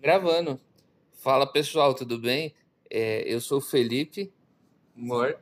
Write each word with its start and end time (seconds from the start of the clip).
Gravando. 0.00 0.58
Fala 1.12 1.46
pessoal, 1.46 1.92
tudo 1.94 2.18
bem? 2.18 2.54
É, 2.88 3.22
eu 3.30 3.38
sou 3.38 3.58
o 3.58 3.60
Felipe 3.60 4.32
Mor 4.96 5.38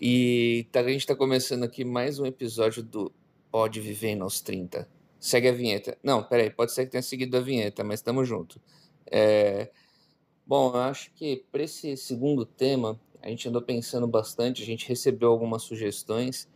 e 0.00 0.68
tá, 0.70 0.78
a 0.78 0.88
gente 0.88 1.00
está 1.00 1.16
começando 1.16 1.64
aqui 1.64 1.84
mais 1.84 2.20
um 2.20 2.26
episódio 2.26 2.80
do 2.80 3.12
Pode 3.50 3.80
Viver 3.80 4.14
nos 4.14 4.40
30. 4.40 4.88
Segue 5.18 5.48
a 5.48 5.52
vinheta. 5.52 5.98
Não, 6.00 6.22
peraí, 6.22 6.48
pode 6.48 6.70
ser 6.70 6.84
que 6.84 6.92
tenha 6.92 7.02
seguido 7.02 7.36
a 7.36 7.40
vinheta, 7.40 7.82
mas 7.82 7.98
estamos 7.98 8.28
junto. 8.28 8.60
É, 9.10 9.72
bom, 10.46 10.68
eu 10.68 10.82
acho 10.82 11.12
que 11.12 11.44
para 11.50 11.64
esse 11.64 11.96
segundo 11.96 12.46
tema 12.46 13.00
a 13.20 13.28
gente 13.28 13.48
andou 13.48 13.62
pensando 13.62 14.06
bastante, 14.06 14.62
a 14.62 14.66
gente 14.66 14.88
recebeu 14.88 15.32
algumas 15.32 15.64
sugestões 15.64 16.48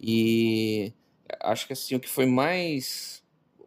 e 0.00 0.92
acho 1.38 1.64
que 1.64 1.74
assim 1.74 1.94
o 1.94 2.00
que 2.00 2.08
foi 2.08 2.26
mais, 2.26 3.22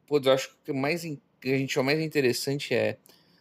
pô, 0.06 0.20
eu 0.22 0.34
acho 0.34 0.54
que 0.66 0.74
mais 0.74 1.06
que 1.40 1.54
a 1.54 1.58
gente 1.58 1.72
achou 1.72 1.84
mais 1.84 2.00
interessante 2.00 2.74
é 2.74 2.98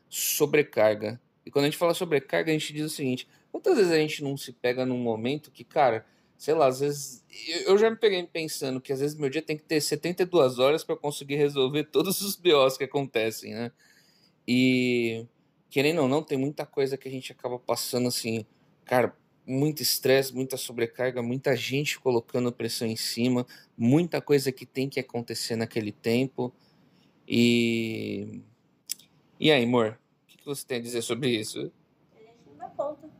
sobrecarga. 0.08 1.20
E 1.44 1.50
quando 1.50 1.64
a 1.64 1.68
gente 1.68 1.78
fala 1.78 1.94
sobrecarga, 1.94 2.50
a 2.50 2.52
gente 2.52 2.72
diz 2.72 2.86
o 2.86 2.94
seguinte: 2.94 3.28
quantas 3.50 3.76
vezes 3.76 3.92
a 3.92 3.98
gente 3.98 4.22
não 4.22 4.36
se 4.36 4.52
pega 4.52 4.84
num 4.86 4.98
momento 4.98 5.50
que, 5.50 5.64
cara, 5.64 6.06
sei 6.36 6.54
lá, 6.54 6.66
às 6.66 6.80
vezes. 6.80 7.24
Eu 7.66 7.76
já 7.78 7.90
me 7.90 7.96
peguei 7.96 8.22
pensando 8.26 8.80
que 8.80 8.92
às 8.92 9.00
vezes 9.00 9.16
meu 9.16 9.30
dia 9.30 9.42
tem 9.42 9.56
que 9.56 9.64
ter 9.64 9.80
72 9.80 10.58
horas 10.58 10.84
para 10.84 10.96
conseguir 10.96 11.36
resolver 11.36 11.84
todos 11.90 12.20
os 12.20 12.36
BOs 12.36 12.76
que 12.76 12.84
acontecem, 12.84 13.54
né? 13.54 13.72
E 14.46 15.26
querendo 15.70 16.02
ou 16.02 16.08
não, 16.08 16.22
tem 16.22 16.38
muita 16.38 16.64
coisa 16.64 16.96
que 16.96 17.08
a 17.08 17.10
gente 17.10 17.32
acaba 17.32 17.58
passando 17.58 18.08
assim, 18.08 18.46
cara, 18.84 19.16
muito 19.46 19.82
estresse, 19.82 20.34
muita 20.34 20.56
sobrecarga, 20.56 21.22
muita 21.22 21.56
gente 21.56 21.98
colocando 21.98 22.52
pressão 22.52 22.86
em 22.86 22.96
cima, 22.96 23.46
muita 23.76 24.20
coisa 24.20 24.52
que 24.52 24.64
tem 24.64 24.88
que 24.88 25.00
acontecer 25.00 25.56
naquele 25.56 25.92
tempo. 25.92 26.52
E. 27.26 28.42
E 29.40 29.50
aí, 29.50 29.64
amor? 29.64 29.98
O 30.22 30.26
que 30.26 30.44
você 30.44 30.66
tem 30.66 30.78
a 30.78 30.82
dizer 30.82 31.02
sobre 31.02 31.30
isso? 31.30 31.72
A 32.14 32.18
gente 32.20 32.38
não 32.46 32.56
dá 32.56 32.68
conta. 32.70 33.10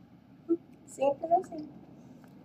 Simples 0.85 1.31
assim. 1.31 1.69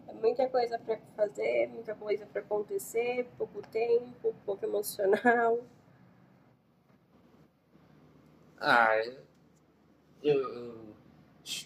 É 0.08 0.12
muita 0.14 0.48
coisa 0.48 0.78
para 0.78 0.98
fazer, 1.16 1.68
muita 1.68 1.94
coisa 1.94 2.26
para 2.26 2.40
acontecer, 2.40 3.28
pouco 3.36 3.62
tempo, 3.68 4.34
pouco 4.44 4.64
emocional. 4.64 5.60
Ah, 8.58 9.02
eu, 10.22 10.38
eu 10.38 10.90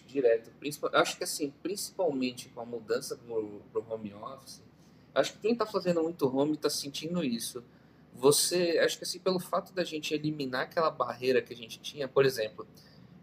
direto, 0.07 0.49
principal, 0.59 0.89
acho 0.93 1.17
que 1.17 1.23
assim, 1.25 1.53
principalmente 1.61 2.47
com 2.49 2.61
a 2.61 2.65
mudança 2.65 3.17
pro, 3.17 3.61
pro 3.71 3.93
home 3.93 4.13
office, 4.13 4.63
acho 5.13 5.33
que 5.33 5.39
quem 5.39 5.55
tá 5.55 5.65
fazendo 5.65 6.01
muito 6.01 6.25
home 6.25 6.55
tá 6.55 6.69
sentindo 6.69 7.23
isso 7.23 7.63
você, 8.15 8.79
acho 8.83 8.97
que 8.97 9.03
assim, 9.03 9.19
pelo 9.19 9.39
fato 9.39 9.73
da 9.73 9.83
gente 9.83 10.13
eliminar 10.13 10.63
aquela 10.63 10.89
barreira 10.89 11.41
que 11.41 11.53
a 11.53 11.55
gente 11.55 11.79
tinha, 11.79 12.07
por 12.07 12.25
exemplo, 12.25 12.65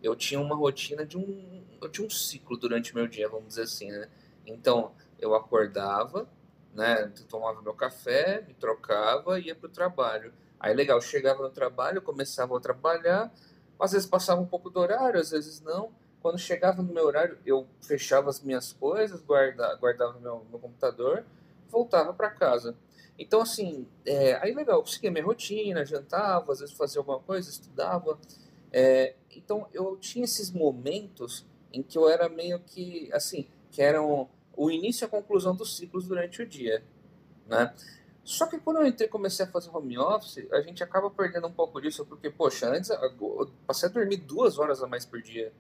eu 0.03 0.15
tinha 0.15 0.41
uma 0.41 0.55
rotina 0.55 1.05
de 1.05 1.17
um, 1.17 1.65
eu 1.81 1.89
tinha 1.89 2.07
um 2.07 2.11
ciclo 2.11 2.57
durante 2.57 2.93
o 2.93 2.95
meu 2.97 3.07
dia, 3.07 3.29
vamos 3.29 3.49
dizer 3.49 3.63
assim, 3.63 3.91
né? 3.91 4.09
Então, 4.47 4.93
eu 5.19 5.35
acordava, 5.35 6.29
né, 6.75 7.11
tomava 7.29 7.63
meu 7.63 7.75
café, 7.75 8.45
me 8.47 8.55
trocava 8.55 9.39
e 9.39 9.47
ia 9.47 9.55
pro 9.55 9.69
trabalho. 9.69 10.33
Aí, 10.59 10.75
legal, 10.75 11.01
chegava 11.01 11.43
no 11.43 11.51
trabalho, 11.51 12.03
começava 12.03 12.57
a 12.57 12.61
trabalhar, 12.61 13.33
às 13.79 13.93
vezes 13.93 14.07
passava 14.07 14.41
um 14.41 14.47
pouco 14.47 14.71
do 14.71 14.79
horário, 14.79 15.19
às 15.19 15.31
vezes 15.31 15.61
não. 15.61 15.91
Quando 16.21 16.39
chegava 16.39 16.83
no 16.83 16.93
meu 16.93 17.05
horário, 17.05 17.39
eu 17.45 17.67
fechava 17.81 18.31
as 18.31 18.41
minhas 18.41 18.73
coisas, 18.73 19.21
guarda, 19.23 19.75
guardava 19.77 20.21
meu, 20.21 20.47
meu 20.51 20.59
computador, 20.59 21.25
voltava 21.69 22.13
para 22.13 22.31
casa. 22.31 22.77
Então, 23.19 23.41
assim, 23.41 23.87
é, 24.05 24.35
aí 24.43 24.55
legal, 24.55 24.81
eu 24.81 24.87
seguia 24.87 25.11
minha 25.11 25.25
rotina, 25.25 25.85
jantava, 25.85 26.53
às 26.53 26.61
vezes 26.61 26.75
fazia 26.75 27.01
alguma 27.01 27.21
coisa, 27.21 27.49
estudava. 27.49 28.19
É, 28.73 29.15
então, 29.31 29.67
eu 29.73 29.97
tinha 29.97 30.25
esses 30.25 30.51
momentos 30.51 31.47
em 31.73 31.83
que 31.83 31.97
eu 31.97 32.09
era 32.09 32.29
meio 32.29 32.59
que, 32.61 33.11
assim, 33.13 33.47
que 33.71 33.83
eram 33.83 34.29
o 34.57 34.71
início 34.71 35.05
e 35.05 35.07
a 35.07 35.09
conclusão 35.09 35.55
dos 35.55 35.77
ciclos 35.77 36.07
durante 36.07 36.43
o 36.43 36.47
dia, 36.47 36.83
né? 37.47 37.75
Só 38.25 38.47
que 38.47 38.59
quando 38.59 38.77
eu 38.79 38.87
entrei 38.87 39.09
comecei 39.09 39.45
a 39.45 39.49
fazer 39.49 39.71
home 39.75 39.99
office, 39.99 40.47
a 40.53 40.61
gente 40.61 40.83
acaba 40.83 41.11
perdendo 41.11 41.47
um 41.49 41.53
pouco 41.53 41.81
disso, 41.81 42.07
porque, 42.07 42.31
poxa, 42.31 42.69
antes 42.69 42.91
eu 42.91 43.51
passei 43.67 43.89
a 43.89 43.93
dormir 43.93 44.19
duas 44.19 44.59
horas 44.59 44.83
a 44.83 44.87
mais 44.87 45.05
por 45.05 45.21
dia. 45.21 45.53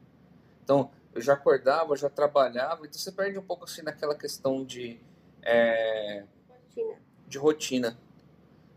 Então, 0.62 0.91
eu 1.15 1.21
já 1.21 1.34
acordava, 1.34 1.97
já 1.97 2.09
trabalhava, 2.09 2.87
então 2.87 2.98
você 2.98 3.10
perde 3.10 3.38
um 3.38 3.43
pouco, 3.43 3.65
assim, 3.65 3.82
naquela 3.82 4.15
questão 4.15 4.65
de... 4.65 5.00
É, 5.43 6.25
Rotina 6.48 7.02
de 7.32 7.38
rotina. 7.38 7.98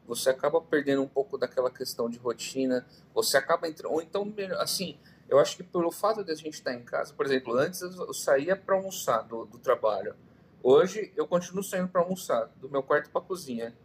Você 0.08 0.30
acaba 0.30 0.62
perdendo 0.62 1.02
um 1.02 1.08
pouco 1.08 1.38
daquela 1.38 1.70
questão 1.70 2.10
de 2.10 2.18
rotina, 2.18 2.86
você 3.14 3.38
acaba 3.38 3.68
entrando. 3.68 3.92
Ou 3.92 4.02
então, 4.02 4.34
assim, 4.60 4.98
eu 5.28 5.40
acho 5.40 5.58
que 5.58 5.64
pelo 5.64 5.92
fato 5.92 6.24
de 6.24 6.32
a 6.32 6.36
gente 6.36 6.54
estar 6.54 6.74
em 6.74 6.84
casa, 6.84 7.14
por 7.14 7.26
exemplo, 7.26 7.54
antes 7.58 7.82
eu 7.82 8.14
saía 8.14 8.56
para 8.56 8.76
almoçar 8.76 9.24
do, 9.24 9.46
do 9.46 9.58
trabalho. 9.58 10.16
Hoje 10.64 11.12
eu 11.16 11.28
continuo 11.28 11.64
saindo 11.64 11.90
para 11.90 12.02
almoçar, 12.02 12.50
do 12.62 12.70
meu 12.70 12.82
quarto 12.82 13.10
para 13.10 13.22
a 13.22 13.24
cozinha. 13.24 13.76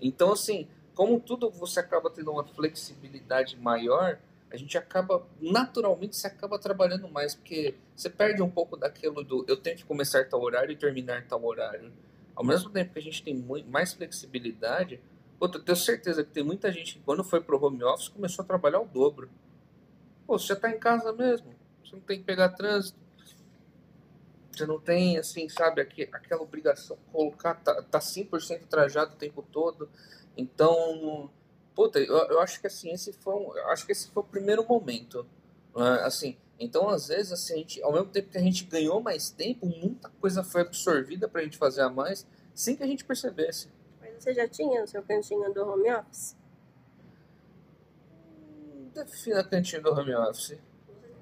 Então, 0.00 0.32
assim, 0.32 0.68
como 0.94 1.20
tudo 1.20 1.48
você 1.50 1.80
acaba 1.80 2.10
tendo 2.10 2.32
uma 2.32 2.44
flexibilidade 2.44 3.56
maior, 3.56 4.18
a 4.50 4.56
gente 4.56 4.76
acaba, 4.76 5.26
naturalmente, 5.40 6.16
você 6.16 6.26
acaba 6.26 6.58
trabalhando 6.58 7.08
mais, 7.08 7.34
porque 7.34 7.74
você 7.94 8.10
perde 8.10 8.42
um 8.42 8.50
pouco 8.50 8.76
daquilo 8.76 9.22
do 9.22 9.44
eu 9.46 9.56
tenho 9.56 9.76
que 9.76 9.84
começar 9.84 10.26
tal 10.28 10.42
horário 10.42 10.72
e 10.72 10.76
terminar 10.76 11.26
tal 11.26 11.44
horário. 11.44 11.92
Ao 12.38 12.44
mesmo 12.44 12.70
tempo 12.70 12.92
que 12.92 13.00
a 13.00 13.02
gente 13.02 13.20
tem 13.20 13.34
mais 13.66 13.94
flexibilidade, 13.94 15.00
eu 15.40 15.48
tenho 15.48 15.74
certeza 15.74 16.22
que 16.22 16.30
tem 16.30 16.44
muita 16.44 16.70
gente 16.70 16.94
que 16.94 17.00
quando 17.00 17.24
foi 17.24 17.40
pro 17.40 17.60
home 17.60 17.82
office 17.82 18.06
começou 18.06 18.44
a 18.44 18.46
trabalhar 18.46 18.78
o 18.78 18.86
dobro. 18.86 19.28
Pô, 20.24 20.38
você 20.38 20.46
já 20.46 20.54
tá 20.54 20.70
em 20.70 20.78
casa 20.78 21.12
mesmo, 21.12 21.52
você 21.84 21.96
não 21.96 22.00
tem 22.00 22.20
que 22.20 22.24
pegar 22.24 22.50
trânsito, 22.50 22.96
você 24.52 24.64
não 24.66 24.78
tem, 24.78 25.18
assim, 25.18 25.48
sabe, 25.48 25.80
aquela 25.80 26.40
obrigação 26.40 26.96
colocar, 27.10 27.54
tá, 27.54 27.82
tá 27.82 27.98
100% 27.98 28.68
trajado 28.68 29.14
o 29.14 29.18
tempo 29.18 29.42
todo. 29.42 29.88
Então, 30.36 31.28
puta, 31.74 31.98
eu, 31.98 32.16
eu 32.28 32.38
acho 32.38 32.60
que 32.60 32.68
assim, 32.68 32.92
esse 32.92 33.12
foi 33.14 33.34
um, 33.34 33.52
acho 33.70 33.84
que 33.84 33.90
esse 33.90 34.12
foi 34.12 34.22
o 34.22 34.26
primeiro 34.26 34.64
momento. 34.64 35.26
Né? 35.74 36.02
Assim, 36.04 36.36
então, 36.58 36.88
às 36.88 37.06
vezes, 37.06 37.32
assim, 37.32 37.54
a 37.54 37.56
gente, 37.58 37.82
ao 37.82 37.92
mesmo 37.92 38.08
tempo 38.08 38.30
que 38.30 38.38
a 38.38 38.42
gente 38.42 38.64
ganhou 38.64 39.00
mais 39.00 39.30
tempo, 39.30 39.64
muita 39.66 40.08
coisa 40.20 40.42
foi 40.42 40.62
absorvida 40.62 41.28
para 41.28 41.40
a 41.40 41.44
gente 41.44 41.56
fazer 41.56 41.82
a 41.82 41.88
mais, 41.88 42.26
sem 42.52 42.74
que 42.74 42.82
a 42.82 42.86
gente 42.86 43.04
percebesse. 43.04 43.70
Mas 44.00 44.14
você 44.18 44.34
já 44.34 44.48
tinha 44.48 44.82
o 44.82 44.86
seu 44.86 45.02
cantinho 45.02 45.52
do 45.54 45.62
home 45.64 45.92
office? 45.92 46.36
Hum, 48.40 48.90
defina 48.92 49.44
cantinho 49.44 49.82
do 49.82 49.92
home 49.92 50.14
office. 50.16 50.58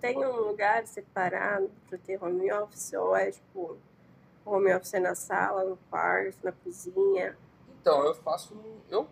Tem 0.00 0.16
um 0.16 0.48
lugar 0.48 0.86
separado 0.86 1.70
para 1.88 1.98
ter 1.98 2.22
home 2.22 2.50
office? 2.52 2.94
Ou 2.94 3.14
é 3.14 3.30
tipo, 3.30 3.76
home 4.44 4.72
office 4.74 4.94
é 4.94 5.00
na 5.00 5.14
sala, 5.14 5.64
no 5.64 5.76
quarto, 5.90 6.38
na 6.42 6.52
cozinha? 6.52 7.36
Então, 7.80 8.06
eu 8.06 8.14
faço. 8.14 8.56
Eu, 8.88 9.06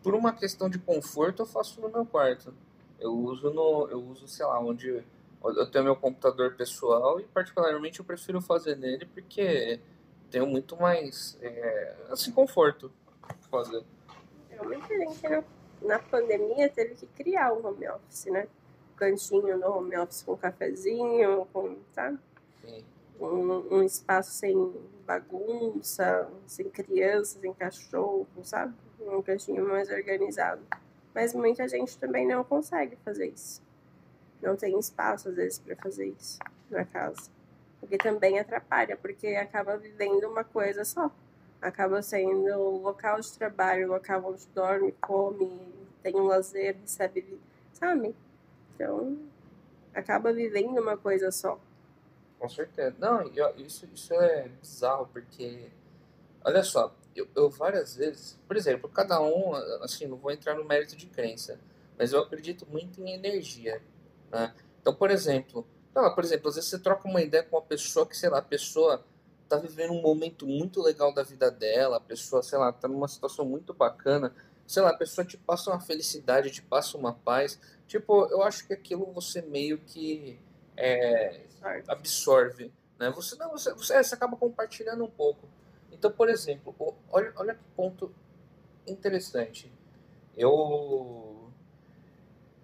por 0.00 0.14
uma 0.14 0.32
questão 0.32 0.70
de 0.70 0.78
conforto, 0.78 1.42
eu 1.42 1.46
faço 1.46 1.80
no 1.80 1.88
meu 1.88 2.06
quarto. 2.06 2.54
Eu 3.00 3.12
uso 3.12 3.50
no. 3.50 3.88
Eu 3.88 4.00
uso, 4.00 4.28
sei 4.28 4.46
lá, 4.46 4.60
onde 4.60 5.02
eu 5.42 5.70
tenho 5.70 5.84
meu 5.84 5.96
computador 5.96 6.54
pessoal 6.54 7.18
e 7.18 7.24
particularmente 7.24 8.00
eu 8.00 8.04
prefiro 8.04 8.40
fazer 8.40 8.76
nele 8.76 9.06
porque 9.06 9.80
tenho 10.30 10.46
muito 10.46 10.76
mais 10.76 11.38
é, 11.40 11.96
assim 12.10 12.30
conforto 12.30 12.92
fazer. 13.50 13.82
Realmente 14.50 14.92
a 14.92 14.98
gente 14.98 15.28
na, 15.28 15.44
na 15.82 15.98
pandemia 15.98 16.68
teve 16.68 16.94
que 16.94 17.06
criar 17.06 17.52
um 17.52 17.66
home 17.66 17.88
office, 17.88 18.26
né? 18.26 18.46
cantinho 18.96 19.56
no 19.56 19.78
home 19.78 19.96
office 19.96 20.22
com 20.22 20.36
cafezinho, 20.36 21.46
com, 21.52 21.78
sabe? 21.92 22.18
Sim. 22.62 22.84
Um, 23.18 23.76
um 23.76 23.82
espaço 23.82 24.32
sem 24.32 24.74
bagunça, 25.06 26.30
sem 26.46 26.68
crianças, 26.68 27.40
sem 27.40 27.52
cachorro, 27.54 28.28
sabe? 28.42 28.74
Um 29.00 29.22
cantinho 29.22 29.66
mais 29.66 29.88
organizado. 29.90 30.60
Mas 31.14 31.34
muita 31.34 31.66
gente 31.66 31.98
também 31.98 32.26
não 32.26 32.44
consegue 32.44 32.96
fazer 33.04 33.28
isso 33.28 33.62
não 34.42 34.56
tem 34.56 34.78
espaço 34.78 35.28
às 35.28 35.36
vezes 35.36 35.58
para 35.58 35.76
fazer 35.76 36.06
isso 36.06 36.38
na 36.70 36.84
casa. 36.84 37.30
Porque 37.78 37.96
também 37.96 38.38
atrapalha, 38.38 38.96
porque 38.96 39.28
acaba 39.28 39.76
vivendo 39.76 40.24
uma 40.24 40.44
coisa 40.44 40.84
só. 40.84 41.10
Acaba 41.60 42.02
sendo 42.02 42.52
o 42.54 42.82
local 42.82 43.20
de 43.20 43.32
trabalho, 43.32 43.88
o 43.88 43.92
local 43.92 44.22
onde 44.24 44.46
dorme, 44.54 44.92
come, 45.00 45.50
tem 46.02 46.16
um 46.16 46.24
lazer, 46.24 46.76
recebe, 46.80 47.40
sabe? 47.72 48.14
Então, 48.74 49.18
acaba 49.94 50.32
vivendo 50.32 50.78
uma 50.78 50.96
coisa 50.96 51.30
só. 51.30 51.58
Com 52.38 52.48
certeza. 52.48 52.96
Não, 52.98 53.30
isso, 53.58 53.86
isso 53.94 54.14
é 54.14 54.48
bizarro, 54.48 55.06
porque, 55.12 55.68
olha 56.42 56.62
só, 56.62 56.94
eu, 57.14 57.28
eu 57.36 57.50
várias 57.50 57.96
vezes, 57.96 58.38
por 58.46 58.56
exemplo, 58.56 58.88
cada 58.88 59.20
um, 59.20 59.54
assim, 59.82 60.06
não 60.06 60.16
vou 60.16 60.30
entrar 60.30 60.54
no 60.54 60.64
mérito 60.64 60.96
de 60.96 61.06
crença, 61.06 61.60
mas 61.98 62.12
eu 62.12 62.20
acredito 62.20 62.66
muito 62.66 63.02
em 63.02 63.12
energia. 63.12 63.82
Né? 64.30 64.54
Então, 64.80 64.94
por 64.94 65.10
exemplo, 65.10 65.66
lá, 65.94 66.10
por 66.10 66.24
exemplo, 66.24 66.48
às 66.48 66.54
vezes 66.54 66.70
você 66.70 66.78
troca 66.78 67.08
uma 67.08 67.20
ideia 67.20 67.42
com 67.42 67.56
uma 67.56 67.62
pessoa 67.62 68.06
que, 68.06 68.16
sei 68.16 68.28
lá, 68.30 68.38
a 68.38 68.42
pessoa 68.42 69.04
tá 69.48 69.56
vivendo 69.56 69.92
um 69.92 70.00
momento 70.00 70.46
muito 70.46 70.80
legal 70.80 71.12
da 71.12 71.22
vida 71.22 71.50
dela, 71.50 71.96
a 71.96 72.00
pessoa, 72.00 72.42
sei 72.42 72.58
lá, 72.58 72.72
tá 72.72 72.86
numa 72.88 73.08
situação 73.08 73.44
muito 73.44 73.74
bacana. 73.74 74.32
sei 74.66 74.82
lá, 74.82 74.90
a 74.90 74.96
pessoa 74.96 75.24
te 75.24 75.36
passa 75.36 75.70
uma 75.70 75.80
felicidade, 75.80 76.50
te 76.50 76.62
passa 76.62 76.96
uma 76.96 77.12
paz. 77.12 77.58
Tipo, 77.88 78.26
eu 78.26 78.42
acho 78.42 78.66
que 78.66 78.72
aquilo 78.72 79.06
você 79.12 79.42
meio 79.42 79.78
que 79.78 80.38
é, 80.76 81.40
absorve, 81.88 82.72
né? 82.98 83.10
Você 83.10 83.34
não, 83.34 83.50
você, 83.50 83.74
você, 83.74 83.94
é, 83.94 84.02
você 84.02 84.14
acaba 84.14 84.36
compartilhando 84.36 85.04
um 85.04 85.10
pouco. 85.10 85.48
Então, 85.90 86.10
por 86.12 86.28
exemplo, 86.28 86.74
olha, 87.10 87.32
olha 87.36 87.54
que 87.54 87.64
ponto 87.76 88.14
interessante. 88.86 89.72
Eu, 90.36 91.29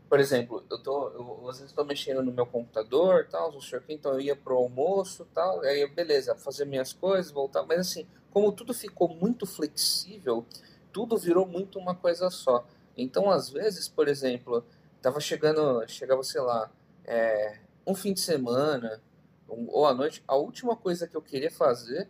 por 0.08 0.20
exemplo, 0.20 0.64
eu 0.70 0.82
tô, 0.82 1.08
eu, 1.11 1.49
às 1.49 1.56
vezes 1.56 1.70
estou 1.70 1.85
mexendo 1.85 2.23
no 2.23 2.32
meu 2.32 2.47
computador, 2.47 3.26
tal, 3.29 3.53
sei 3.61 3.79
o 3.79 3.82
que, 3.82 3.93
então 3.93 4.12
eu 4.12 4.20
ia 4.20 4.37
pro 4.37 4.56
almoço, 4.56 5.26
tal, 5.35 5.61
aí 5.62 5.87
beleza, 5.88 6.35
fazer 6.37 6.64
minhas 6.64 6.93
coisas, 6.93 7.32
voltar, 7.32 7.64
mas 7.64 7.81
assim, 7.81 8.06
como 8.31 8.53
tudo 8.53 8.73
ficou 8.73 9.08
muito 9.08 9.47
flexível, 9.47 10.47
tudo 10.93 11.17
virou 11.17 11.47
muito 11.47 11.79
uma 11.79 11.94
coisa 11.94 12.31
só. 12.31 12.67
Então, 12.97 13.31
às 13.31 13.50
vezes, 13.50 13.88
por 13.88 14.08
exemplo, 14.08 14.64
tava 15.03 15.20
chegando, 15.20 15.87
chegava, 15.88 16.23
sei 16.23 16.41
lá, 16.41 16.70
é, 17.05 17.59
um 17.87 17.94
fim 17.94 18.12
de 18.12 18.20
semana 18.20 19.02
um, 19.49 19.67
ou 19.69 19.87
à 19.87 19.94
noite, 19.94 20.23
a 20.26 20.37
última 20.37 20.76
coisa 20.76 21.06
que 21.06 21.17
eu 21.17 21.23
queria 21.23 21.50
fazer 21.50 22.09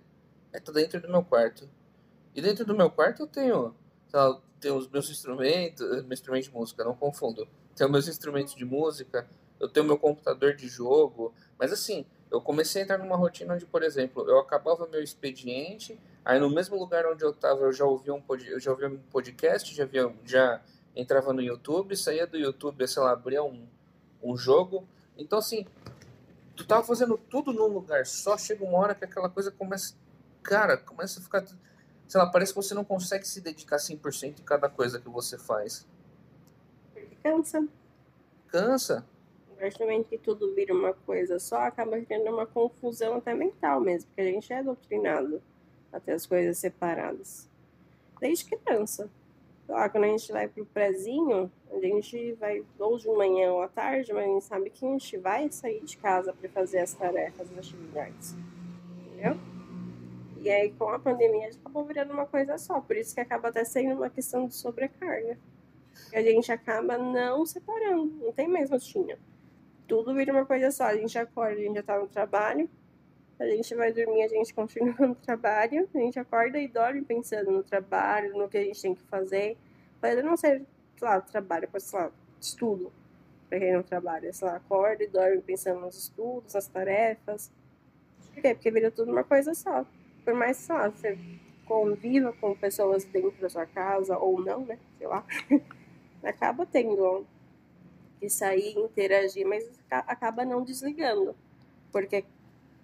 é 0.53 0.59
estar 0.59 0.73
dentro 0.73 1.01
do 1.01 1.09
meu 1.09 1.23
quarto. 1.23 1.69
E 2.35 2.41
dentro 2.41 2.65
do 2.65 2.75
meu 2.75 2.91
quarto 2.91 3.23
eu 3.23 3.27
tenho, 3.27 3.75
lá, 4.13 4.41
tenho 4.61 4.77
os 4.77 4.89
meus 4.89 5.11
instrumentos, 5.11 5.87
meu 6.05 6.13
instrumento 6.13 6.45
de 6.45 6.53
música, 6.53 6.85
não 6.85 6.95
confundo. 6.95 7.47
Tenho 7.77 7.91
meus 7.91 8.09
instrumentos 8.09 8.57
de 8.57 8.65
música, 8.65 9.29
eu 9.61 9.69
tenho 9.69 9.87
meu 9.87 9.99
computador 9.99 10.57
de 10.57 10.67
jogo, 10.67 11.33
mas 11.59 11.73
assim, 11.73 12.05
eu 12.31 12.41
comecei 12.41 12.83
a 12.83 12.85
entrar 12.85 12.99
numa 12.99 13.17
rotina 13.17 13.55
onde, 13.55 13.67
por 13.67 13.85
exemplo, 13.85 14.29
eu 14.29 14.39
acabava 14.39 14.89
meu 14.89 15.03
expediente, 15.03 15.97
Aí 16.27 16.41
no 16.41 16.51
mesmo 16.51 16.77
lugar 16.77 17.07
onde 17.07 17.23
eu 17.25 17.31
estava, 17.31 17.61
eu 17.61 17.73
já 17.73 17.85
ouvia 17.85 18.13
um, 18.13 18.21
pod, 18.21 18.45
eu 18.51 18.59
já 18.59 18.73
ouvia 18.73 18.89
um 18.89 18.99
podcast, 18.99 19.73
já, 19.73 19.85
via, 19.85 20.13
já 20.25 20.61
entrava 20.97 21.33
no 21.33 21.41
YouTube, 21.41 21.97
saía 21.97 22.27
do 22.27 22.37
YouTube, 22.37 22.85
sei 22.89 23.01
lá, 23.01 23.13
abria 23.13 23.45
um, 23.45 23.65
um 24.21 24.37
jogo. 24.37 24.89
Então 25.17 25.39
assim, 25.39 25.65
tu 26.57 26.67
tava 26.67 26.83
fazendo 26.83 27.17
tudo 27.17 27.53
num 27.53 27.69
lugar 27.69 28.05
só, 28.07 28.37
chega 28.37 28.65
uma 28.65 28.77
hora 28.77 28.93
que 28.93 29.05
aquela 29.05 29.31
coisa 29.31 29.53
começa, 29.53 29.95
cara, 30.43 30.77
começa 30.77 31.21
a 31.21 31.23
ficar, 31.23 31.47
sei 32.09 32.21
lá, 32.21 32.27
parece 32.29 32.53
que 32.53 32.57
você 32.57 32.75
não 32.75 32.85
consegue 32.85 33.25
se 33.25 33.41
dedicar 33.41 33.77
100% 33.77 34.41
em 34.41 34.43
cada 34.43 34.69
coisa 34.69 34.99
que 34.99 35.09
você 35.09 35.39
faz. 35.39 35.87
Cansa. 37.27 37.67
Cansa. 38.47 39.05
Momento 39.81 40.09
que 40.09 40.19
tudo 40.19 40.55
vira 40.55 40.73
uma 40.73 40.93
coisa 40.93 41.41
só, 41.41 41.63
acaba 41.63 42.01
tendo 42.03 42.31
uma 42.31 42.47
confusão 42.47 43.17
até 43.17 43.35
mental 43.35 43.81
mesmo, 43.81 44.09
porque 44.09 44.21
a 44.21 44.25
gente 44.33 44.53
é 44.53 44.63
doutrinado 44.63 45.43
a 45.93 45.99
ter 45.99 46.13
as 46.13 46.25
coisas 46.25 46.57
separadas. 46.57 47.49
Desde 48.21 48.45
criança. 48.45 49.11
Lá, 49.69 49.89
quando 49.89 50.05
a 50.05 50.09
gente 50.09 50.31
vai 50.31 50.47
pro 50.47 50.65
prezinho, 50.67 51.51
a 51.73 51.81
gente 51.81 52.35
vai 52.35 52.65
ou 52.79 52.97
de 52.97 53.09
manhã 53.09 53.53
ou 53.53 53.63
à 53.63 53.67
tarde, 53.69 54.13
mas 54.13 54.25
a 54.25 54.29
gente 54.29 54.45
sabe 54.45 54.71
que 54.71 54.87
a 54.87 54.89
gente 54.91 55.17
vai 55.17 55.51
sair 55.51 55.83
de 55.83 55.97
casa 55.97 56.33
para 56.33 56.49
fazer 56.51 56.79
as 56.79 56.95
tarefas, 56.95 57.51
as 57.51 57.59
atividades. 57.59 58.37
Entendeu? 59.05 59.37
E 60.43 60.49
aí, 60.49 60.71
com 60.75 60.91
a 60.91 60.99
pandemia, 61.01 61.49
a 61.49 61.51
gente 61.51 61.59
acabou 61.59 61.85
virando 61.85 62.13
uma 62.13 62.27
coisa 62.27 62.57
só. 62.57 62.81
Por 62.81 62.95
isso 62.95 63.13
que 63.13 63.21
acaba 63.21 63.49
até 63.49 63.65
sendo 63.65 63.97
uma 63.97 64.11
questão 64.11 64.47
de 64.47 64.55
sobrecarga. 64.55 65.37
A 66.13 66.23
gente 66.23 66.51
acaba 66.53 66.97
não 66.97 67.45
separando. 67.45 68.13
Não 68.23 68.33
tem 68.33 68.49
mais 68.49 68.71
rotina. 68.71 69.19
Tudo 69.87 70.15
vira 70.15 70.33
uma 70.33 70.45
coisa 70.45 70.71
só. 70.71 70.85
A 70.85 70.97
gente 70.97 71.17
acorda, 71.19 71.61
a 71.61 71.63
gente 71.63 71.77
já 71.77 71.83
tá 71.83 71.99
no 71.99 72.09
trabalho, 72.09 72.69
a 73.39 73.47
gente 73.47 73.75
vai 73.75 73.93
dormir, 73.93 74.23
a 74.23 74.29
gente 74.29 74.53
continua 74.55 74.95
no 75.07 75.15
trabalho, 75.15 75.89
a 75.95 75.99
gente 75.99 76.19
acorda 76.19 76.59
e 76.59 76.69
dorme 76.69 77.03
pensando 77.03 77.51
no 77.51 77.63
trabalho, 77.63 78.37
no 78.37 78.49
que 78.49 78.59
a 78.59 78.65
gente 78.65 78.81
tem 78.81 78.95
que 78.95 79.03
fazer. 79.03 79.57
Pode 80.01 80.23
não 80.23 80.37
ser, 80.37 80.63
sei 80.97 81.09
lá, 81.09 81.21
trabalho, 81.21 81.69
pode 81.69 81.85
ser, 81.85 81.97
lá, 81.97 82.11
estudo, 82.41 82.93
para 83.49 83.59
quem 83.59 83.73
não 83.73 83.83
trabalha. 83.83 84.33
Sei 84.33 84.47
lá, 84.47 84.57
acorda 84.57 85.05
e 85.05 85.09
dorme 85.09 85.41
pensando 85.41 85.81
nos 85.81 85.97
estudos, 85.97 86.55
nas 86.55 86.67
tarefas. 86.67 87.51
Por 88.35 88.43
quê? 88.43 88.55
Porque 88.55 88.71
vira 88.71 88.91
tudo 88.91 89.13
uma 89.13 89.25
coisa 89.25 89.55
só. 89.55 89.87
Por 90.25 90.35
mais, 90.35 90.57
sei 90.57 90.75
lá, 90.75 90.89
você 90.89 91.19
conviva 91.65 92.33
com 92.35 92.55
pessoas 92.55 93.05
dentro 93.05 93.41
da 93.41 93.49
sua 93.49 93.67
casa, 93.67 94.19
ou 94.19 94.41
não, 94.41 94.65
né? 94.65 94.79
Sei 94.99 95.07
lá. 95.07 95.25
acaba 96.23 96.67
tendo 96.67 97.27
que 98.21 98.29
sair, 98.29 98.79
interagir, 98.79 99.47
mas 99.47 99.69
acaba 99.91 100.45
não 100.45 100.63
desligando. 100.63 101.35
Porque 101.93 102.25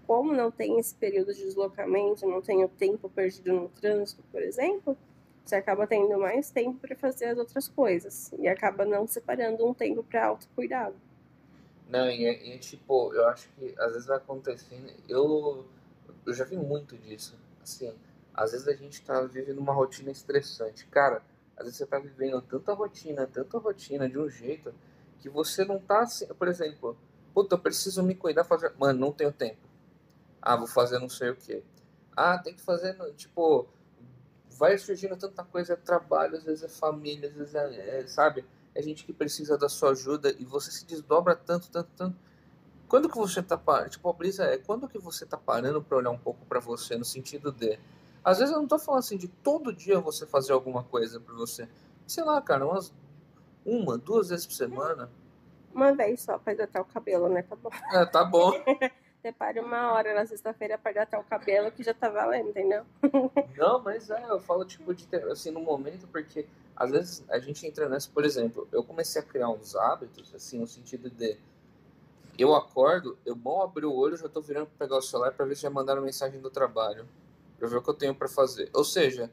como 0.07 0.33
não 0.33 0.51
tem 0.51 0.79
esse 0.79 0.95
período 0.95 1.33
de 1.33 1.45
deslocamento, 1.45 2.27
não 2.27 2.43
tem 2.43 2.65
o 2.65 2.69
tempo 2.69 3.09
perdido 3.09 3.53
no 3.53 3.69
trânsito, 3.69 4.23
por 4.31 4.43
exemplo, 4.43 4.97
você 5.45 5.57
acaba 5.57 5.87
tendo 5.87 6.19
mais 6.19 6.51
tempo 6.51 6.79
para 6.79 6.95
fazer 6.97 7.27
as 7.27 7.39
outras 7.39 7.69
coisas 7.69 8.33
e 8.39 8.47
acaba 8.47 8.85
não 8.85 9.07
separando 9.07 9.67
um 9.67 9.75
tempo 9.75 10.03
para 10.03 10.27
autocuidado. 10.27 10.95
Não, 11.89 12.09
e, 12.09 12.55
e, 12.55 12.59
tipo, 12.59 13.13
eu 13.13 13.27
acho 13.29 13.49
que 13.51 13.75
às 13.79 13.93
vezes 13.93 14.07
vai 14.07 14.17
acontecendo, 14.17 14.91
eu, 15.09 15.67
eu 16.27 16.33
já 16.33 16.45
vi 16.45 16.57
muito 16.57 16.97
disso, 16.97 17.39
assim, 17.63 17.93
às 18.33 18.53
vezes 18.53 18.67
a 18.67 18.73
gente 18.73 19.03
tá 19.03 19.21
vivendo 19.23 19.59
uma 19.59 19.75
rotina 19.75 20.11
estressante, 20.11 20.87
cara, 20.87 21.23
às 21.57 21.65
vezes 21.65 21.77
você 21.79 21.87
tá 21.87 21.99
vivendo 21.99 22.41
tanta 22.43 22.73
rotina, 22.73 23.27
tanta 23.27 23.59
rotina 23.59 24.09
de 24.09 24.19
um 24.19 24.29
jeito 24.29 24.75
que 25.21 25.29
você 25.29 25.65
não 25.65 25.79
tá 25.79 26.01
assim, 26.01 26.27
por 26.27 26.49
exemplo, 26.49 26.97
puta, 27.33 27.55
eu 27.55 27.59
preciso 27.59 28.03
me 28.03 28.15
cuidar, 28.15 28.45
fazer, 28.45 28.73
mano, 28.79 28.99
não 28.99 29.13
tenho 29.13 29.33
tempo 29.33 29.73
ah, 30.43 30.57
vou 30.57 30.67
fazer 30.67 30.99
não 30.99 31.09
sei 31.09 31.31
o 31.31 31.37
que. 31.37 31.63
Ah, 32.17 32.37
tem 32.37 32.53
que 32.53 32.61
fazer, 32.61 32.97
tipo, 33.15 33.69
vai 34.59 34.77
surgindo 34.77 35.17
tanta 35.17 35.45
coisa, 35.45 35.75
é 35.75 35.77
trabalho, 35.77 36.37
às 36.37 36.43
vezes 36.43 36.65
é 36.65 36.69
família, 36.69 37.29
às 37.29 37.35
vezes 37.35 37.55
é, 37.55 38.01
é, 38.01 38.07
sabe? 38.09 38.45
É 38.75 38.83
gente 38.83 39.05
que 39.05 39.13
precisa 39.13 39.57
da 39.57 39.69
sua 39.69 39.91
ajuda 39.91 40.35
e 40.39 40.45
você 40.45 40.71
se 40.73 40.85
desdobra 40.85 41.37
tanto, 41.37 41.71
tanto, 41.71 41.89
tanto. 41.97 42.17
Quando 42.89 43.09
que 43.09 43.17
você 43.17 43.43
tá 43.43 43.57
parando? 43.57 43.91
Tipo, 43.91 44.11
a 44.11 44.13
brisa 44.13 44.45
é, 44.45 44.59
quando 44.59 44.89
que 44.89 44.99
você 44.99 45.25
tá 45.25 45.37
parando 45.37 45.81
para 45.81 45.97
olhar 45.97 46.11
um 46.11 46.19
pouco 46.19 46.45
para 46.47 46.59
você, 46.59 46.97
no 46.97 47.05
sentido 47.05 47.53
de... 47.53 47.79
Às 48.25 48.39
vezes 48.39 48.55
eu 48.55 48.61
não 48.61 48.69
tô 48.69 48.79
falando 48.79 49.01
assim 49.01 49.17
de 49.17 49.29
todo 49.29 49.73
dia 49.73 49.99
você 50.01 50.27
fazer 50.27 50.53
alguma 50.53 50.85
coisa 50.85 51.19
para 51.19 51.35
você. 51.35 51.69
Sei 52.07 52.23
lá, 52.23 52.41
cara, 52.41 52.67
umas 52.67 52.93
uma, 53.65 53.97
duas 53.97 54.29
vezes 54.29 54.47
por 54.47 54.55
semana. 54.55 55.09
Uma 55.75 55.93
vez 55.95 56.21
só 56.21 56.39
pra 56.39 56.53
hidratar 56.53 56.83
o 56.83 56.85
cabelo, 56.85 57.29
né? 57.29 57.43
Tá 57.43 57.57
bom. 57.57 57.71
É, 57.93 58.07
tá 58.07 58.25
bom. 58.25 58.53
Separe 59.23 59.61
uma 59.61 59.93
hora 59.93 60.15
na 60.15 60.27
sexta-feira 60.27 60.77
para 60.77 61.05
até 61.05 61.17
o 61.17 61.23
cabelo 61.23 61.71
que 61.71 61.85
já 61.85 61.95
tá 61.95 62.09
valendo, 62.09 62.49
entendeu? 62.49 62.85
Não, 63.57 63.81
mas 63.81 64.11
é, 64.11 64.25
eu 64.29 64.41
falo 64.41 64.65
tipo 64.65 64.93
de 64.93 65.07
ter, 65.07 65.23
assim 65.31 65.53
no 65.53 65.61
momento 65.61 66.09
porque 66.09 66.45
às 66.75 66.91
vezes 66.91 67.25
a 67.31 67.39
gente 67.39 67.65
entra 67.65 67.89
nessa, 67.89 68.11
por 68.11 68.25
exemplo, 68.25 68.67
eu 68.73 68.83
comecei 68.83 69.23
a 69.23 69.25
criar 69.25 69.49
uns 69.49 69.77
hábitos 69.77 70.35
assim 70.35 70.59
no 70.59 70.67
sentido 70.67 71.09
de 71.09 71.39
eu 72.37 72.53
acordo, 72.53 73.17
eu 73.25 73.37
mal 73.37 73.63
abri 73.63 73.87
o 73.87 73.95
olho, 73.95 74.17
já 74.17 74.29
tô 74.29 74.41
virando 74.41 74.67
para 74.67 74.87
pegar 74.87 74.99
o 74.99 75.03
celular 75.03 75.33
para 75.33 75.47
ver 75.47 75.55
se 75.55 75.63
já 75.63 75.71
mandaram 75.71 76.03
mensagem 76.03 76.41
do 76.41 76.51
trabalho, 76.51 77.07
para 77.63 77.69
ver 77.69 77.77
o 77.77 77.83
que 77.83 77.91
eu 77.91 77.95
tenho 77.95 78.13
para 78.13 78.27
fazer. 78.27 78.69
Ou 78.75 78.85
seja, 78.85 79.31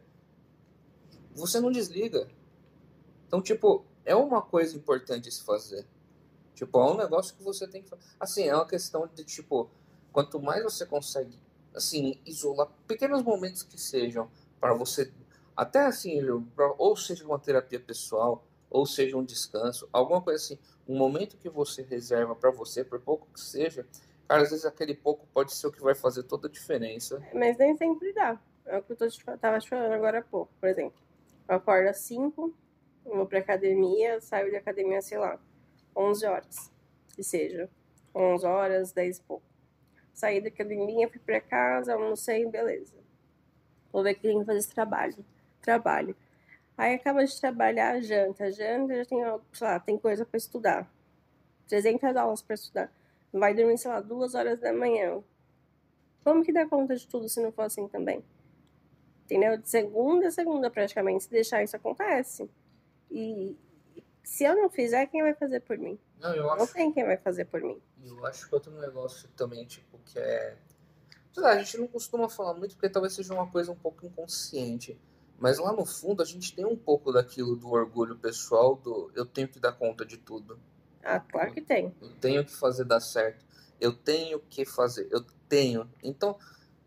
você 1.34 1.60
não 1.60 1.72
desliga. 1.72 2.30
Então, 3.26 3.42
tipo, 3.42 3.84
é 4.06 4.16
uma 4.16 4.40
coisa 4.40 4.78
importante 4.78 5.32
se 5.32 5.42
fazer. 5.42 5.84
Tipo, 6.54 6.80
é 6.80 6.92
um 6.92 6.96
negócio 6.96 7.36
que 7.36 7.42
você 7.42 7.68
tem 7.68 7.82
que 7.82 7.90
fazer. 7.90 8.04
Assim, 8.20 8.44
é 8.44 8.54
uma 8.54 8.68
questão 8.68 9.10
de, 9.16 9.24
tipo, 9.24 9.72
quanto 10.12 10.40
mais 10.40 10.62
você 10.62 10.86
consegue, 10.86 11.40
assim, 11.74 12.22
isolar 12.24 12.68
pequenos 12.86 13.24
momentos 13.24 13.64
que 13.64 13.82
sejam 13.82 14.30
para 14.60 14.76
você, 14.76 15.12
até 15.58 15.88
assim, 15.88 16.22
ou 16.78 16.96
seja 16.96 17.26
uma 17.26 17.40
terapia 17.40 17.80
pessoal, 17.80 18.46
ou 18.70 18.86
seja 18.86 19.18
um 19.18 19.24
descanso, 19.24 19.90
alguma 19.92 20.22
coisa 20.22 20.44
assim, 20.44 20.60
um 20.88 20.96
momento 20.96 21.36
que 21.36 21.50
você 21.50 21.82
reserva 21.82 22.36
para 22.36 22.52
você, 22.52 22.84
por 22.84 23.00
pouco 23.00 23.28
que 23.34 23.42
seja, 23.42 23.88
às 24.30 24.52
vezes 24.52 24.66
aquele 24.66 24.94
pouco 24.94 25.28
pode 25.34 25.54
ser 25.54 25.68
o 25.68 25.72
que 25.72 25.82
vai 25.82 25.96
fazer 25.96 26.24
toda 26.24 26.48
a 26.48 26.52
diferença. 26.52 27.22
Mas 27.34 27.58
nem 27.58 27.76
sempre 27.76 28.14
dá. 28.14 28.40
É 28.66 28.78
o 28.78 28.84
que 28.84 28.94
eu 28.94 28.96
tô 28.96 29.08
tava 29.38 29.60
falando 29.62 29.94
agora 29.94 30.20
há 30.20 30.22
pouco. 30.22 30.52
Por 30.60 30.70
exemplo, 30.70 31.02
eu 31.48 31.56
acordo 31.56 31.90
às 31.90 31.98
5, 32.02 32.54
vou 33.04 33.26
pra 33.26 33.40
academia, 33.40 34.22
saio 34.22 34.52
da 34.52 34.60
academia, 34.60 35.02
sei 35.02 35.18
lá, 35.18 35.40
11 35.96 36.26
horas, 36.28 36.72
que 37.16 37.24
seja. 37.24 37.68
11 38.14 38.46
horas, 38.46 38.92
10 38.92 39.18
e 39.18 39.22
pouco. 39.24 39.46
Saí 40.14 40.40
da 40.40 40.50
academia, 40.50 41.10
fui 41.10 41.20
para 41.20 41.42
casa, 41.42 41.94
almocei, 41.94 42.46
beleza. 42.46 42.98
Vou 43.92 44.04
ver 44.04 44.14
que 44.14 44.22
tem 44.22 44.40
que 44.40 44.46
fazer 44.46 44.60
esse 44.60 44.74
trabalho. 44.74 45.26
Trabalho. 45.62 46.16
Aí 46.78 46.94
acaba 46.94 47.26
de 47.26 47.40
trabalhar, 47.40 48.00
janta. 48.02 48.52
Janta, 48.52 48.96
já 48.96 49.06
tem, 49.06 49.20
sei 49.54 49.68
lá, 49.68 49.80
tem 49.80 49.98
coisa 49.98 50.26
para 50.26 50.38
estudar. 50.38 50.92
300 51.68 52.16
aulas 52.16 52.42
para 52.42 52.54
estudar. 52.54 52.92
Vai 53.32 53.54
dormir, 53.54 53.78
sei 53.78 53.92
lá, 53.92 54.02
duas 54.02 54.34
horas 54.36 54.60
da 54.60 54.74
manhã. 54.74 55.22
Como 56.24 56.44
que 56.44 56.52
dá 56.52 56.68
conta 56.68 56.96
de 56.96 57.08
tudo 57.08 57.30
se 57.30 57.42
não 57.42 57.52
for 57.52 57.64
assim 57.64 57.88
também? 57.88 58.24
Entendeu? 59.26 59.58
De 59.58 59.70
segunda 59.70 60.28
a 60.28 60.32
segunda, 60.32 60.70
praticamente, 60.70 61.26
se 61.26 61.30
deixar 61.30 61.64
isso 61.64 61.76
acontece. 61.76 62.50
E 63.12 63.56
se 64.24 64.44
eu 64.44 64.56
não 64.56 64.70
fizer, 64.70 65.06
quem 65.08 65.22
vai 65.22 65.34
fazer 65.34 65.60
por 65.62 65.78
mim? 65.78 66.00
Não, 66.20 66.34
eu 66.34 66.50
acho. 66.50 66.60
Não 66.60 66.68
tem 66.68 66.92
quem 66.92 67.06
vai 67.06 67.18
fazer 67.18 67.46
por 67.46 67.62
mim. 67.62 67.80
Eu 68.04 68.26
acho 68.26 68.48
que 68.48 68.56
outro 68.56 68.72
negócio 68.80 69.30
também, 69.36 69.66
tipo, 69.66 70.00
que 70.06 70.20
é. 70.20 70.58
Lá, 71.38 71.52
a 71.52 71.58
gente 71.60 71.78
não 71.78 71.88
costuma 71.88 72.28
falar 72.28 72.54
muito 72.54 72.76
porque 72.76 72.90
talvez 72.90 73.14
seja 73.14 73.34
uma 73.34 73.50
coisa 73.50 73.72
um 73.72 73.76
pouco 73.76 74.06
inconsciente. 74.06 75.00
Mas 75.40 75.58
lá 75.58 75.72
no 75.72 75.86
fundo 75.86 76.22
a 76.22 76.26
gente 76.26 76.54
tem 76.54 76.66
um 76.66 76.76
pouco 76.76 77.14
daquilo 77.14 77.56
do 77.56 77.70
orgulho 77.70 78.18
pessoal, 78.18 78.76
do 78.76 79.10
eu 79.16 79.26
tenho 79.26 79.48
que 79.48 79.60
dar 79.60 79.72
conta 79.72 80.06
de 80.06 80.18
tudo. 80.18 80.60
Ah, 81.04 81.20
claro 81.20 81.54
que 81.54 81.62
tem. 81.62 81.94
Eu 82.02 82.10
tenho 82.22 82.46
que 82.46 82.56
fazer 82.56 82.84
dar 82.84 83.00
certo. 83.00 83.46
Eu 83.80 83.94
tenho 83.94 84.40
que 84.50 84.66
fazer. 84.66 85.08
Eu 85.12 85.26
tenho. 85.48 85.90
Então, 86.04 86.38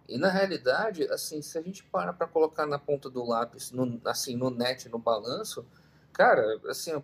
e 0.09 0.19
na 0.19 0.28
realidade, 0.28 1.04
assim, 1.04 1.40
se 1.40 1.57
a 1.57 1.62
gente 1.62 1.83
para 1.85 2.12
para 2.12 2.26
colocar 2.26 2.66
na 2.66 2.78
ponta 2.78 3.09
do 3.09 3.25
lápis, 3.25 3.71
no, 3.71 4.00
assim, 4.04 4.37
no 4.37 4.50
net, 4.50 4.88
no 4.88 4.99
balanço, 4.99 5.64
cara, 6.12 6.61
assim, 6.69 7.02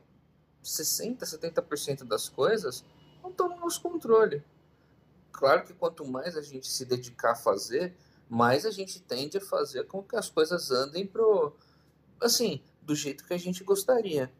60, 0.63 1.25
70% 1.25 2.05
das 2.05 2.29
coisas 2.29 2.85
não 3.23 3.31
estão 3.31 3.49
no 3.49 3.57
nosso 3.57 3.81
controle. 3.81 4.43
Claro 5.33 5.65
que 5.65 5.73
quanto 5.73 6.05
mais 6.05 6.37
a 6.37 6.43
gente 6.43 6.69
se 6.69 6.85
dedicar 6.85 7.33
a 7.33 7.37
fazer, 7.37 7.95
mais 8.29 8.67
a 8.67 8.71
gente 8.71 9.01
tende 9.01 9.39
a 9.39 9.41
fazer 9.41 9.87
com 9.87 10.03
que 10.03 10.17
as 10.17 10.29
coisas 10.29 10.71
andem 10.71 11.07
pro 11.07 11.57
assim, 12.21 12.61
do 12.83 12.95
jeito 12.95 13.25
que 13.25 13.33
a 13.33 13.39
gente 13.39 13.63
gostaria. 13.63 14.33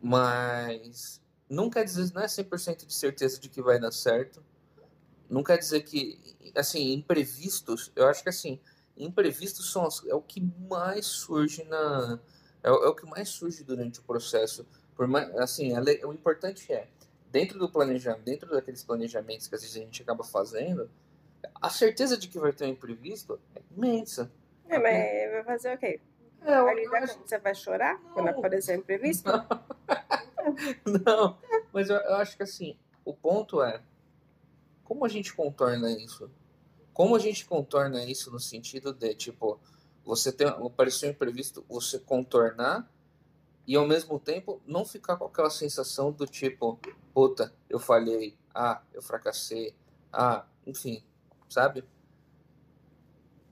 Mas 0.00 1.20
não 1.48 1.70
quer 1.70 1.84
dizer, 1.84 2.12
não 2.12 2.22
é 2.22 2.26
100% 2.26 2.86
de 2.86 2.94
certeza 2.94 3.40
de 3.40 3.48
que 3.48 3.62
vai 3.62 3.78
dar 3.78 3.92
certo. 3.92 4.42
Não 5.28 5.42
quer 5.42 5.58
dizer 5.58 5.82
que, 5.82 6.18
assim, 6.54 6.92
imprevistos, 6.92 7.92
eu 7.96 8.06
acho 8.06 8.22
que 8.22 8.28
assim, 8.28 8.60
imprevistos 8.96 9.70
são 9.70 9.88
é 10.06 10.14
o 10.14 10.22
que 10.22 10.40
mais 10.68 11.06
surge 11.06 11.64
na 11.64 12.18
é, 12.62 12.70
o, 12.70 12.84
é 12.84 12.88
o 12.88 12.94
que 12.94 13.06
mais 13.06 13.28
surge 13.28 13.62
durante 13.62 14.00
o 14.00 14.02
processo. 14.02 14.66
Por 14.94 15.06
mais, 15.06 15.34
assim, 15.36 15.72
é, 15.72 16.06
o 16.06 16.12
importante 16.12 16.72
é 16.72 16.88
dentro 17.30 17.58
do 17.58 17.68
planejamento, 17.68 18.24
dentro 18.24 18.50
daqueles 18.50 18.82
planejamentos 18.82 19.46
que 19.46 19.54
às 19.54 19.60
vezes 19.60 19.76
a 19.76 19.80
gente 19.80 20.02
acaba 20.02 20.24
fazendo, 20.24 20.90
a 21.60 21.70
certeza 21.70 22.16
de 22.16 22.28
que 22.28 22.38
vai 22.38 22.52
ter 22.52 22.64
um 22.64 22.68
imprevisto 22.68 23.38
é 23.54 23.60
imensa. 23.76 24.30
É, 24.68 24.78
mas 24.78 25.32
vai 25.32 25.44
fazer 25.44 25.74
o 25.74 25.78
quê? 25.78 26.00
É. 26.42 27.06
Você 27.06 27.38
vai 27.38 27.54
chorar 27.54 28.00
não. 28.00 28.10
quando 28.12 28.28
aparecer 28.28 28.76
imprevisto? 28.76 29.28
Não, 29.28 29.46
não 31.04 31.38
mas 31.72 31.90
eu, 31.90 31.96
eu 31.96 32.14
acho 32.14 32.36
que 32.36 32.42
assim, 32.42 32.76
o 33.04 33.12
ponto 33.12 33.62
é 33.62 33.82
como 34.86 35.04
a 35.04 35.08
gente 35.08 35.34
contorna 35.34 35.90
isso? 35.90 36.30
Como 36.94 37.14
a 37.16 37.18
gente 37.18 37.44
contorna 37.44 38.04
isso 38.04 38.30
no 38.30 38.38
sentido 38.38 38.92
de, 38.92 39.14
tipo, 39.14 39.60
você 40.04 40.32
tem 40.32 40.46
apareceu 40.46 41.08
um 41.08 41.12
imprevisto, 41.12 41.64
você 41.68 41.98
contornar 41.98 42.88
e 43.66 43.74
ao 43.74 43.86
mesmo 43.86 44.18
tempo 44.18 44.62
não 44.64 44.84
ficar 44.84 45.16
com 45.16 45.24
aquela 45.24 45.50
sensação 45.50 46.12
do 46.12 46.24
tipo, 46.24 46.78
puta, 47.12 47.52
eu 47.68 47.80
falhei, 47.80 48.38
ah, 48.54 48.80
eu 48.94 49.02
fracassei, 49.02 49.74
ah, 50.12 50.46
enfim, 50.64 51.02
sabe? 51.48 51.84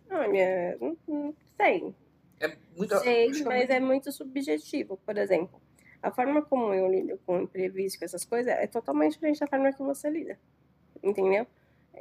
Olha, 0.09 0.79
não, 0.81 0.97
não 1.07 1.35
sei. 1.57 1.95
É 2.39 2.57
muito, 2.77 2.97
sei, 3.01 3.43
mas 3.43 3.69
é 3.69 3.81
muito 3.81 4.13
subjetivo. 4.13 4.97
Por 5.05 5.19
exemplo, 5.19 5.61
a 6.04 6.11
forma 6.11 6.42
como 6.42 6.75
eu 6.75 6.87
lido 6.87 7.18
com 7.25 7.40
imprevisto, 7.40 7.99
com 7.99 8.04
essas 8.04 8.26
coisas, 8.26 8.52
é 8.52 8.66
totalmente 8.66 9.14
diferente 9.14 9.40
da 9.40 9.46
forma 9.46 9.73
que 9.73 9.82
você 9.82 10.11
lida. 10.11 10.38
Entendeu? 11.02 11.46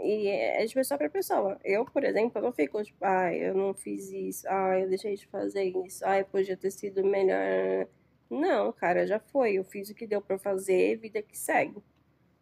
E 0.01 0.27
é 0.27 0.65
de 0.65 0.73
pessoa 0.73 0.97
para 0.97 1.09
pessoa. 1.09 1.57
Eu, 1.63 1.85
por 1.85 2.03
exemplo, 2.03 2.41
não 2.41 2.51
fico 2.51 2.83
tipo, 2.83 2.97
ah, 3.01 3.33
eu 3.33 3.53
não 3.55 3.73
fiz 3.73 4.11
isso, 4.11 4.45
ah, 4.49 4.77
eu 4.77 4.89
deixei 4.89 5.15
de 5.15 5.25
fazer 5.27 5.63
isso, 5.85 6.03
ah, 6.05 6.23
podia 6.25 6.57
ter 6.57 6.71
sido 6.71 7.05
melhor. 7.05 7.87
Não, 8.29 8.73
cara, 8.73 9.07
já 9.07 9.19
foi. 9.19 9.53
Eu 9.53 9.63
fiz 9.63 9.89
o 9.89 9.95
que 9.95 10.05
deu 10.05 10.21
para 10.21 10.37
fazer, 10.37 10.97
vida 10.97 11.21
que 11.21 11.37
segue. 11.37 11.81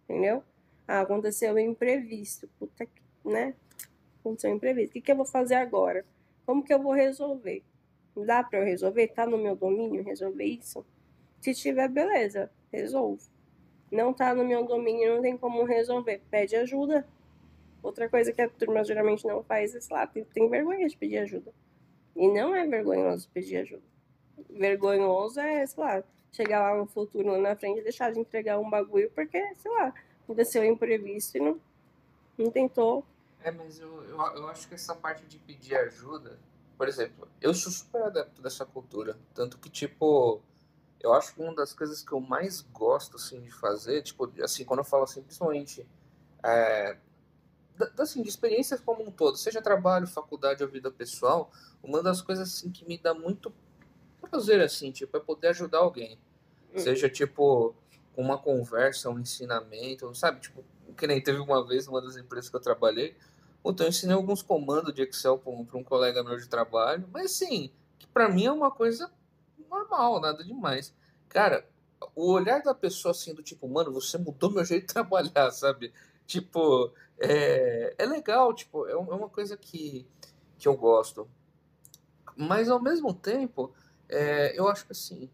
Entendeu? 0.05 0.43
Ah, 0.87 1.01
aconteceu 1.01 1.53
um 1.53 1.59
imprevisto. 1.59 2.49
Puta 2.57 2.87
que, 2.87 3.01
né? 3.23 3.53
Aconteceu 4.19 4.51
um 4.51 4.55
imprevisto. 4.55 4.89
O 4.89 4.93
que, 4.93 5.01
que 5.01 5.11
eu 5.11 5.15
vou 5.15 5.25
fazer 5.25 5.55
agora? 5.55 6.05
Como 6.45 6.63
que 6.63 6.73
eu 6.73 6.81
vou 6.81 6.93
resolver? 6.93 7.63
Dá 8.15 8.43
para 8.43 8.59
eu 8.59 8.65
resolver? 8.65 9.09
Tá 9.09 9.27
no 9.27 9.37
meu 9.37 9.55
domínio 9.55 10.03
resolver 10.03 10.45
isso? 10.45 10.85
Se 11.41 11.53
tiver, 11.53 11.89
beleza, 11.89 12.49
resolvo. 12.71 13.21
Não 13.91 14.13
tá 14.13 14.33
no 14.33 14.45
meu 14.45 14.65
domínio, 14.65 15.15
não 15.15 15.21
tem 15.21 15.37
como 15.37 15.65
resolver. 15.65 16.21
Pede 16.31 16.55
ajuda. 16.55 17.05
Outra 17.83 18.07
coisa 18.07 18.31
que 18.31 18.41
a 18.41 18.49
turma 18.49 18.83
geralmente 18.83 19.27
não 19.27 19.43
faz 19.43 19.75
é, 19.75 19.81
sei 19.81 19.95
lá, 19.95 20.07
tem, 20.07 20.23
tem 20.23 20.49
vergonha 20.49 20.87
de 20.87 20.95
pedir 20.95 21.17
ajuda. 21.17 21.51
E 22.15 22.27
não 22.27 22.55
é 22.55 22.65
vergonhoso 22.65 23.29
pedir 23.33 23.57
ajuda 23.57 23.91
vergonhoso 24.49 25.39
é, 25.39 25.65
sei 25.65 25.83
lá, 25.83 26.03
chegar 26.31 26.61
lá 26.61 26.77
no 26.77 26.85
futuro, 26.85 27.31
lá 27.31 27.37
na 27.37 27.55
frente 27.55 27.79
e 27.79 27.83
deixar 27.83 28.11
de 28.11 28.19
entregar 28.19 28.59
um 28.59 28.69
bagulho 28.69 29.11
porque, 29.13 29.55
sei 29.55 29.71
lá, 29.71 29.93
aconteceu 30.23 30.63
imprevisto 30.63 31.37
e 31.37 31.41
não, 31.41 31.59
não 32.37 32.51
tentou. 32.51 33.05
É, 33.43 33.51
mas 33.51 33.79
eu, 33.79 34.03
eu, 34.03 34.17
eu 34.17 34.47
acho 34.47 34.67
que 34.67 34.75
essa 34.75 34.95
parte 34.95 35.25
de 35.25 35.37
pedir 35.39 35.75
ajuda, 35.75 36.39
por 36.77 36.87
exemplo, 36.87 37.27
eu 37.41 37.53
sou 37.53 37.71
super 37.71 38.03
adepto 38.03 38.41
dessa 38.41 38.65
cultura. 38.65 39.17
Tanto 39.33 39.57
que, 39.57 39.69
tipo, 39.69 40.41
eu 41.03 41.13
acho 41.13 41.33
que 41.33 41.41
uma 41.41 41.53
das 41.55 41.73
coisas 41.73 42.03
que 42.03 42.11
eu 42.11 42.19
mais 42.19 42.61
gosto, 42.73 43.17
assim, 43.17 43.41
de 43.41 43.51
fazer, 43.51 44.01
tipo, 44.03 44.31
assim, 44.41 44.63
quando 44.63 44.79
eu 44.79 44.85
falo 44.85 45.03
assim, 45.03 45.21
principalmente, 45.21 45.85
é, 46.43 46.97
assim, 47.97 48.21
de 48.21 48.29
experiências 48.29 48.79
como 48.79 49.03
um 49.03 49.11
todo, 49.11 49.37
seja 49.37 49.61
trabalho, 49.61 50.07
faculdade 50.07 50.63
ou 50.63 50.69
vida 50.69 50.91
pessoal, 50.91 51.51
uma 51.81 52.03
das 52.03 52.21
coisas, 52.21 52.49
assim, 52.49 52.71
que 52.71 52.85
me 52.87 52.97
dá 52.97 53.13
muito 53.13 53.53
prazer, 54.21 54.61
assim, 54.61 54.91
tipo, 54.91 55.15
é 55.17 55.19
poder 55.19 55.47
ajudar 55.49 55.79
alguém. 55.79 56.17
Hum. 56.73 56.79
Seja, 56.79 57.09
tipo, 57.09 57.75
uma 58.15 58.37
conversa, 58.37 59.09
um 59.09 59.19
ensinamento, 59.19 60.13
sabe? 60.15 60.39
Tipo, 60.39 60.63
que 60.95 61.07
nem 61.07 61.21
teve 61.21 61.39
uma 61.39 61.65
vez 61.65 61.87
numa 61.87 62.01
das 62.01 62.17
empresas 62.17 62.49
que 62.49 62.55
eu 62.55 62.59
trabalhei, 62.59 63.15
então 63.63 63.85
eu 63.85 63.89
ensinei 63.89 64.15
alguns 64.15 64.41
comandos 64.41 64.93
de 64.93 65.03
Excel 65.03 65.37
para 65.37 65.51
um, 65.51 65.67
um, 65.73 65.83
colega 65.83 66.23
meu 66.23 66.37
de 66.37 66.47
trabalho, 66.47 67.07
mas 67.11 67.25
assim, 67.25 67.71
que 67.97 68.07
para 68.07 68.27
mim 68.27 68.45
é 68.45 68.51
uma 68.51 68.71
coisa 68.71 69.11
normal, 69.71 70.19
nada 70.19 70.43
demais. 70.43 70.93
Cara, 71.29 71.65
o 72.15 72.31
olhar 72.31 72.61
da 72.61 72.75
pessoa 72.75 73.11
assim, 73.11 73.33
do 73.33 73.41
tipo, 73.41 73.67
mano, 73.67 73.91
você 73.93 74.17
mudou 74.17 74.51
meu 74.51 74.65
jeito 74.65 74.87
de 74.87 74.93
trabalhar, 74.93 75.49
sabe? 75.51 75.93
Tipo, 76.27 76.93
é, 77.17 77.95
é 77.97 78.05
legal, 78.05 78.53
tipo, 78.53 78.85
é, 78.87 78.91
é 78.91 78.95
uma 78.95 79.29
coisa 79.29 79.55
que, 79.55 80.05
que 80.57 80.67
eu 80.67 80.75
gosto. 80.75 81.29
Mas 82.35 82.69
ao 82.69 82.81
mesmo 82.81 83.13
tempo, 83.13 83.73
é, 84.09 84.57
eu 84.57 84.67
acho 84.67 84.85
que 84.85 84.91
assim. 84.91 85.29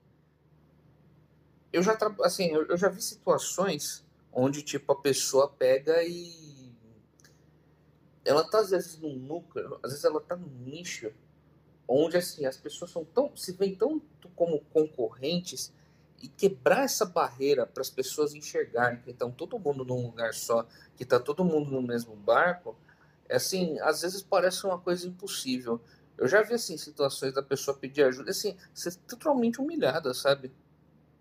Eu 1.72 1.84
já, 1.84 1.98
assim, 2.24 2.48
eu, 2.48 2.78
já 2.78 2.90
vi 2.90 3.02
situações 3.02 4.06
onde, 4.32 4.62
tipo, 4.62 4.92
a 4.92 4.96
pessoa 4.96 5.50
pega 5.50 6.04
e. 6.04 6.76
Ela 8.26 8.44
tá, 8.50 8.60
às 8.60 8.72
vezes, 8.72 9.00
num 9.00 9.16
núcleo, 9.16 9.80
às 9.84 9.92
vezes 9.92 10.04
ela 10.04 10.20
tá 10.20 10.36
num 10.36 10.50
nicho 10.50 11.14
onde, 11.88 12.18
assim, 12.18 12.46
as 12.46 12.58
pessoas 12.58 12.92
são 12.92 13.06
tão. 13.06 13.36
se 13.36 13.54
veem 13.54 13.76
tanto 13.76 14.30
como 14.36 14.60
concorrentes 14.74 15.72
e 16.22 16.28
quebrar 16.28 16.84
essa 16.84 17.06
barreira 17.06 17.66
para 17.66 17.82
as 17.82 17.90
pessoas 17.90 18.34
enxergarem 18.34 19.00
que 19.02 19.12
estão 19.12 19.32
todo 19.32 19.60
mundo 19.60 19.86
num 19.86 20.08
lugar 20.08 20.34
só, 20.34 20.68
que 20.96 21.04
está 21.04 21.20
todo 21.20 21.46
mundo 21.46 21.70
no 21.70 21.82
mesmo 21.82 22.16
barco, 22.16 22.76
é 23.30 23.36
assim, 23.36 23.80
às 23.80 24.02
vezes 24.02 24.22
parece 24.22 24.66
uma 24.66 24.80
coisa 24.80 25.08
impossível. 25.08 25.80
Eu 26.18 26.28
já 26.28 26.42
vi, 26.42 26.56
assim, 26.56 26.78
situações 26.78 27.34
da 27.34 27.44
pessoa 27.44 27.78
pedir 27.78 28.04
ajuda, 28.04 28.32
assim, 28.32 28.58
ser 28.74 28.96
totalmente 29.08 29.62
humilhada, 29.62 30.14
sabe? 30.14 30.52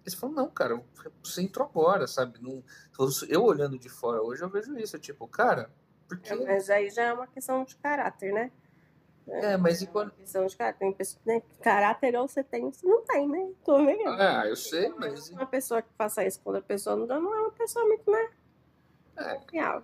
Eles 0.02 0.14
falam, 0.14 0.36
não, 0.36 0.48
cara, 0.48 0.80
você 1.22 1.42
entrou 1.42 1.66
agora, 1.66 2.06
sabe? 2.06 2.38
Não, 2.40 2.62
eu 3.28 3.44
olhando 3.44 3.78
de 3.78 3.88
fora 3.88 4.22
hoje, 4.22 4.42
eu 4.42 4.48
vejo 4.48 4.78
isso, 4.78 4.98
tipo, 4.98 5.26
cara, 5.28 5.68
porque... 6.08 6.32
É, 6.32 6.36
mas 6.36 6.70
aí 6.70 6.88
já 6.88 7.02
é 7.02 7.12
uma 7.12 7.26
questão 7.26 7.64
de 7.64 7.76
caráter, 7.76 8.32
né? 8.32 8.50
É, 9.28 9.56
mas 9.56 9.82
e 9.82 9.86
quando... 9.86 10.12
É 10.18 10.46
de 10.46 10.56
caráter. 10.56 10.78
Tem 10.78 10.92
pessoa, 10.92 11.20
né? 11.26 11.42
Caráter 11.60 12.16
ou 12.16 12.28
você 12.28 12.44
tem 12.44 12.64
ou 12.64 12.72
você 12.72 12.86
não 12.86 13.02
tem, 13.02 13.28
né? 13.28 13.50
Tô 13.64 13.84
vendo. 13.84 14.08
Ah, 14.08 14.46
eu 14.46 14.56
sei, 14.56 14.88
mas... 14.90 15.30
Uma 15.30 15.46
pessoa 15.46 15.82
que 15.82 15.88
faça 15.98 16.24
isso 16.24 16.40
quando 16.44 16.56
a 16.56 16.62
pessoa 16.62 16.94
não 16.94 17.06
dá, 17.06 17.18
não 17.18 17.34
é 17.34 17.40
uma 17.40 17.50
pessoa 17.50 17.84
muito, 17.86 18.10
né? 18.10 18.30
É. 19.18 19.40
Real. 19.52 19.82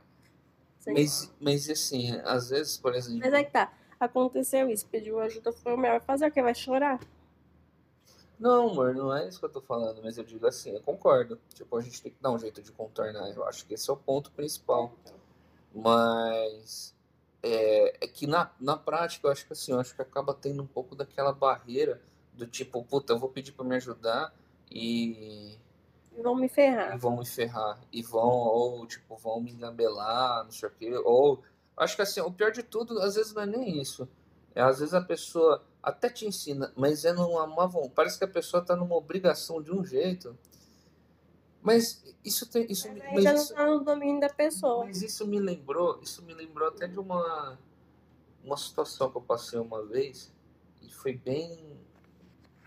Mas, 0.87 1.32
mas 1.40 1.68
assim, 1.70 2.12
às 2.25 2.50
vezes, 2.50 2.76
por 2.76 2.94
exemplo... 2.94 3.20
Mas 3.20 3.32
é 3.32 3.44
que 3.44 3.50
tá 3.50 3.72
aconteceu 3.99 4.68
isso, 4.68 4.87
pediu 4.87 5.20
ajuda, 5.20 5.52
foi 5.52 5.75
o 5.75 5.78
melhor. 5.78 6.00
Fazer 6.00 6.26
o 6.26 6.32
que? 6.32 6.42
Vai 6.42 6.54
chorar? 6.54 7.00
Não, 8.38 8.70
amor, 8.70 8.92
não 8.94 9.16
é 9.16 9.28
isso 9.28 9.38
que 9.38 9.44
eu 9.44 9.50
tô 9.50 9.61
falando, 9.61 10.02
mas 10.02 10.18
eu 10.18 10.25
digo 10.25 10.44
assim, 10.46 10.75
eu 10.75 10.82
concordo. 10.82 11.40
Tipo, 11.54 11.76
a 11.76 11.80
gente 11.80 12.02
tem 12.02 12.11
que 12.11 12.20
dar 12.20 12.32
um 12.32 12.38
jeito 12.38 12.61
de 12.61 12.72
contornar. 12.72 13.30
Eu 13.30 13.44
acho 13.44 13.64
que 13.64 13.75
esse 13.75 13.88
é 13.88 13.92
o 13.92 13.96
ponto 13.96 14.32
principal. 14.32 14.92
Mas 15.72 16.92
é, 17.42 18.04
é 18.04 18.08
que 18.08 18.26
na, 18.26 18.50
na 18.61 18.76
prática, 18.76 19.26
eu 19.26 19.32
acho 19.32 19.46
que 19.46 19.52
assim, 19.52 19.72
eu 19.72 19.80
acho 19.80 19.94
que 19.94 20.02
acaba 20.02 20.34
tendo 20.34 20.62
um 20.62 20.66
pouco 20.66 20.94
daquela 20.94 21.32
barreira 21.32 22.00
do 22.32 22.46
tipo, 22.46 22.82
puta, 22.84 23.12
eu 23.12 23.18
vou 23.18 23.28
pedir 23.28 23.52
para 23.52 23.64
me 23.64 23.76
ajudar 23.76 24.32
e. 24.70 25.58
Vão 26.22 26.34
me 26.34 26.49
ferrar. 26.49 26.94
E 26.94 26.99
vão 26.99 27.16
me 27.16 27.26
ferrar. 27.26 27.80
E 27.90 28.02
vão, 28.02 28.28
ou 28.28 28.87
tipo, 28.87 29.16
vão 29.16 29.40
me 29.40 29.50
engambelar, 29.50 30.44
não 30.44 30.50
sei 30.50 30.68
o 30.68 30.72
quê. 30.72 30.94
Ou 31.04 31.42
Acho 31.76 31.96
que 31.96 32.02
assim, 32.02 32.20
o 32.20 32.30
pior 32.30 32.52
de 32.52 32.62
tudo, 32.62 33.00
às 33.00 33.14
vezes 33.14 33.32
não 33.32 33.42
é 33.42 33.46
nem 33.46 33.80
isso. 33.80 34.08
É, 34.54 34.61
às 34.61 34.80
vezes 34.80 34.94
a 34.94 35.00
pessoa 35.00 35.64
até 35.82 36.08
te 36.08 36.26
ensina, 36.26 36.72
mas 36.76 37.04
é 37.04 37.12
numa 37.12 37.46
má 37.46 37.66
vontade. 37.66 37.94
Parece 37.94 38.18
que 38.18 38.25
a 38.25 38.28
pessoa 38.28 38.62
está 38.62 38.76
numa 38.76 38.94
obrigação 38.94 39.62
de 39.62 39.72
um 39.72 39.84
jeito. 39.84 40.38
Mas 41.62 42.02
isso 42.25 42.50
tem. 42.50 42.66
Isso, 42.71 42.88
mas, 42.88 43.02
mas 43.12 43.25
já 43.25 43.35
isso, 43.35 43.54
não 43.54 43.61
está 43.61 43.66
no 43.66 43.85
domínio 43.85 44.21
da 44.21 44.28
pessoa. 44.28 44.85
Mas 44.85 45.00
isso 45.00 45.26
me 45.26 45.38
lembrou, 45.38 46.00
isso 46.02 46.23
me 46.23 46.35
lembrou 46.35 46.69
até 46.69 46.88
de 46.88 46.99
uma, 46.99 47.59
uma 48.45 48.57
situação 48.57 49.11
que 49.11 49.16
eu 49.16 49.23
passei 49.23 49.59
uma 49.59 49.85
vez. 49.85 50.33
E 50.83 50.90
foi 50.92 51.14
bem. 51.16 51.78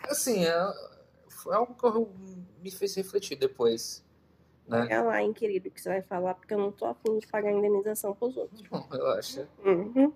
Assim, 0.04 0.46
é, 0.46 0.74
foi 1.28 1.54
algo 1.56 1.76
que 1.76 1.86
eu, 1.86 2.10
me 2.62 2.72
fez 2.72 2.96
refletir 2.96 3.38
depois. 3.38 4.04
Né? 4.68 4.82
Olha 4.82 5.02
lá, 5.04 5.22
hein, 5.22 5.34
querido, 5.34 5.70
que 5.70 5.80
você 5.80 5.90
vai 5.90 6.02
falar, 6.02 6.34
porque 6.34 6.54
eu 6.54 6.58
não 6.58 6.72
tô 6.72 6.86
afim 6.86 7.20
de 7.20 7.28
pagar 7.28 7.52
indenização 7.52 8.16
pros 8.16 8.36
outros. 8.36 8.64
Não, 8.72 8.88
relaxa. 8.88 9.48
Uhum. 9.64 10.12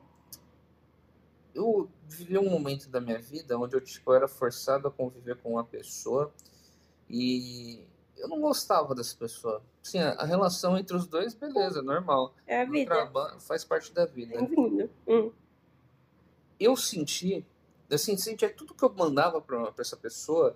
Eu 1.54 1.90
vivi 2.08 2.38
um 2.38 2.50
momento 2.50 2.90
da 2.90 3.02
minha 3.02 3.20
vida 3.20 3.58
onde 3.60 3.76
eu, 3.76 3.82
tipo, 3.82 4.12
eu 4.12 4.16
era 4.16 4.28
forçado 4.28 4.88
a 4.88 4.92
conviver 4.92 5.38
com 5.38 5.52
uma 5.52 5.64
pessoa 5.64 6.34
e 7.10 7.84
eu 8.20 8.28
não 8.28 8.40
gostava 8.42 8.94
dessa 8.94 9.16
pessoa. 9.16 9.64
Sim, 9.82 10.00
a, 10.00 10.26
relação 10.26 10.78
entre 10.78 10.96
os 10.96 11.08
dois, 11.08 11.34
beleza, 11.34 11.82
normal. 11.82 12.34
É 12.46 12.62
a 12.62 12.66
vida. 12.66 12.94
Trabalho, 12.94 13.40
faz 13.40 13.64
parte 13.64 13.94
da 13.94 14.06
vida. 14.06 14.38
Bem-vindo. 14.38 14.90
Hum. 15.08 15.32
Eu 16.60 16.76
senti, 16.76 17.46
assim, 17.90 18.18
sentia 18.18 18.54
tudo 18.54 18.74
que 18.74 18.84
eu 18.84 18.94
mandava 18.94 19.42
pra, 19.42 19.72
pra 19.72 19.82
essa 19.82 19.96
pessoa, 19.96 20.56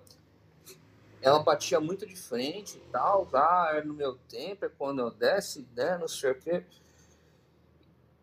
ela 1.22 1.42
batia 1.42 1.80
muito 1.80 2.06
de 2.06 2.14
frente 2.14 2.76
e 2.76 2.90
tal, 2.92 3.26
ah, 3.32 3.70
é 3.72 3.82
no 3.82 3.94
meu 3.94 4.18
tempo, 4.28 4.66
é 4.66 4.68
quando 4.68 5.00
eu 5.00 5.10
desce, 5.10 5.66
né, 5.74 5.96
não 5.96 6.06
sei 6.06 6.32
o 6.32 6.34
quê. 6.38 6.62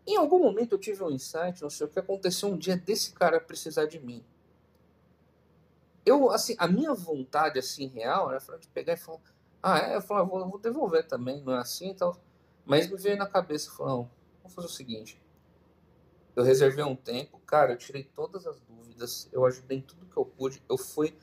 Em 0.06 0.16
algum 0.18 0.38
momento 0.38 0.74
eu 0.74 0.80
tive 0.80 1.04
um 1.04 1.10
insight, 1.10 1.62
não 1.64 1.70
sei 1.70 1.88
o 1.88 1.90
que 1.90 1.98
aconteceu 1.98 2.50
um 2.50 2.58
dia 2.58 2.78
desse 2.78 3.14
cara 3.14 3.40
precisar 3.40 3.86
de 3.86 4.00
mim 4.00 4.24
eu, 6.06 6.32
assim, 6.32 6.56
a 6.58 6.68
minha 6.68 6.94
vontade, 6.94 7.60
assim, 7.60 7.88
real, 7.88 8.32
era 8.32 8.40
de 8.58 8.68
pegar 8.68 8.94
e 8.94 8.98
falar, 8.98 9.20
ah, 9.62 9.80
é? 9.80 9.96
Eu 9.96 10.02
falei, 10.02 10.24
ah, 10.24 10.26
vou, 10.26 10.50
vou 10.50 10.60
devolver 10.60 11.08
também, 11.08 11.42
não 11.42 11.54
é 11.54 11.60
assim 11.60 11.92
e 11.92 11.96
tal. 11.96 12.18
Mas 12.66 12.90
me 12.90 12.98
veio 12.98 13.18
na 13.18 13.28
cabeça, 13.28 13.72
falou, 13.72 14.10
vamos 14.40 14.54
fazer 14.54 14.68
o 14.68 14.72
seguinte. 14.72 15.22
Eu 16.36 16.44
reservei 16.44 16.84
um 16.84 16.96
tempo, 16.96 17.40
cara, 17.40 17.74
eu 17.74 17.78
tirei 17.78 18.04
todas 18.04 18.48
as 18.48 18.60
dúvidas, 18.62 19.30
eu 19.32 19.46
ajudei 19.46 19.80
em 19.80 19.82
tudo 19.82 20.06
que 20.06 20.18
eu 20.18 20.26
pude, 20.26 20.64
eu 20.70 20.78
fui 20.78 21.16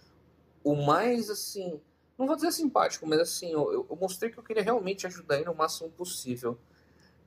o 0.62 0.74
mais, 0.74 1.30
assim, 1.30 1.80
não 2.16 2.26
vou 2.26 2.36
dizer 2.36 2.52
simpático, 2.52 3.06
mas 3.06 3.20
assim, 3.20 3.52
eu, 3.52 3.86
eu 3.88 3.96
mostrei 3.96 4.30
que 4.30 4.38
eu 4.38 4.42
queria 4.42 4.62
realmente 4.62 5.06
ajudar 5.06 5.40
ele 5.40 5.48
o 5.48 5.54
máximo 5.54 5.90
possível. 5.90 6.58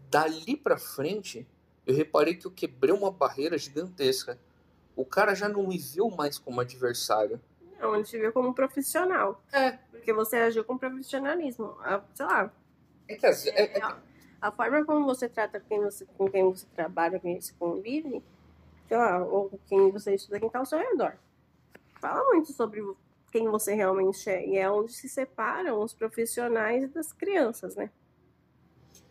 Dali 0.09 0.55
pra 0.55 0.77
frente, 0.77 1.47
eu 1.87 1.95
reparei 1.95 2.35
que 2.35 2.45
eu 2.45 2.51
quebrei 2.51 2.93
uma 2.93 3.11
barreira 3.11 3.57
gigantesca 3.57 4.37
o 5.01 5.05
cara 5.05 5.33
já 5.33 5.49
não 5.49 5.67
me 5.67 5.77
viu 5.77 6.09
mais 6.09 6.37
como 6.37 6.61
adversário. 6.61 7.39
Não, 7.79 7.95
ele 7.95 8.03
te 8.03 8.17
viu 8.17 8.31
como 8.31 8.53
profissional. 8.53 9.41
É. 9.51 9.71
Porque 9.91 10.13
você 10.13 10.37
agiu 10.37 10.63
com 10.63 10.77
profissionalismo. 10.77 11.75
Sei 12.13 12.25
lá. 12.25 12.51
É 13.07 13.15
que, 13.15 13.25
é, 13.25 13.31
é, 13.31 13.79
é... 13.79 13.95
A 14.39 14.51
forma 14.51 14.85
como 14.85 15.05
você 15.05 15.27
trata 15.27 15.59
quem 15.59 15.79
você, 15.81 16.05
com 16.17 16.29
quem 16.29 16.43
você 16.43 16.65
trabalha, 16.75 17.19
com 17.19 17.27
quem 17.27 17.39
você 17.39 17.53
convive, 17.57 18.23
sei 18.87 18.97
lá, 18.97 19.23
ou 19.23 19.51
quem 19.67 19.91
você 19.91 20.15
estuda, 20.15 20.39
quem 20.39 20.47
está 20.47 20.59
ao 20.59 20.65
seu 20.65 20.79
redor. 20.79 21.15
Fala 21.99 22.23
muito 22.31 22.51
sobre 22.51 22.81
quem 23.31 23.47
você 23.47 23.73
realmente 23.73 24.29
é. 24.29 24.45
E 24.47 24.57
é 24.57 24.69
onde 24.69 24.93
se 24.93 25.09
separam 25.09 25.81
os 25.81 25.93
profissionais 25.93 26.91
das 26.91 27.11
crianças, 27.11 27.75
né? 27.75 27.89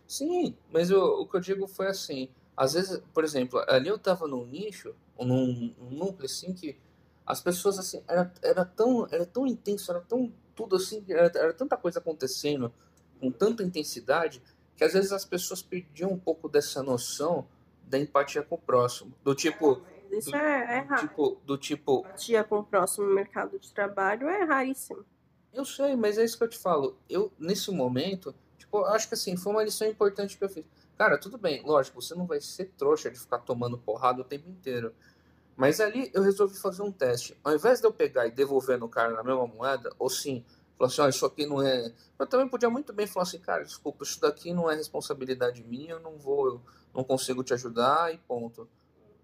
Sim, 0.07 0.57
mas 0.73 0.91
o, 0.91 1.23
o 1.23 1.27
que 1.27 1.37
eu 1.37 1.41
digo 1.41 1.67
foi 1.69 1.87
assim. 1.87 2.29
Às 2.57 2.75
vezes, 2.75 3.02
por 3.14 3.25
exemplo, 3.25 3.62
ali 3.69 3.88
eu 3.88 3.99
tava 3.99 4.26
num 4.26 4.45
nicho 4.45 4.95
num, 5.19 5.75
num 5.78 5.90
núcleo 5.90 6.26
assim 6.26 6.52
que 6.52 6.78
as 7.26 7.40
pessoas 7.40 7.78
assim 7.78 8.02
era, 8.09 8.33
era 8.42 8.64
tão 8.64 9.07
era 9.11 9.26
tão 9.26 9.47
intenso 9.47 9.90
era 9.90 10.00
tão 10.00 10.33
tudo 10.54 10.76
assim 10.76 11.04
era, 11.09 11.30
era 11.35 11.52
tanta 11.52 11.76
coisa 11.76 11.99
acontecendo 11.99 12.73
com 13.21 13.30
tanta 13.30 13.62
intensidade 13.62 14.42
que 14.76 14.85
às 14.85 14.95
vezes 14.95 15.12
as 15.12 15.25
pessoas 15.25 15.62
perdiam 15.62 16.11
um 16.11 16.19
pouco 16.19 16.49
dessa 16.49 16.83
noção 16.83 17.47
da 17.85 17.99
empatia 17.99 18.42
com 18.42 18.54
o 18.54 18.59
próximo. 18.59 19.12
Do 19.23 19.35
tipo 19.35 19.83
isso 20.11 20.30
do, 20.30 20.37
é, 20.37 20.78
é 20.78 20.78
raro. 20.80 21.09
Tipo, 21.09 21.40
do 21.45 21.59
tipo 21.59 22.00
empatia 22.00 22.45
com 22.45 22.59
o 22.61 22.64
próximo 22.64 23.07
mercado 23.07 23.59
de 23.59 23.71
trabalho 23.73 24.28
é 24.28 24.45
raríssimo. 24.45 25.04
Eu 25.52 25.64
sei 25.64 25.97
mas 25.97 26.16
é 26.16 26.25
isso 26.25 26.38
que 26.38 26.45
eu 26.45 26.49
te 26.49 26.59
falo. 26.59 26.97
Eu 27.09 27.30
nesse 27.38 27.71
momento 27.71 28.35
tipo 28.57 28.85
acho 28.87 29.07
que 29.07 29.14
assim 29.14 29.37
foi 29.37 29.52
uma 29.52 29.62
lição 29.62 29.87
importante 29.87 30.38
que 30.38 30.45
eu 30.45 30.49
fiz 30.49 30.64
Cara, 31.00 31.17
tudo 31.17 31.39
bem, 31.39 31.63
lógico, 31.65 32.02
você 32.02 32.15
não 32.15 32.26
vai 32.26 32.43
ser 32.43 32.73
trouxa 32.76 33.10
de 33.10 33.19
ficar 33.19 33.39
tomando 33.39 33.78
porrada 33.78 34.21
o 34.21 34.25
tempo 34.25 34.50
inteiro. 34.50 34.95
Mas 35.56 35.80
ali 35.80 36.10
eu 36.13 36.21
resolvi 36.21 36.54
fazer 36.58 36.82
um 36.82 36.93
teste. 36.93 37.34
Ao 37.43 37.54
invés 37.54 37.80
de 37.80 37.86
eu 37.86 37.91
pegar 37.91 38.26
e 38.26 38.30
devolver 38.30 38.78
no 38.78 38.86
cara 38.86 39.15
na 39.15 39.23
mesma 39.23 39.47
moeda, 39.47 39.91
ou 39.99 40.10
sim, 40.10 40.45
falar 40.76 40.89
assim, 40.89 41.00
oh, 41.00 41.08
isso 41.08 41.25
aqui 41.25 41.47
não 41.47 41.63
é. 41.63 41.91
Eu 42.19 42.26
também 42.26 42.47
podia 42.47 42.69
muito 42.69 42.93
bem 42.93 43.06
falar 43.06 43.23
assim, 43.23 43.39
cara, 43.39 43.65
desculpa, 43.65 44.04
isso 44.04 44.21
daqui 44.21 44.52
não 44.52 44.71
é 44.71 44.75
responsabilidade 44.75 45.65
minha, 45.65 45.93
eu 45.93 46.00
não 46.00 46.19
vou, 46.19 46.49
eu 46.49 46.63
não 46.95 47.02
consigo 47.02 47.43
te 47.43 47.54
ajudar 47.54 48.13
e 48.13 48.19
ponto. 48.19 48.69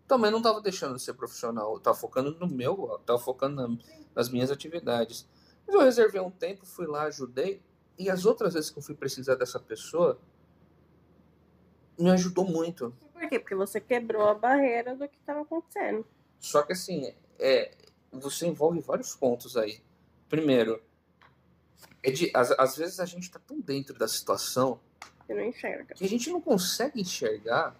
Também 0.08 0.30
não 0.30 0.38
estava 0.38 0.62
deixando 0.62 0.96
de 0.96 1.02
ser 1.02 1.12
profissional, 1.12 1.74
eu 1.74 1.80
tava 1.80 1.98
focando 1.98 2.34
no 2.40 2.48
meu, 2.48 2.98
tava 3.04 3.18
focando 3.18 3.54
na, 3.54 3.78
nas 4.14 4.30
minhas 4.30 4.50
atividades. 4.50 5.28
Mas 5.66 5.74
eu 5.74 5.82
reservei 5.82 6.22
um 6.22 6.30
tempo, 6.30 6.64
fui 6.64 6.86
lá, 6.86 7.02
ajudei, 7.02 7.60
e 7.98 8.08
as 8.08 8.24
outras 8.24 8.54
vezes 8.54 8.70
que 8.70 8.78
eu 8.78 8.82
fui 8.82 8.94
precisar 8.94 9.34
dessa 9.34 9.60
pessoa, 9.60 10.18
me 11.98 12.10
ajudou 12.10 12.44
muito. 12.44 12.94
Por 13.12 13.28
quê? 13.28 13.38
Porque 13.38 13.54
você 13.54 13.80
quebrou 13.80 14.28
a 14.28 14.34
barreira 14.34 14.94
do 14.94 15.08
que 15.08 15.16
estava 15.18 15.42
acontecendo. 15.42 16.06
Só 16.38 16.62
que 16.62 16.72
assim, 16.72 17.12
é, 17.38 17.74
você 18.12 18.46
envolve 18.46 18.80
vários 18.80 19.14
pontos 19.14 19.56
aí. 19.56 19.80
Primeiro, 20.28 20.82
é 22.02 22.10
de, 22.10 22.30
às, 22.34 22.50
às 22.52 22.76
vezes 22.76 23.00
a 23.00 23.04
gente 23.04 23.24
está 23.24 23.38
tão 23.38 23.60
dentro 23.60 23.98
da 23.98 24.06
situação 24.06 24.80
que, 25.26 25.34
não 25.34 25.44
enxerga. 25.44 25.94
que 25.94 26.04
a 26.04 26.08
gente 26.08 26.30
não 26.30 26.40
consegue 26.40 27.00
enxergar 27.00 27.74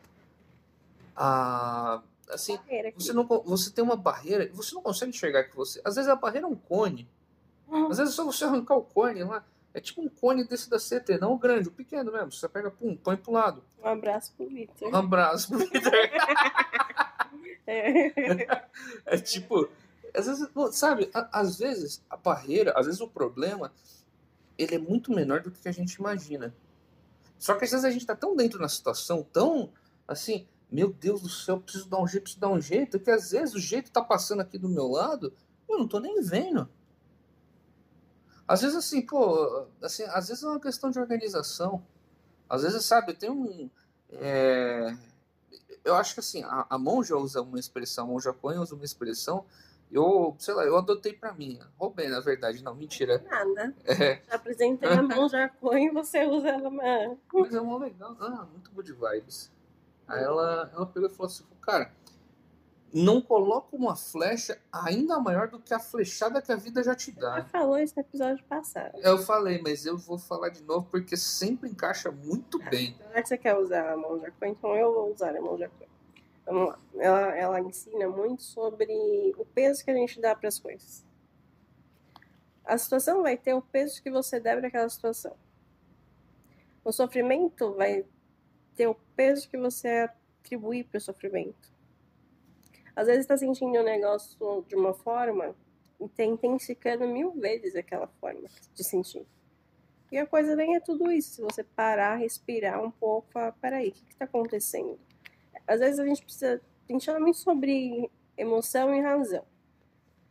a 1.15 2.03
assim 2.29 2.59
você 2.97 3.13
não 3.13 3.25
você 3.25 3.71
tem 3.71 3.85
uma 3.85 3.95
barreira 3.95 4.51
você 4.53 4.75
não 4.75 4.83
consegue 4.83 5.11
enxergar 5.11 5.45
que 5.45 5.55
você 5.55 5.81
às 5.85 5.95
vezes 5.95 6.11
a 6.11 6.17
barreira 6.17 6.47
é 6.47 6.51
um 6.51 6.57
cone 6.57 7.09
uhum. 7.69 7.89
às 7.89 7.99
vezes 7.99 8.13
é 8.13 8.17
só 8.17 8.25
você 8.25 8.45
arrancar 8.45 8.75
o 8.75 8.83
cone 8.83 9.23
lá 9.23 9.47
é 9.77 9.81
tipo 9.81 10.01
um 10.01 10.09
cone 10.09 10.43
desse 10.43 10.71
da 10.71 10.79
CT, 10.79 11.19
não 11.21 11.35
o 11.35 11.39
grande, 11.39 11.69
o 11.69 11.71
pequeno 11.71 12.11
mesmo. 12.11 12.33
Você 12.33 12.49
pega, 12.49 12.71
pum, 12.71 12.97
põe 12.97 13.15
pro 13.15 13.31
lado. 13.31 13.63
Um 13.79 13.89
abraço 13.89 14.33
pro 14.35 14.49
Victor. 14.49 14.89
Um 14.89 14.97
abraço 14.97 15.49
pro 15.49 15.59
Victor. 15.59 15.93
é. 17.69 18.59
é 19.05 19.19
tipo, 19.19 19.69
às 20.15 20.25
vezes, 20.25 20.49
sabe, 20.73 21.11
às 21.13 21.59
vezes 21.59 22.03
a 22.09 22.17
barreira, 22.17 22.73
às 22.75 22.87
vezes 22.87 23.03
o 23.03 23.07
problema, 23.07 23.71
ele 24.57 24.77
é 24.77 24.79
muito 24.79 25.13
menor 25.13 25.43
do 25.43 25.51
que 25.51 25.69
a 25.69 25.73
gente 25.73 25.93
imagina. 25.97 26.57
Só 27.39 27.55
que 27.55 27.67
às 27.67 27.73
vezes 27.73 27.85
a 27.85 27.91
gente 27.91 28.07
tá 28.07 28.17
tão 28.17 28.35
dentro 28.35 28.59
da 28.59 28.71
situação, 28.71 29.23
tão 29.31 29.71
assim, 30.09 30.49
meu 30.71 30.91
Deus 30.91 31.21
do 31.21 31.29
céu, 31.29 31.61
preciso 31.61 31.87
dar 31.87 32.01
um 32.01 32.09
jeito, 32.09 32.23
preciso 32.23 32.41
dar 32.41 32.49
um 32.49 32.63
jeito, 32.63 32.99
que 32.99 33.11
às 33.11 33.31
vezes 33.31 33.55
o 33.55 33.61
jeito 33.61 33.93
tá 33.93 34.01
passando 34.01 34.41
aqui 34.41 34.57
do 34.57 34.71
meu 34.71 34.89
lado, 34.89 35.35
eu 35.69 35.79
não 35.79 35.87
tô 35.87 36.01
nem 36.01 36.23
vendo. 36.23 36.67
Às 38.49 38.63
vezes, 38.63 38.77
assim, 38.77 39.03
pô, 39.03 39.67
assim, 39.83 40.05
às 40.05 40.29
vezes 40.29 40.43
é 40.43 40.47
uma 40.47 40.61
questão 40.61 40.91
de 40.91 40.99
organização. 40.99 41.83
Às 42.49 42.63
vezes, 42.63 42.85
sabe, 42.85 43.15
tem 43.15 43.31
um. 43.31 43.69
É... 44.11 44.97
Eu 45.85 45.95
acho 45.95 46.15
que 46.15 46.21
assim, 46.21 46.43
a, 46.43 46.67
a 46.69 46.79
monja 46.79 47.17
usa 47.17 47.43
uma 47.43 47.59
expressão, 47.59 48.07
a 48.07 48.09
monja 48.09 48.33
Coen 48.33 48.59
usa 48.59 48.75
uma 48.75 48.85
expressão, 48.85 49.45
eu, 49.91 50.35
sei 50.39 50.55
lá, 50.55 50.65
eu 50.65 50.77
adotei 50.77 51.13
pra 51.13 51.33
mim. 51.33 51.61
Roubei, 51.79 52.09
na 52.09 52.21
verdade, 52.21 52.63
não, 52.63 52.75
mentira. 52.75 53.25
Nada. 53.29 53.75
É. 53.85 54.21
Já 54.29 54.35
apresentei 54.35 54.89
a 54.89 55.03
monja 55.03 55.49
Coen 55.61 55.87
e 55.87 55.91
você 55.91 56.25
usa 56.25 56.49
ela 56.49 56.71
na. 56.71 57.17
Mas 57.33 57.55
é 57.55 57.61
uma 57.61 57.79
legal, 57.79 58.17
ah, 58.21 58.47
muito 58.51 58.71
good 58.73 58.93
vibes. 58.93 59.51
Aí 60.09 60.23
ela, 60.23 60.71
ela 60.75 60.87
pegou 60.87 61.09
e 61.09 61.13
falou 61.13 61.27
assim, 61.27 61.45
cara, 61.61 61.93
não 62.93 63.21
coloca 63.21 63.75
uma 63.77 63.97
flecha 63.97 64.59
ainda 64.73 65.19
maior 65.19 65.49
do 65.49 65.59
que 65.59 65.75
a 65.75 65.79
flechada 65.79 66.41
que 66.41 66.51
a 66.53 66.57
vida 66.57 66.83
já 66.83 66.95
te 66.95 67.11
dá. 67.11 67.43
Você 67.43 67.49
falou 67.49 67.79
isso 67.79 67.95
no 67.97 68.03
episódio 68.03 68.45
passado. 68.45 68.99
Eu 69.03 69.19
falei, 69.19 69.61
mas 69.63 69.85
eu 69.85 69.99
vou 69.99 70.19
falar 70.19 70.49
de 70.49 70.63
novo 70.63 70.87
porque 70.91 71.17
sempre 71.17 71.69
encaixa 71.69 72.11
muito 72.11 72.61
ah, 72.63 72.71
bem. 72.71 72.97
Então, 73.11 73.27
você 73.27 73.37
quer 73.37 73.57
usar 73.57 73.93
a 73.93 73.97
mão 73.97 74.19
de 74.19 74.27
Aqua, 74.27 74.49
então 74.49 74.75
eu 74.75 74.93
vou 74.93 75.13
usar 75.13 75.37
a 75.37 75.41
mão 75.41 75.57
de 75.57 75.65
Aqua. 75.65 75.87
Vamos 76.47 76.69
lá. 76.69 76.79
Ela, 76.97 77.37
ela 77.37 77.61
ensina 77.61 78.09
muito 78.09 78.43
sobre 78.43 79.35
o 79.37 79.45
peso 79.45 79.85
que 79.85 79.91
a 79.91 79.95
gente 79.95 80.21
dá 80.21 80.35
para 80.35 80.49
as 80.49 80.59
coisas. 80.59 81.05
A 82.65 82.79
situação 82.79 83.23
vai 83.23 83.37
ter 83.37 83.55
o 83.55 83.63
peso 83.63 84.03
que 84.03 84.11
você 84.11 84.41
deve 84.41 84.61
naquela 84.61 84.89
situação. 84.89 85.37
O 86.85 86.93
sofrimento 86.93 87.75
vai 87.75 88.05
ter 88.77 88.87
o 88.87 88.95
peso 89.17 89.49
que 89.49 89.59
você 89.59 90.09
atribui 90.41 90.85
para 90.85 90.99
o 90.99 91.01
sofrimento. 91.01 91.76
Às 92.97 93.07
vezes 93.07 93.21
está 93.21 93.37
sentindo 93.37 93.79
um 93.79 93.85
negócio 93.85 94.65
de 94.67 94.75
uma 94.75 94.95
forma 94.95 95.55
e 96.01 96.07
está 96.07 96.25
intensificando 96.25 97.07
mil 97.07 97.33
vezes 97.33 97.77
aquela 97.77 98.07
forma 98.07 98.49
de 98.75 98.83
sentir. 98.83 99.27
E 100.11 100.17
a 100.17 100.27
coisa 100.27 100.57
nem 100.57 100.77
é 100.77 100.81
tudo 100.81 101.13
isso. 101.13 101.35
Se 101.35 101.43
você 101.43 101.63
parar, 101.63 102.17
respirar 102.17 102.83
um 102.83 102.91
pouco, 102.91 103.31
falar, 103.31 103.53
peraí, 103.53 103.89
o 103.89 103.93
que 103.93 104.13
está 104.13 104.25
acontecendo? 104.25 104.99
Às 105.67 105.81
vezes 105.81 105.99
a 105.99 106.07
gente 106.07 106.23
precisa. 106.23 106.63
A 106.89 106.93
gente 106.93 107.05
fala 107.05 107.21
muito 107.21 107.39
sobre 107.39 108.11
emoção 108.37 108.95
e 108.95 109.01
razão. 109.01 109.45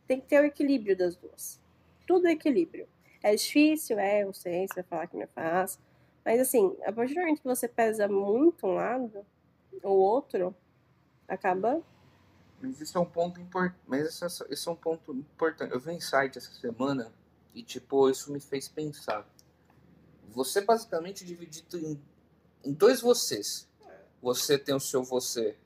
Tem 0.06 0.20
que 0.20 0.26
ter 0.26 0.40
o 0.40 0.44
equilíbrio 0.44 0.96
das 0.96 1.14
duas. 1.14 1.60
Tudo 2.06 2.26
é 2.26 2.32
equilíbrio. 2.32 2.88
É 3.22 3.34
difícil, 3.34 3.98
é, 3.98 4.22
eu 4.22 4.32
sei, 4.32 4.66
você 4.66 4.74
vai 4.76 4.84
falar 4.84 5.06
que 5.08 5.16
não 5.16 5.24
é 5.24 5.26
fácil. 5.26 5.80
Mas 6.24 6.40
assim, 6.40 6.74
a 6.84 6.92
partir 6.92 7.14
do 7.14 7.20
momento 7.20 7.42
que 7.42 7.46
você 7.46 7.68
pesa 7.68 8.08
muito 8.08 8.66
um 8.66 8.74
lado, 8.74 9.26
o 9.82 9.90
outro 9.90 10.54
acaba 11.28 11.82
Mas 12.60 12.80
isso 12.80 12.96
é 12.96 13.00
um 13.00 13.06
ponto 13.06 13.40
importante. 13.40 13.80
Mas 13.86 14.22
é, 14.22 14.26
esse 14.50 14.68
é 14.68 14.70
um 14.70 14.76
ponto 14.76 15.12
importante. 15.12 15.72
Eu 15.72 15.80
vi 15.80 15.90
um 15.90 15.92
insight 15.92 16.36
essa 16.36 16.52
semana 16.52 17.12
e, 17.54 17.62
tipo, 17.62 18.08
isso 18.10 18.32
me 18.32 18.40
fez 18.40 18.68
pensar. 18.68 19.26
Você 20.28 20.60
basicamente 20.60 21.24
dividido 21.24 21.78
em, 21.78 22.00
em 22.64 22.72
dois 22.72 23.00
vocês. 23.00 23.68
Você 24.22 24.58
tem 24.58 24.74
o 24.74 24.80
seu 24.80 25.02
você 25.02 25.56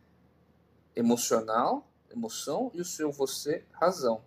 emocional, 0.94 1.88
emoção, 2.10 2.70
e 2.74 2.80
o 2.80 2.84
seu 2.84 3.10
você 3.10 3.64
razão. 3.72 4.22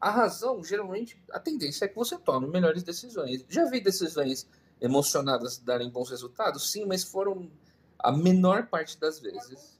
A 0.00 0.10
razão, 0.10 0.62
geralmente, 0.62 1.18
a 1.32 1.40
tendência 1.40 1.86
é 1.86 1.88
que 1.88 1.96
você 1.96 2.18
tome 2.18 2.46
melhores 2.46 2.82
decisões. 2.82 3.44
Já 3.48 3.64
vi 3.64 3.80
decisões 3.80 4.46
emocionadas 4.80 5.58
darem 5.58 5.88
bons 5.88 6.10
resultados? 6.10 6.70
Sim, 6.70 6.84
mas 6.84 7.02
foram 7.02 7.50
a 7.98 8.12
menor 8.12 8.66
parte 8.66 8.98
das 9.00 9.18
vezes. 9.18 9.73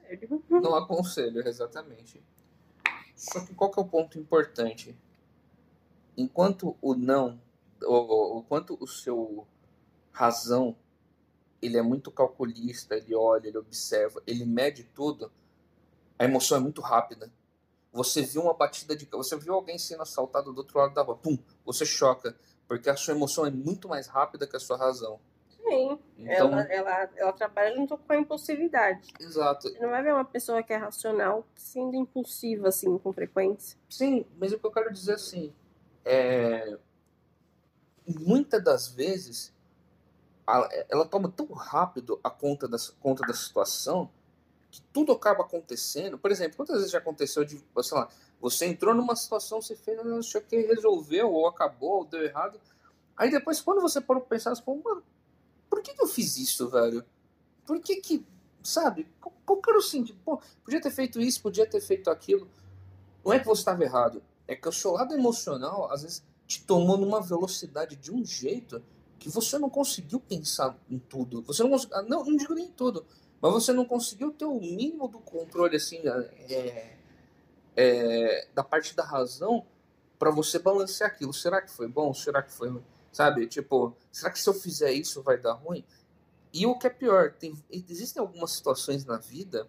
Não 0.51 0.75
aconselho, 0.75 1.47
exatamente. 1.47 2.23
Só 3.17 3.45
que 3.45 3.55
qual 3.55 3.71
que 3.71 3.79
é 3.79 3.83
o 3.83 3.87
ponto 3.87 4.19
importante? 4.19 4.97
Enquanto 6.17 6.77
o 6.81 6.95
não, 6.95 7.41
ou, 7.83 8.09
ou 8.37 8.43
quanto 8.43 8.77
o 8.81 8.87
seu 8.87 9.47
razão, 10.13 10.77
ele 11.61 11.77
é 11.77 11.83
muito 11.83 12.11
calculista, 12.11 12.95
ele 12.97 13.15
olha, 13.15 13.49
ele 13.49 13.59
observa, 13.59 14.23
ele 14.27 14.45
mede 14.45 14.85
tudo, 14.85 15.33
a 16.19 16.25
emoção 16.25 16.59
é 16.59 16.61
muito 16.61 16.81
rápida. 16.81 17.33
Você 17.93 18.23
viu 18.23 18.43
uma 18.43 18.55
batida 18.55 18.97
de. 18.97 19.07
Você 19.07 19.37
viu 19.37 19.55
alguém 19.55 19.79
sendo 19.79 20.03
assaltado 20.03 20.53
do 20.53 20.59
outro 20.59 20.79
lado 20.79 20.95
da 20.95 21.03
rua, 21.03 21.17
pum, 21.17 21.39
você 21.65 21.87
choca, 21.87 22.37
porque 22.67 22.91
a 22.91 22.97
sua 22.97 23.15
emoção 23.15 23.47
é 23.47 23.51
muito 23.51 23.89
mais 23.89 24.07
rápida 24.07 24.47
que 24.47 24.57
a 24.57 24.61
sua 24.61 24.77
razão. 24.77 25.21
Sim, 25.67 25.99
então, 26.19 26.53
ela, 26.53 26.63
ela, 26.65 27.11
ela 27.17 27.33
trabalha 27.33 27.75
junto 27.75 27.97
com 27.97 28.13
a 28.13 28.17
impulsividade. 28.17 29.13
Exato. 29.19 29.69
Você 29.69 29.79
não 29.81 29.91
vai 29.91 30.03
ver 30.03 30.13
uma 30.13 30.25
pessoa 30.25 30.63
que 30.63 30.73
é 30.73 30.77
racional 30.77 31.47
sendo 31.57 31.97
impulsiva, 31.97 32.69
assim, 32.69 32.99
com 32.99 33.13
frequência. 33.13 33.79
Sim, 33.89 34.27
mas 34.39 34.53
o 34.53 34.59
que 34.59 34.67
eu 34.67 34.71
quero 34.71 34.93
dizer 34.93 35.15
assim, 35.15 35.53
é... 36.05 36.77
muitas 38.07 38.63
das 38.63 38.89
vezes 38.89 39.55
ela 40.91 41.07
toma 41.07 41.31
tão 41.31 41.47
rápido 41.47 42.21
a 42.23 42.29
conta 42.29 42.69
da, 42.69 42.77
conta 43.01 43.27
da 43.27 43.33
situação 43.33 44.11
que 44.71 44.83
tudo 44.93 45.13
acaba 45.13 45.43
acontecendo. 45.43 46.19
Por 46.19 46.31
exemplo, 46.31 46.57
quantas 46.57 46.77
vezes 46.77 46.91
já 46.91 46.99
aconteceu 46.99 47.45
de, 47.45 47.63
sei 47.83 47.99
lá, 47.99 48.09
você 48.41 48.67
entrou 48.67 48.95
numa 48.95 49.17
situação, 49.17 49.63
você 49.63 49.75
fez, 49.75 50.05
não 50.05 50.23
sei 50.23 50.41
o 50.41 50.45
que, 50.45 50.59
resolveu, 50.59 51.33
ou 51.33 51.47
acabou, 51.47 51.99
ou 51.99 52.05
deu 52.05 52.23
errado. 52.23 52.61
Aí 53.17 53.31
depois, 53.31 53.61
quando 53.61 53.81
você 53.81 54.01
parou 54.01 54.21
pra 54.21 54.37
pensar, 54.37 54.55
você 54.55 54.63
falou, 54.63 54.83
mano, 54.85 55.03
por 55.75 55.83
que, 55.83 55.93
que 55.93 56.01
eu 56.01 56.07
fiz 56.07 56.37
isso, 56.37 56.69
velho? 56.69 57.05
Por 57.67 57.81
que 57.81 57.97
que, 57.97 58.25
sabe, 58.63 59.09
qual, 59.45 59.61
que 59.61 59.71
era 59.71 59.79
o 59.79 59.83
sentido? 59.83 60.17
Pô, 60.25 60.41
podia 60.63 60.81
ter 60.81 60.93
feito 60.93 61.21
isso, 61.21 61.43
podia 61.43 61.67
ter 61.67 61.81
feito 61.81 62.09
aquilo. 62.11 62.49
Não 63.25 63.33
é 63.33 63.41
que 63.41 63.47
você 63.47 63.63
estava 63.63 63.83
errado, 63.83 64.23
é 64.47 64.55
que 64.55 64.69
o 64.69 64.73
seu 64.73 64.93
lado 64.93 65.13
emocional, 65.15 65.91
às 65.91 66.03
vezes, 66.03 66.23
te 66.47 66.63
tomou 66.63 66.97
numa 66.97 67.21
velocidade 67.21 67.97
de 67.97 68.13
um 68.13 68.25
jeito 68.25 68.81
que 69.19 69.29
você 69.29 69.59
não 69.59 69.69
conseguiu 69.69 70.21
pensar 70.21 70.79
em 70.89 70.97
tudo. 70.97 71.43
Você 71.43 71.65
não 71.65 71.71
conseguiu, 71.71 71.97
ah, 71.97 72.03
não, 72.03 72.25
não 72.25 72.37
digo 72.37 72.55
nem 72.55 72.69
tudo, 72.69 73.05
mas 73.41 73.53
você 73.53 73.73
não 73.73 73.85
conseguiu 73.85 74.31
ter 74.31 74.45
o 74.45 74.61
mínimo 74.61 75.09
do 75.09 75.19
controle, 75.19 75.75
assim, 75.75 76.01
é, 76.07 76.97
é, 77.75 78.49
da 78.55 78.63
parte 78.63 78.95
da 78.95 79.05
razão 79.05 79.67
para 80.21 80.31
você 80.31 80.61
balancear 80.61 81.11
aquilo. 81.11 81.33
Será 81.33 81.61
que 81.61 81.71
foi 81.73 81.89
bom? 81.89 82.15
Será 82.15 82.45
que 82.45 82.53
foi 82.53 82.69
ruim? 82.69 82.85
Sabe? 83.15 83.47
Tipo, 83.47 83.97
será 84.11 84.29
que 84.29 84.41
se 84.41 84.49
eu 84.49 84.53
fizer 84.53 84.93
isso 84.93 85.23
vai 85.23 85.39
dar 85.39 85.53
ruim? 85.53 85.85
E 86.53 86.67
o 86.67 86.77
que 86.77 86.89
é 86.89 86.91
pior, 86.91 87.33
tem, 87.33 87.55
existem 87.71 88.21
algumas 88.21 88.51
situações 88.51 89.05
na 89.05 89.19
vida 89.19 89.69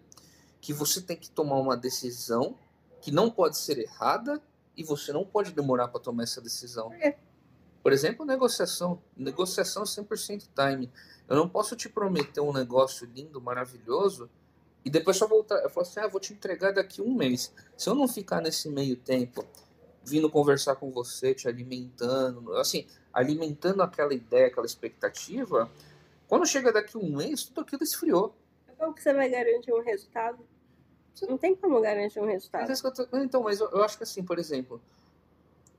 que 0.60 0.72
você 0.72 1.00
tem 1.00 1.16
que 1.16 1.30
tomar 1.30 1.54
uma 1.54 1.76
decisão 1.76 2.58
que 3.00 3.12
não 3.12 3.30
pode 3.30 3.56
ser 3.56 3.78
errada 3.78 4.42
e 4.76 4.82
você 4.82 5.12
não 5.12 5.24
pode 5.24 5.52
demorar 5.52 5.86
para 5.86 6.00
tomar 6.00 6.24
essa 6.24 6.40
decisão. 6.40 6.92
É. 6.94 7.16
Por 7.84 7.92
exemplo, 7.92 8.26
negociação. 8.26 9.00
Negociação 9.16 9.84
100% 9.84 10.48
time. 10.52 10.90
Eu 11.28 11.36
não 11.36 11.48
posso 11.48 11.76
te 11.76 11.88
prometer 11.88 12.40
um 12.40 12.52
negócio 12.52 13.08
lindo, 13.14 13.40
maravilhoso, 13.40 14.28
e 14.84 14.90
depois 14.90 15.16
só 15.16 15.28
voltar. 15.28 15.62
Eu 15.62 15.70
falo 15.70 15.86
assim: 15.86 16.00
ah, 16.00 16.08
vou 16.08 16.20
te 16.20 16.32
entregar 16.32 16.72
daqui 16.72 17.00
um 17.00 17.14
mês. 17.14 17.52
Se 17.76 17.88
eu 17.88 17.94
não 17.94 18.08
ficar 18.08 18.40
nesse 18.40 18.68
meio 18.68 18.96
tempo, 18.96 19.44
vindo 20.04 20.30
conversar 20.30 20.76
com 20.76 20.90
você, 20.90 21.34
te 21.34 21.48
alimentando, 21.48 22.56
assim, 22.56 22.86
alimentando 23.16 23.82
aquela 23.82 24.12
ideia, 24.12 24.48
aquela 24.48 24.66
expectativa, 24.66 25.70
quando 26.28 26.44
chega 26.44 26.70
daqui 26.70 26.98
um 26.98 27.16
mês, 27.16 27.44
tudo 27.44 27.62
aquilo 27.62 27.82
esfriou. 27.82 28.36
Como 28.76 28.92
que 28.92 29.02
você 29.02 29.14
vai 29.14 29.30
garantir 29.30 29.72
um 29.72 29.80
resultado? 29.80 30.46
Você 31.14 31.24
não 31.24 31.38
tem 31.38 31.56
como 31.56 31.80
garantir 31.80 32.20
um 32.20 32.26
resultado. 32.26 32.70
É. 32.70 33.24
Então, 33.24 33.42
mas 33.42 33.58
eu, 33.58 33.70
eu, 33.70 33.82
acho 33.82 33.96
que 33.96 34.02
assim, 34.02 34.22
por 34.22 34.38
exemplo, 34.38 34.82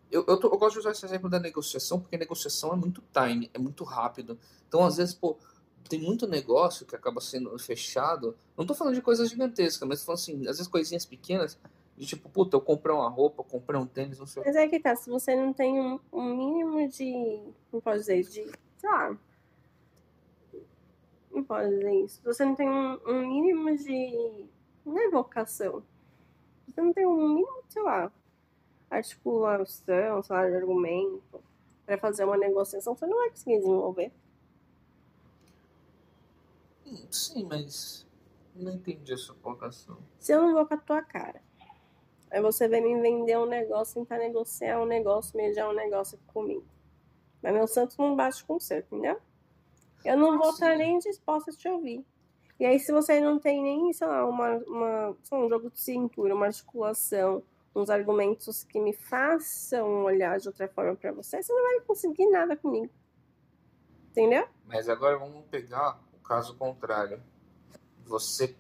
eu, 0.10 0.26
eu, 0.28 0.39
tô, 0.39 0.47
eu, 0.47 0.58
gosto 0.58 0.73
de 0.73 0.80
usar 0.80 0.91
esse 0.91 1.06
exemplo 1.06 1.30
da 1.30 1.39
negociação, 1.39 2.00
porque 2.00 2.17
negociação 2.17 2.73
é 2.73 2.76
muito 2.76 3.04
time, 3.13 3.52
é 3.54 3.60
muito 3.60 3.84
rápido. 3.84 4.39
Então, 4.67 4.84
às 4.84 4.97
vezes, 4.97 5.13
pô, 5.13 5.38
tem 5.88 6.02
muito 6.02 6.28
negócio 6.28 6.88
que 6.88 6.95
acaba 6.95 7.21
sendo 7.21 7.56
fechado. 7.60 8.36
Não 8.58 8.65
tô 8.65 8.73
falando 8.73 8.95
de 8.95 9.02
coisas 9.02 9.30
gigantescas, 9.30 9.88
mas 9.88 10.00
tô 10.00 10.08
falando 10.08 10.21
assim, 10.21 10.39
às 10.47 10.58
vezes 10.58 10.67
coisinhas 10.67 11.06
pequenas 11.06 11.56
de 11.97 12.05
tipo, 12.05 12.29
puta, 12.29 12.55
eu 12.55 12.62
comprei 12.62 12.95
uma 12.95 13.10
roupa, 13.10 13.43
comprei 13.43 13.79
um 13.79 13.88
tênis, 13.88 14.19
não 14.19 14.27
sei 14.27 14.43
Mas 14.45 14.55
é 14.55 14.67
que 14.67 14.79
tá, 14.79 14.95
se 14.95 15.10
você 15.10 15.36
não 15.36 15.51
tem 15.51 15.81
um, 15.81 15.99
um 16.13 16.36
mínimo 16.36 16.88
de. 16.88 17.41
Não 17.73 17.81
pode 17.81 17.99
dizer, 17.99 18.21
de. 18.21 18.51
Sei 18.77 18.89
lá. 18.89 19.17
Não 21.31 21.43
pode 21.43 21.69
dizer 21.69 21.93
isso. 22.03 22.17
Se 22.17 22.23
você 22.23 22.45
não 22.45 22.55
tem 22.55 22.69
um, 22.69 22.99
um 23.03 23.27
mínimo 23.27 23.75
de. 23.75 24.45
Não 24.86 24.99
é 24.99 25.10
vocação. 25.10 25.83
Você 26.67 26.81
não 26.81 26.93
tem 26.93 27.07
um 27.07 27.29
mínimo, 27.29 27.63
sei 27.67 27.81
lá, 27.81 28.12
articulação, 28.91 30.21
sei 30.21 30.36
lá, 30.36 30.47
de 30.47 30.55
argumento 30.55 31.43
para 31.83 31.97
fazer 31.97 32.25
uma 32.25 32.38
negociação, 32.38 32.95
você 32.95 33.07
não 33.07 33.17
vai 33.17 33.29
conseguir 33.31 33.57
desenvolver. 33.57 34.12
Hum, 36.86 37.07
sim, 37.10 37.43
mas 37.49 38.05
não 38.55 38.71
entendi 38.71 39.13
a 39.13 39.17
sua 39.17 39.36
colocação. 39.36 39.97
Se 40.19 40.31
eu 40.31 40.41
não 40.43 40.53
vou 40.53 40.67
com 40.67 40.73
a 40.75 40.77
tua 40.77 41.01
cara, 41.01 41.41
Aí 42.30 42.42
você 42.42 42.68
vem 42.68 42.82
me 42.82 43.02
vender 43.02 43.38
um 43.38 43.46
negócio, 43.46 43.96
tentar 43.96 44.18
negociar 44.18 44.82
um 44.82 44.86
negócio, 44.86 45.38
mediar 45.38 45.70
um 45.70 45.74
negócio 45.74 46.20
comigo. 46.28 46.66
Mas 47.42 47.54
meu 47.54 47.68
santo 47.68 47.96
não 47.98 48.16
bate 48.16 48.44
com 48.44 48.56
o 48.56 48.60
seu, 48.60 48.80
entendeu? 48.80 49.20
Eu 50.04 50.18
não 50.18 50.38
vou 50.38 50.50
estar 50.52 50.76
nem 50.76 51.00
disposta 51.00 51.52
a 51.52 51.54
te 51.54 51.68
ouvir. 51.68 52.06
E 52.60 52.66
aí, 52.66 52.80
se 52.80 52.92
você 52.92 53.20
não 53.20 53.40
tem 53.40 53.62
nem, 53.62 53.94
sei 53.94 54.08
lá, 54.08 54.28
uma, 54.28 54.58
uma, 54.66 55.16
lá, 55.32 55.38
um 55.38 55.48
jogo 55.48 55.70
de 55.70 55.80
cintura, 55.80 56.34
uma 56.34 56.48
articulação, 56.48 57.44
uns 57.76 57.90
argumentos 57.90 58.63
que 58.63 58.80
me 58.80 58.94
façam 58.94 60.04
olhar 60.04 60.40
de 60.40 60.48
outra 60.48 60.68
forma 60.68 60.96
para 60.96 61.12
você, 61.12 61.42
você 61.42 61.54
não 61.54 61.63
vai 61.63 61.82
conseguir 61.82 62.28
nada 62.30 62.58
comigo. 62.58 62.92
Entendeu? 64.10 64.48
Mas 64.66 64.90
agora 64.90 65.18
vamos 65.18 65.46
pegar 65.46 66.00
o 66.12 66.20
caso 66.20 66.56
contrário. 66.56 67.22
Você 68.06 68.56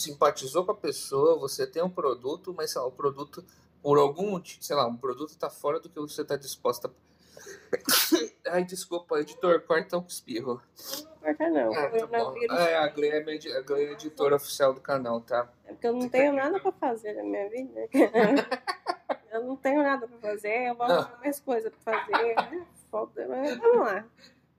simpatizou 0.00 0.64
com 0.64 0.72
a 0.72 0.76
pessoa, 0.76 1.38
você 1.38 1.66
tem 1.66 1.82
um 1.82 1.90
produto, 1.90 2.54
mas 2.56 2.74
lá, 2.74 2.86
o 2.86 2.92
produto, 2.92 3.44
por 3.82 3.98
algum 3.98 4.30
motivo, 4.30 4.62
sei 4.62 4.76
lá, 4.76 4.86
um 4.86 4.96
produto 4.96 5.30
está 5.30 5.50
fora 5.50 5.80
do 5.80 5.88
que 5.88 5.98
você 5.98 6.22
está 6.22 6.36
disposta. 6.36 6.90
Ai, 8.48 8.64
desculpa, 8.64 9.20
editor, 9.20 9.60
corta 9.62 9.98
o 9.98 10.04
espirro. 10.06 10.62
Não 11.00 11.18
corta 11.18 11.50
não. 11.50 11.74
Ah, 11.74 11.90
tá 11.90 12.06
bom. 12.06 12.34
Ah, 12.50 12.64
é, 12.64 12.76
a 12.76 12.88
Glee 12.88 13.08
é, 13.10 13.18
a 13.18 13.78
é 13.78 13.92
editora 13.92 14.36
oficial 14.36 14.72
do 14.72 14.80
canal, 14.80 15.20
tá? 15.20 15.50
É 15.64 15.72
porque 15.72 15.86
eu 15.86 15.92
não 15.92 16.08
tenho 16.08 16.32
nada 16.32 16.58
para 16.60 16.72
fazer 16.72 17.14
na 17.14 17.22
minha 17.22 17.48
vida. 17.48 17.88
eu 19.32 19.44
não 19.44 19.56
tenho 19.56 19.82
nada 19.82 20.06
para 20.06 20.18
fazer, 20.18 20.68
eu 20.68 20.74
vou 20.74 20.86
arrumar 20.86 21.18
mais 21.20 21.40
coisa 21.40 21.70
para 21.70 22.00
fazer. 22.00 22.34
Né? 22.34 22.66
Foda, 22.90 23.26
mas 23.28 23.56
vamos 23.58 23.78
lá. 23.78 24.04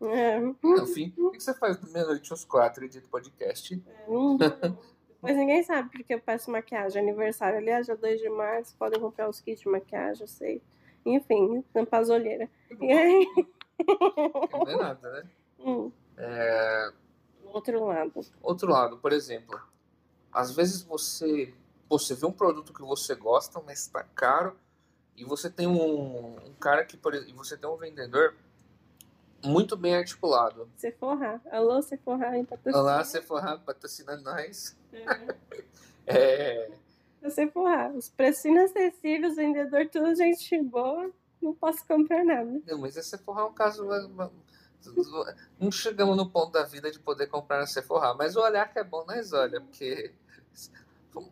É. 0.02 0.39
No 0.39 0.88
fim, 0.88 1.13
o 1.17 1.32
que 1.32 1.41
você 1.41 1.54
faz 1.54 1.78
meia-noite 1.91 2.32
aos 2.32 2.45
quatro, 2.45 2.86
edita 2.86 3.08
podcast? 3.10 3.84
É, 3.86 4.10
não, 4.10 4.38
mas 5.21 5.36
ninguém 5.36 5.63
sabe 5.63 5.89
porque 5.89 6.13
eu 6.13 6.21
peço 6.21 6.51
maquiagem. 6.51 7.01
Aniversário, 7.01 7.58
aliás, 7.58 7.86
dia 7.86 7.95
2 7.95 8.19
de 8.19 8.29
março, 8.29 8.75
podem 8.77 8.99
comprar 8.99 9.29
os 9.29 9.39
kits 9.39 9.62
de 9.62 9.69
maquiagem, 9.69 10.21
eu 10.21 10.27
sei. 10.27 10.62
Enfim, 11.05 11.63
tampas 11.73 12.10
olheira. 12.10 12.49
E 12.79 12.91
aí... 12.91 13.27
Não 14.51 14.67
é 14.67 14.75
nada, 14.75 15.12
né? 15.12 15.23
Hum. 15.62 15.91
É... 16.15 16.93
Outro 17.43 17.84
lado. 17.84 18.21
Outro 18.41 18.71
lado, 18.71 18.97
por 18.97 19.12
exemplo, 19.12 19.60
às 20.32 20.55
vezes 20.55 20.84
você, 20.84 21.53
você 21.89 22.15
vê 22.15 22.25
um 22.25 22.32
produto 22.32 22.73
que 22.73 22.82
você 22.82 23.13
gosta, 23.13 23.62
mas 23.65 23.82
está 23.82 24.01
caro, 24.03 24.55
e 25.17 25.25
você 25.25 25.49
tem 25.49 25.67
um, 25.67 26.38
um 26.38 26.53
cara 26.62 26.86
que, 26.86 26.95
por 26.95 27.13
exemplo, 27.13 27.43
você 27.43 27.58
tem 27.58 27.69
um 27.69 27.75
vendedor 27.75 28.36
muito 29.43 29.78
bem 29.78 29.95
articulado. 29.95 30.69
Sephora. 30.75 31.41
Alô, 31.52 31.82
Sephora, 31.82 32.32
patrocina. 32.43 32.78
Olá, 32.78 33.04
Sephora, 33.04 33.58
patrocina 33.58 34.17
nós. 34.17 34.78
É. 36.06 36.08
é. 37.23 37.30
Sephora, 37.30 37.91
os 37.91 38.10
preços 38.10 38.45
inacessíveis, 38.45 39.36
vendedor 39.36 39.88
tudo 39.89 40.15
gente 40.15 40.62
boa, 40.63 41.12
não 41.41 41.54
posso 41.54 41.86
comprar 41.86 42.23
nada. 42.23 42.62
Não, 42.67 42.78
mas 42.80 42.97
a 42.97 43.04
Sephora 43.04 43.41
é 43.41 43.43
um 43.45 43.54
caso... 43.54 43.88
Não 45.60 45.69
chegamos 45.71 46.15
no 46.15 46.30
ponto 46.30 46.54
da 46.54 46.63
vida 46.63 46.89
de 46.89 46.99
poder 46.99 47.28
comprar 47.28 47.60
a 47.60 47.67
Sephora, 47.67 48.13
mas 48.13 48.36
o 48.36 48.41
olhar 48.41 48.71
que 48.71 48.80
é 48.80 48.84
bom 48.84 49.06
nós 49.06 49.34
olha, 49.34 49.60
porque... 49.60 50.13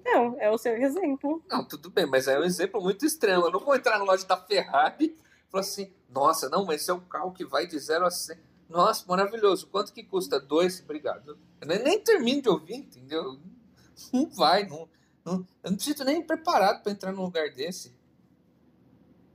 Não, 0.04 0.36
é 0.40 0.50
o 0.50 0.58
seu 0.58 0.76
exemplo. 0.76 1.42
Não, 1.48 1.64
tudo 1.64 1.90
bem, 1.90 2.06
mas 2.06 2.28
é 2.28 2.38
um 2.38 2.44
exemplo 2.44 2.82
muito 2.82 3.06
extremo. 3.06 3.46
Eu 3.46 3.52
não 3.52 3.60
vou 3.60 3.76
entrar 3.76 3.98
na 3.98 4.04
loja 4.04 4.26
da 4.26 4.36
Ferrari 4.36 5.16
falar 5.50 5.62
assim, 5.62 5.94
nossa, 6.10 6.50
não, 6.50 6.66
mas 6.66 6.88
é 6.88 6.94
o 6.94 7.02
carro 7.02 7.32
que 7.32 7.46
vai 7.46 7.68
de 7.68 7.78
0 7.80 8.06
a 8.06 8.12
100. 8.12 8.38
Nossa, 8.70 9.06
maravilhoso. 9.08 9.68
Quanto 9.68 9.94
que 9.94 10.04
custa? 10.04 10.40
Dois? 10.40 10.82
Obrigado. 10.82 11.38
Eu 11.62 11.68
nem, 11.68 12.00
termino 12.00 12.42
de 12.42 12.50
ouvir, 12.50 12.76
entendeu? 12.76 13.40
Não 14.14 14.30
vai, 14.30 14.64
não, 14.68 14.88
não, 15.26 15.48
eu 15.64 15.72
não 15.72 15.76
preciso 15.76 16.04
nem 16.04 16.22
preparado 16.22 16.84
para 16.84 16.92
entrar 16.92 17.12
num 17.12 17.24
lugar 17.24 17.50
desse. 17.50 17.98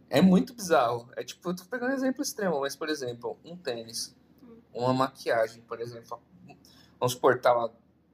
É 0.08 0.22
muito 0.22 0.54
bizarro. 0.54 1.10
É 1.16 1.24
tipo, 1.24 1.50
eu 1.50 1.56
tô 1.56 1.64
pegando 1.64 1.90
um 1.90 1.94
exemplo 1.94 2.22
extremo, 2.22 2.60
mas, 2.60 2.76
por 2.76 2.88
exemplo, 2.88 3.36
um 3.44 3.56
tênis, 3.56 4.14
uma 4.72 4.94
maquiagem, 4.94 5.62
por 5.62 5.80
exemplo. 5.80 6.22
Vamos 7.00 7.14
supor, 7.14 7.40
tá, 7.40 7.70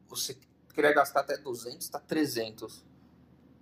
você 0.08 0.38
queria 0.72 0.94
gastar 0.94 1.20
até 1.20 1.36
200, 1.36 1.86
tá 1.90 2.00
300. 2.00 2.82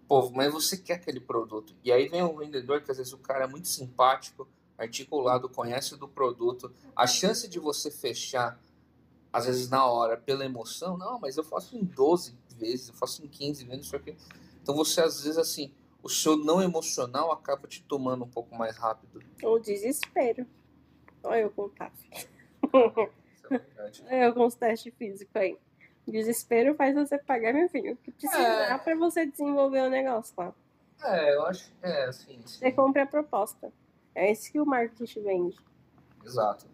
Pô, 0.08 0.30
mas 0.30 0.52
você 0.52 0.76
quer 0.76 0.94
aquele 0.94 1.20
produto. 1.20 1.74
E 1.82 1.90
aí 1.90 2.08
vem 2.08 2.22
um 2.22 2.36
vendedor 2.36 2.80
que 2.82 2.90
às 2.90 2.98
vezes 2.98 3.12
o 3.12 3.18
cara 3.18 3.44
é 3.44 3.46
muito 3.46 3.68
simpático, 3.68 4.48
articulado, 4.78 5.48
conhece 5.48 5.96
do 5.96 6.06
produto. 6.06 6.72
A 6.94 7.06
chance 7.06 7.48
de 7.48 7.58
você 7.58 7.90
fechar, 7.90 8.60
às 9.32 9.46
vezes 9.46 9.68
na 9.68 9.84
hora, 9.86 10.16
pela 10.16 10.44
emoção, 10.44 10.96
não, 10.96 11.18
mas 11.18 11.36
eu 11.36 11.44
faço 11.44 11.76
em 11.76 11.84
12 11.84 12.34
vezes, 12.56 12.88
eu 12.88 12.94
faço 12.94 13.24
em 13.24 13.28
15 13.28 13.64
vezes, 13.64 13.86
isso 13.86 13.96
aqui. 13.96 14.16
Então 14.62 14.74
você 14.74 15.00
às 15.00 15.22
vezes 15.22 15.38
assim, 15.38 15.72
o 16.02 16.08
seu 16.08 16.36
não 16.36 16.62
emocional 16.62 17.32
acaba 17.32 17.66
te 17.66 17.82
tomando 17.82 18.24
um 18.24 18.28
pouco 18.28 18.54
mais 18.54 18.76
rápido. 18.76 19.22
O 19.42 19.58
desespero. 19.58 20.46
Olha 21.22 21.40
eu 21.40 21.50
com 21.50 21.62
o 21.62 21.68
TAF. 21.68 22.08
É 24.06 24.26
eu 24.26 24.34
com 24.34 24.48
físicos 24.96 25.34
aí. 25.34 25.58
Desespero 26.06 26.74
faz 26.74 26.94
você 26.94 27.18
pagar, 27.18 27.52
meu 27.52 27.68
filho. 27.68 27.94
O 27.94 27.96
que 27.96 28.12
precisa 28.12 28.38
é... 28.38 28.78
pra 28.78 28.94
você 28.94 29.26
desenvolver 29.26 29.80
o 29.80 29.90
negócio 29.90 30.34
lá. 30.36 30.54
É, 31.02 31.34
eu 31.34 31.44
acho. 31.46 31.72
É, 31.82 32.04
assim. 32.04 32.40
Sim. 32.46 32.58
Você 32.58 32.72
compra 32.72 33.02
a 33.02 33.06
proposta. 33.06 33.72
É 34.14 34.30
isso 34.30 34.50
que 34.50 34.60
o 34.60 34.66
marketing 34.66 35.22
vende. 35.22 35.56
Exato. 36.24 36.66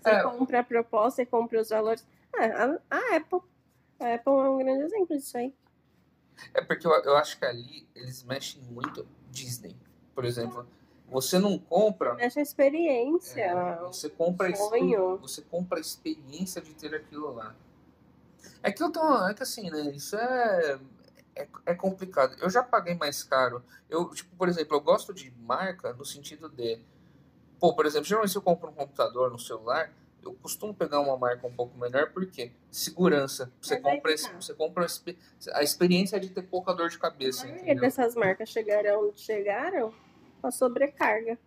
Você 0.00 0.10
é... 0.10 0.22
compra 0.22 0.60
a 0.60 0.64
proposta, 0.64 1.16
você 1.16 1.26
compra 1.26 1.60
os 1.60 1.68
valores. 1.68 2.06
Ah, 2.34 2.80
a, 2.90 2.96
a 2.96 3.16
Apple. 3.16 3.40
A 4.00 4.14
Apple 4.14 4.32
é 4.32 4.48
um 4.48 4.58
grande 4.58 4.82
exemplo 4.84 5.16
disso 5.16 5.36
aí. 5.36 5.54
É 6.54 6.62
porque 6.62 6.86
eu, 6.86 6.92
eu 6.92 7.16
acho 7.16 7.38
que 7.38 7.44
ali 7.44 7.88
eles 7.94 8.22
mexem 8.22 8.62
muito 8.62 9.06
Disney. 9.30 9.76
Por 10.14 10.24
exemplo, 10.24 10.66
você 11.08 11.38
não 11.38 11.58
compra. 11.58 12.14
Mexe 12.14 12.38
a 12.38 12.42
experiência. 12.42 13.40
É, 13.40 13.76
você 13.80 14.08
compra 14.08 14.54
sonho. 14.54 15.18
Você 15.18 15.42
compra 15.42 15.78
a 15.78 15.80
experiência 15.80 16.60
de 16.60 16.74
ter 16.74 16.94
aquilo 16.94 17.32
lá. 17.32 17.54
É 18.62 18.72
que 18.72 18.82
eu 18.82 18.90
tô. 18.90 19.26
É 19.26 19.34
que 19.34 19.42
assim, 19.42 19.70
né? 19.70 19.92
Isso 19.94 20.16
é, 20.16 20.78
é, 21.34 21.48
é 21.66 21.74
complicado. 21.74 22.36
Eu 22.40 22.50
já 22.50 22.62
paguei 22.62 22.94
mais 22.94 23.22
caro. 23.22 23.62
Eu, 23.88 24.10
tipo, 24.10 24.34
por 24.36 24.48
exemplo, 24.48 24.76
eu 24.76 24.80
gosto 24.80 25.14
de 25.14 25.30
marca 25.38 25.92
no 25.92 26.04
sentido 26.04 26.48
de. 26.48 26.80
Pô, 27.58 27.74
por 27.74 27.86
exemplo, 27.86 28.06
geralmente 28.06 28.30
se 28.30 28.38
eu 28.38 28.42
compro 28.42 28.70
um 28.70 28.74
computador 28.74 29.30
no 29.30 29.38
celular, 29.38 29.92
eu 30.22 30.32
costumo 30.34 30.74
pegar 30.74 31.00
uma 31.00 31.16
marca 31.16 31.46
um 31.46 31.52
pouco 31.52 31.76
melhor, 31.78 32.12
porque 32.12 32.52
segurança. 32.70 33.52
Você 33.60 33.80
compra, 33.80 34.14
tá. 34.14 34.32
você 34.40 34.54
compra 34.54 34.86
a 35.52 35.62
experiência 35.62 36.20
de 36.20 36.30
ter 36.30 36.42
pouca 36.42 36.74
dor 36.74 36.88
de 36.88 36.98
cabeça. 36.98 37.46
A 37.46 37.48
maioria 37.48 37.74
dessas 37.76 38.14
marcas 38.14 38.48
chegaram 38.48 39.08
onde 39.08 39.20
chegaram 39.20 39.92
com 40.40 40.46
a 40.46 40.50
sobrecarga. 40.50 41.38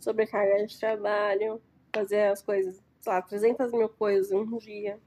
Sobrecarga 0.00 0.66
de 0.66 0.78
trabalho, 0.78 1.62
fazer 1.94 2.28
as 2.28 2.42
coisas, 2.42 2.82
sei 3.00 3.12
lá, 3.12 3.22
300 3.22 3.72
mil 3.72 3.88
coisas 3.88 4.32
em 4.32 4.36
um 4.36 4.58
dia. 4.58 4.98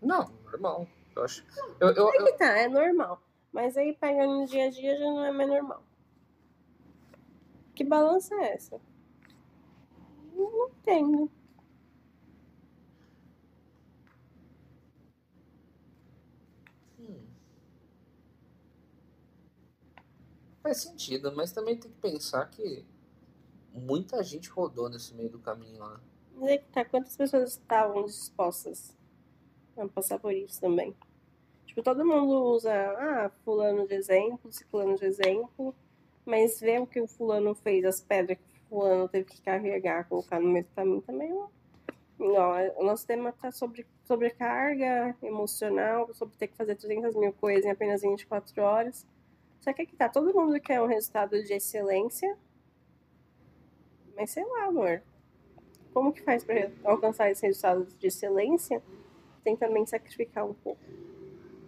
Não, 0.00 0.30
normal. 0.44 0.86
Eu 1.14 1.24
acho. 1.24 1.44
Eu, 1.80 1.88
eu, 1.88 2.08
é 2.08 2.24
que 2.24 2.32
tá, 2.38 2.56
é 2.56 2.68
normal. 2.68 3.20
Mas 3.52 3.76
aí 3.76 3.96
pega 3.96 4.26
no 4.26 4.46
dia 4.46 4.66
a 4.66 4.70
dia 4.70 4.96
já 4.96 5.04
não 5.04 5.24
é 5.24 5.32
mais 5.32 5.48
normal. 5.48 5.82
Que 7.74 7.84
balança 7.84 8.34
é 8.36 8.54
essa? 8.54 8.80
Não 10.34 10.68
entendo. 10.68 11.30
Hum. 17.00 17.26
Faz 20.62 20.82
sentido, 20.82 21.34
mas 21.34 21.52
também 21.52 21.76
tem 21.76 21.90
que 21.90 21.98
pensar 21.98 22.46
que 22.50 22.84
muita 23.72 24.22
gente 24.22 24.50
rodou 24.50 24.88
nesse 24.88 25.14
meio 25.14 25.30
do 25.30 25.38
caminho 25.38 25.78
lá. 25.78 26.00
Mas 26.34 26.50
é 26.50 26.58
que 26.58 26.68
tá, 26.70 26.84
quantas 26.84 27.16
pessoas 27.16 27.50
estavam 27.50 28.04
dispostas 28.04 28.96
a 29.78 29.88
passar 29.88 30.18
por 30.18 30.32
isso 30.32 30.60
também? 30.60 30.94
Tipo, 31.66 31.82
todo 31.82 32.04
mundo 32.04 32.54
usa, 32.54 32.72
ah, 32.72 33.30
fulano 33.44 33.86
de 33.86 33.94
exemplo, 33.94 34.50
ciclano 34.50 34.96
de 34.96 35.04
exemplo, 35.04 35.74
mas 36.24 36.60
vê 36.60 36.78
o 36.78 36.86
que 36.86 37.00
o 37.00 37.06
fulano 37.06 37.54
fez, 37.54 37.84
as 37.84 38.00
pedras 38.00 38.38
que 38.38 38.58
o 38.66 38.68
fulano 38.68 39.08
teve 39.08 39.26
que 39.26 39.40
carregar, 39.40 40.08
colocar 40.08 40.40
no 40.40 40.48
meio 40.48 40.64
do 40.64 40.70
caminho 40.74 41.02
também, 41.02 41.32
ó. 41.32 41.48
o 42.18 42.84
nosso 42.84 43.06
tema 43.06 43.32
tá 43.32 43.52
sobre 43.52 43.86
sobrecarga 44.04 45.14
emocional, 45.22 46.12
sobre 46.14 46.36
ter 46.36 46.48
que 46.48 46.56
fazer 46.56 46.74
300 46.74 47.14
mil 47.14 47.32
coisas 47.34 47.64
em 47.64 47.70
apenas 47.70 48.02
24 48.02 48.62
horas. 48.62 49.06
Só 49.60 49.72
que 49.72 49.82
aqui 49.82 49.94
tá, 49.94 50.08
todo 50.08 50.34
mundo 50.34 50.58
quer 50.60 50.80
um 50.80 50.86
resultado 50.86 51.42
de 51.42 51.52
excelência, 51.52 52.36
mas 54.16 54.30
sei 54.30 54.44
lá, 54.44 54.64
amor. 54.64 55.02
Como 55.92 56.12
que 56.12 56.22
faz 56.22 56.42
para 56.42 56.70
alcançar 56.84 57.30
esse 57.30 57.46
resultado 57.46 57.84
de 57.84 58.06
excelência? 58.06 58.82
Tem 59.48 59.56
também 59.56 59.86
sacrificar 59.86 60.44
um 60.44 60.52
pouco. 60.52 60.78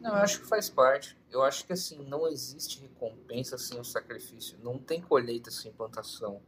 Não, 0.03 0.11
eu 0.11 0.17
acho 0.17 0.41
que 0.41 0.47
faz 0.47 0.69
parte. 0.69 1.17
Eu 1.31 1.43
acho 1.43 1.65
que 1.65 1.73
assim, 1.73 2.05
não 2.05 2.29
existe 2.29 2.79
recompensa 2.79 3.57
sem 3.57 3.81
o 3.81 3.85
sacrifício. 3.85 4.59
Não 4.63 4.79
tem 4.79 5.01
colheita 5.01 5.51
sem 5.51 5.73
plantação. 5.73 6.43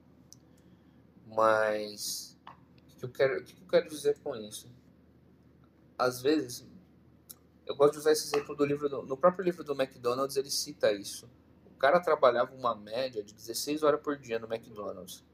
Mas 1.27 2.39
o 2.93 2.99
que 2.99 3.05
eu 3.07 3.09
quero, 3.09 3.41
o 3.41 3.45
que 3.45 3.63
eu 3.63 3.67
quero 3.67 3.89
dizer 3.89 4.19
com 4.19 4.37
isso? 4.37 4.71
Às 5.97 6.21
vezes, 6.21 6.69
eu 7.65 7.75
gosto 7.77 7.93
de 7.95 8.01
usar 8.01 8.13
esse 8.13 8.27
exemplo 8.27 8.55
do 8.55 8.67
livro 8.67 8.91
do, 8.91 9.01
no 9.01 9.17
próprio 9.17 9.43
livro 9.43 9.65
do 9.65 9.73
McDonald's, 9.73 10.37
ele 10.37 10.51
cita 10.51 10.93
isso. 10.93 11.31
O 11.65 11.79
cara 11.79 11.99
trabalhava 11.99 12.55
uma 12.55 12.75
média 12.75 13.25
de 13.25 13.33
16 13.33 13.83
horas 13.83 14.03
por 14.03 14.19
dia 14.19 14.39
no 14.39 14.53
McDonald's. 14.53 15.25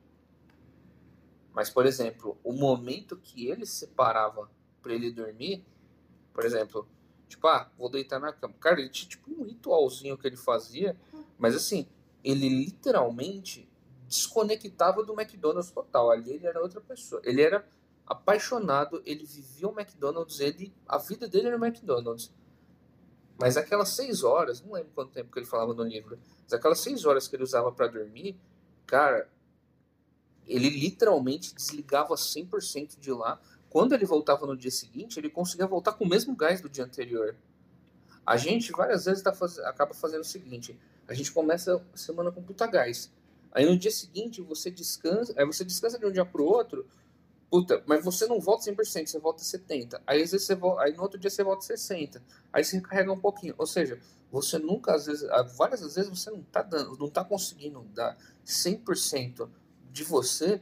Mas, 1.53 1.69
por 1.69 1.87
exemplo, 1.87 2.39
o 2.45 2.53
momento 2.53 3.17
que 3.17 3.49
ele 3.49 3.67
separava 3.67 4.49
para 4.81 4.95
ele 4.95 5.11
dormir, 5.11 5.67
por 6.39 6.45
exemplo, 6.45 6.89
tipo, 7.27 7.49
ah, 7.49 7.69
vou 7.77 7.91
deitar 7.91 8.21
na 8.21 8.33
cama. 8.33 8.55
Cara, 8.61 8.79
ele 8.79 8.91
tinha 8.91 9.09
tipo 9.09 9.29
um 9.29 9.43
ritualzinho 9.43 10.17
que 10.17 10.25
ele 10.25 10.37
fazia, 10.37 10.97
mas 11.37 11.53
assim, 11.57 11.89
ele 12.23 12.49
literalmente 12.49 13.69
desconectava 14.07 15.03
do 15.03 15.21
McDonald's 15.21 15.73
total. 15.73 16.13
Ali 16.13 16.35
ele 16.35 16.47
era 16.47 16.63
outra 16.63 16.81
pessoa. 16.81 17.21
Ele 17.25 17.43
era 17.43 17.69
apaixonado, 18.07 19.03
ele 19.05 19.27
vivia 19.27 19.67
o 19.67 19.73
McDonald's, 19.77 20.39
ele, 20.39 20.73
a 20.87 20.97
vida 20.97 21.27
dele 21.27 21.49
era 21.49 21.57
o 21.57 21.65
McDonald's. 21.65 22.33
Mas 23.37 23.57
aquelas 23.57 23.89
seis 23.89 24.23
horas, 24.23 24.63
não 24.63 24.75
lembro 24.75 24.93
quanto 24.95 25.11
tempo 25.11 25.33
que 25.33 25.41
ele 25.41 25.47
falava 25.47 25.75
no 25.75 25.83
livro, 25.83 26.21
mas 26.45 26.53
aquelas 26.53 26.79
seis 26.79 27.05
horas 27.05 27.27
que 27.27 27.35
ele 27.35 27.43
usava 27.43 27.73
para 27.73 27.89
dormir, 27.89 28.39
cara, 28.87 29.29
ele 30.47 30.71
literalmente 30.71 31.53
desligava 31.53 32.15
100% 32.15 32.97
de 33.01 33.11
lá. 33.11 33.41
Quando 33.71 33.95
ele 33.95 34.07
voltava 34.07 34.47
no 34.47 34.57
dia 34.57 34.71
seguinte, 34.71 35.19
ele 35.19 35.29
conseguia 35.29 35.67
voltar 35.67 35.93
com 35.93 36.05
o 36.05 36.09
mesmo 36.09 36.35
gás 36.35 36.61
do 36.61 36.69
dia 36.69 36.85
anterior. 36.85 37.37
A 38.25 38.37
gente 38.37 38.73
várias 38.73 39.05
vezes 39.05 39.23
tá 39.23 39.33
faz... 39.33 39.59
acaba 39.61 39.95
fazendo 39.95 40.23
o 40.23 40.25
seguinte: 40.25 40.79
a 41.07 41.15
gente 41.15 41.33
começa 41.33 41.83
a 41.93 41.97
semana 41.97 42.31
com 42.31 42.43
puta 42.43 42.67
gás. 42.67 43.13
Aí 43.53 43.65
no 43.65 43.77
dia 43.77 43.91
seguinte 43.91 44.43
você 44.43 44.71
descansa, 44.71 45.35
aí 45.37 45.45
você 45.45 45.65
descansa 45.65 45.99
de 45.99 46.07
um 46.07 46.13
dia 46.13 46.25
pro 46.25 46.45
outro, 46.45 46.87
puta, 47.51 47.83
mas 47.87 48.05
você 48.05 48.27
não 48.27 48.41
volta 48.41 48.71
100%, 48.71 49.07
você 49.07 49.19
volta 49.19 49.43
70%. 49.43 50.01
Aí 50.07 50.23
às 50.23 50.31
vezes 50.33 50.47
você 50.47 50.55
volta, 50.55 50.83
aí 50.83 50.93
no 50.95 51.03
outro 51.03 51.19
dia 51.19 51.31
você 51.31 51.43
volta 51.43 51.67
60%. 51.67 52.21
Aí 52.53 52.63
você 52.63 52.77
recarrega 52.77 53.13
um 53.13 53.21
pouquinho. 53.21 53.55
Ou 53.57 53.67
seja, 53.67 53.99
você 54.31 54.59
nunca, 54.59 54.95
às 54.95 55.07
vezes, 55.07 55.27
várias 55.57 55.81
vezes 55.81 56.09
você 56.09 56.31
não 56.31 56.43
tá 56.43 56.63
dando, 56.63 56.97
não 56.99 57.09
tá 57.09 57.25
conseguindo 57.25 57.81
dar 57.95 58.17
100% 58.47 59.49
de 59.91 60.05
você 60.05 60.61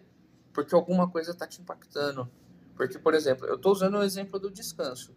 porque 0.52 0.74
alguma 0.74 1.10
coisa 1.10 1.34
tá 1.34 1.46
te 1.46 1.60
impactando. 1.60 2.30
Porque, 2.76 2.98
por 2.98 3.14
exemplo, 3.14 3.46
eu 3.46 3.58
tô 3.58 3.72
usando 3.72 3.96
o 3.96 4.02
exemplo 4.02 4.38
do 4.38 4.50
descanso. 4.50 5.14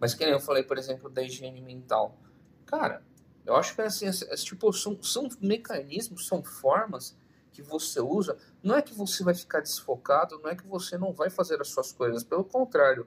Mas 0.00 0.14
que 0.14 0.24
nem 0.24 0.32
eu 0.32 0.40
falei, 0.40 0.62
por 0.62 0.78
exemplo, 0.78 1.10
da 1.10 1.22
higiene 1.22 1.60
mental. 1.60 2.18
Cara, 2.66 3.02
eu 3.44 3.54
acho 3.54 3.74
que 3.74 3.82
assim, 3.82 4.10
tipo, 4.36 4.72
são, 4.72 5.00
são 5.02 5.28
mecanismos, 5.40 6.26
são 6.26 6.42
formas 6.42 7.16
que 7.52 7.62
você 7.62 8.00
usa. 8.00 8.36
Não 8.62 8.74
é 8.74 8.82
que 8.82 8.94
você 8.94 9.22
vai 9.22 9.34
ficar 9.34 9.60
desfocado, 9.60 10.40
não 10.42 10.50
é 10.50 10.56
que 10.56 10.66
você 10.66 10.96
não 10.96 11.12
vai 11.12 11.28
fazer 11.28 11.60
as 11.60 11.68
suas 11.68 11.92
coisas. 11.92 12.24
Pelo 12.24 12.44
contrário, 12.44 13.06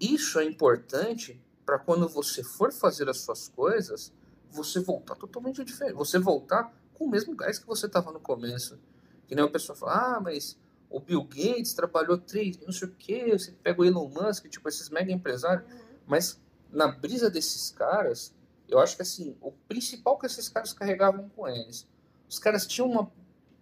isso 0.00 0.38
é 0.38 0.44
importante 0.44 1.42
para 1.66 1.78
quando 1.78 2.08
você 2.08 2.42
for 2.42 2.72
fazer 2.72 3.08
as 3.08 3.18
suas 3.18 3.48
coisas, 3.48 4.12
você 4.50 4.80
voltar 4.80 5.16
totalmente 5.16 5.64
diferente. 5.64 5.96
Você 5.96 6.18
voltar 6.18 6.72
com 6.94 7.06
o 7.06 7.10
mesmo 7.10 7.34
gás 7.34 7.58
que 7.58 7.66
você 7.66 7.86
estava 7.86 8.12
no 8.12 8.20
começo. 8.20 8.78
Que 9.26 9.34
nem 9.34 9.44
o 9.44 9.50
pessoal 9.50 9.76
fala, 9.76 10.16
ah, 10.16 10.20
mas 10.20 10.58
o 10.92 11.00
Bill 11.00 11.24
Gates 11.24 11.72
trabalhou 11.72 12.18
três, 12.18 12.58
não 12.58 12.70
sei 12.70 12.88
o 12.88 12.92
que, 12.92 13.32
você 13.32 13.52
pega 13.62 13.80
o 13.80 13.84
Elon 13.84 14.08
Musk, 14.08 14.46
tipo, 14.48 14.68
esses 14.68 14.90
mega 14.90 15.10
empresários. 15.10 15.66
Mas 16.06 16.40
na 16.70 16.86
brisa 16.86 17.30
desses 17.30 17.70
caras, 17.70 18.34
eu 18.68 18.78
acho 18.78 18.96
que 18.96 19.02
assim, 19.02 19.36
o 19.40 19.50
principal 19.52 20.18
que 20.18 20.26
esses 20.26 20.48
caras 20.48 20.72
carregavam 20.72 21.28
com 21.30 21.48
eles, 21.48 21.88
os 22.28 22.38
caras 22.38 22.66
tinham 22.66 22.90
uma, 22.90 23.10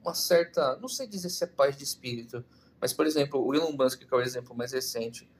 uma 0.03 0.14
certa, 0.14 0.77
não 0.79 0.88
sei 0.88 1.07
dizer 1.07 1.31
se 1.31 1.45
é 1.45 1.47
paz 1.47 1.77
de 1.77 1.85
espírito, 1.85 2.45
mas 2.81 2.93
por 2.93 3.07
exemplo, 3.07 3.45
o 3.45 3.55
Elon 3.55 3.73
Musk, 3.73 4.01
que 4.01 4.12
é 4.12 4.16
o 4.16 4.21
exemplo 4.21 4.55
mais 4.55 4.73
recente, 4.73 5.31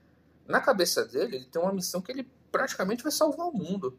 na 0.47 0.61
cabeça 0.61 1.05
dele, 1.05 1.37
ele 1.37 1.45
tem 1.45 1.61
uma 1.61 1.73
missão 1.73 2.01
que 2.01 2.11
ele 2.11 2.29
praticamente 2.51 3.03
vai 3.03 3.11
salvar 3.11 3.47
o 3.47 3.53
mundo. 3.53 3.97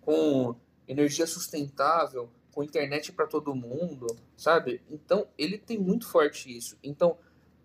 Com 0.00 0.56
energia 0.86 1.26
sustentável, 1.26 2.30
com 2.54 2.62
internet 2.62 3.12
para 3.12 3.26
todo 3.26 3.54
mundo, 3.54 4.06
sabe? 4.36 4.80
Então, 4.88 5.26
ele 5.36 5.58
tem 5.58 5.76
muito 5.78 6.06
forte 6.06 6.56
isso. 6.56 6.78
Então, 6.82 7.18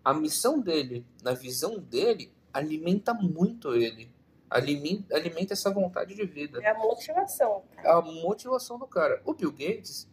a 0.04 0.12
missão 0.12 0.60
dele, 0.60 1.06
na 1.22 1.32
visão 1.32 1.78
dele, 1.78 2.32
alimenta 2.52 3.14
muito 3.14 3.74
ele. 3.74 4.10
Alimenta, 4.48 5.14
alimenta 5.14 5.52
essa 5.52 5.70
vontade 5.70 6.14
de 6.14 6.24
vida. 6.24 6.60
É 6.60 6.70
a 6.70 6.78
motivação. 6.78 7.62
A 7.78 8.00
motivação 8.00 8.78
do 8.78 8.86
cara. 8.86 9.22
O 9.24 9.32
Bill 9.32 9.52
Gates 9.52 10.08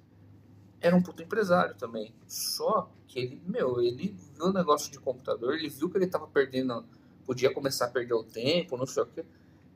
era 0.79 0.95
um 0.95 1.01
puto 1.01 1.23
empresário 1.23 1.73
também. 1.75 2.13
Só 2.27 2.91
que 3.07 3.19
ele, 3.19 3.41
meu, 3.45 3.81
ele 3.81 4.15
viu 4.35 4.45
o 4.45 4.53
negócio 4.53 4.91
de 4.91 4.99
computador, 4.99 5.55
ele 5.55 5.69
viu 5.69 5.89
que 5.89 5.97
ele 5.97 6.07
tava 6.07 6.27
perdendo, 6.27 6.85
podia 7.25 7.51
começar 7.51 7.85
a 7.85 7.89
perder 7.89 8.13
o 8.13 8.23
tempo, 8.23 8.77
não 8.77 8.85
sei 8.85 9.01
o 9.01 9.05
que. 9.07 9.25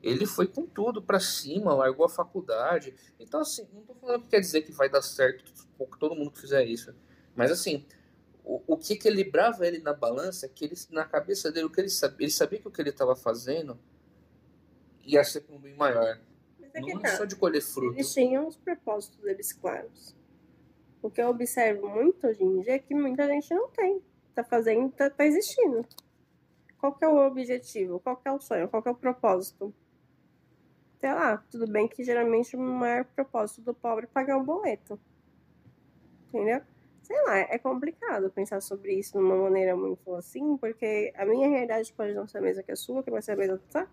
Ele 0.02 0.26
foi 0.26 0.46
com 0.46 0.66
tudo 0.66 1.00
para 1.00 1.20
cima, 1.20 1.74
largou 1.74 2.04
a 2.04 2.08
faculdade. 2.08 2.94
Então, 3.20 3.40
assim, 3.40 3.68
não 3.72 3.82
tô 3.82 3.94
falando 3.94 4.22
que 4.22 4.28
quer 4.28 4.40
dizer 4.40 4.62
que 4.62 4.72
vai 4.72 4.88
dar 4.88 5.02
certo 5.02 5.44
todo 5.98 6.14
mundo 6.14 6.30
que 6.30 6.40
fizer 6.40 6.64
isso. 6.64 6.94
Mas, 7.36 7.50
assim, 7.50 7.86
o, 8.44 8.60
o 8.66 8.76
que 8.76 8.94
equilibrava 8.94 9.66
ele 9.66 9.78
na 9.78 9.92
balança 9.92 10.46
é 10.46 10.48
que 10.48 10.64
ele, 10.64 10.74
na 10.90 11.04
cabeça 11.04 11.52
dele, 11.52 11.66
o 11.66 11.70
que 11.70 11.80
ele 11.80 11.88
sabia, 11.88 12.24
ele 12.24 12.32
sabia 12.32 12.58
que 12.58 12.68
o 12.68 12.70
que 12.70 12.82
ele 12.82 12.90
estava 12.90 13.14
fazendo 13.14 13.78
ia 15.04 15.22
ser 15.22 15.44
um 15.48 15.58
bem 15.58 15.74
maior. 15.76 16.20
É 16.74 16.80
não 16.80 16.98
é 16.98 17.02
tá. 17.02 17.16
só 17.16 17.24
de 17.24 17.36
colher 17.36 17.62
frutos. 17.62 17.94
Eles 17.94 18.12
tinham 18.12 18.48
os 18.48 18.56
propósitos 18.56 19.18
deles 19.20 19.52
claros. 19.52 20.16
O 21.02 21.10
que 21.10 21.20
eu 21.20 21.28
observo 21.28 21.88
muito 21.88 22.26
hoje 22.26 22.42
em 22.42 22.60
dia 22.60 22.74
é 22.74 22.78
que 22.78 22.94
muita 22.94 23.26
gente 23.26 23.52
não 23.54 23.68
tem. 23.68 24.00
Tá 24.34 24.42
fazendo, 24.42 24.90
tá, 24.92 25.10
tá 25.10 25.26
existindo. 25.26 25.84
Qual 26.78 26.96
é 27.00 27.08
o 27.08 27.26
objetivo? 27.26 28.00
Qual 28.00 28.20
é 28.24 28.32
o 28.32 28.40
sonho? 28.40 28.68
Qual 28.68 28.82
que 28.82 28.88
é 28.88 28.92
o 28.92 28.96
propósito? 28.96 29.74
Sei 31.02 31.12
lá, 31.12 31.44
tudo 31.50 31.70
bem 31.70 31.86
que 31.86 32.02
geralmente 32.02 32.56
o 32.56 32.60
maior 32.60 33.04
propósito 33.04 33.60
do 33.60 33.74
pobre 33.74 34.04
é 34.04 34.08
pagar 34.08 34.38
um 34.38 34.44
boleto. 34.44 34.98
Entendeu? 36.28 36.62
sei 37.12 37.22
lá, 37.24 37.38
é 37.38 37.58
complicado 37.58 38.30
pensar 38.30 38.60
sobre 38.62 38.94
isso 38.94 39.12
de 39.12 39.18
uma 39.18 39.36
maneira 39.36 39.76
muito 39.76 40.14
assim, 40.14 40.56
porque 40.56 41.12
a 41.14 41.26
minha 41.26 41.48
realidade 41.48 41.92
pode 41.92 42.14
não 42.14 42.26
ser 42.26 42.38
a 42.38 42.40
mesma 42.40 42.62
que 42.62 42.72
a 42.72 42.76
sua, 42.76 43.02
que 43.02 43.10
vai 43.10 43.20
ser 43.20 43.32
a 43.32 43.36
mesma, 43.36 43.60
tá? 43.70 43.86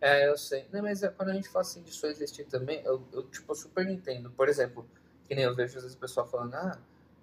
É, 0.00 0.26
eu 0.26 0.38
sei. 0.38 0.66
Não, 0.72 0.80
mas 0.80 1.02
é, 1.02 1.08
quando 1.08 1.28
a 1.28 1.34
gente 1.34 1.48
fala 1.48 1.60
assim 1.60 1.82
de 1.82 1.92
só 1.92 2.06
existir 2.06 2.44
também, 2.44 2.82
eu, 2.84 3.06
eu 3.12 3.28
tipo, 3.28 3.54
super 3.54 3.86
entendo. 3.86 4.30
Por 4.30 4.48
exemplo, 4.48 4.88
que 5.28 5.34
nem 5.34 5.44
eu 5.44 5.54
vejo 5.54 5.76
às 5.76 5.82
vezes 5.82 5.96
o 5.96 6.00
pessoal 6.00 6.26
falando, 6.26 6.54
ah, 6.54 6.78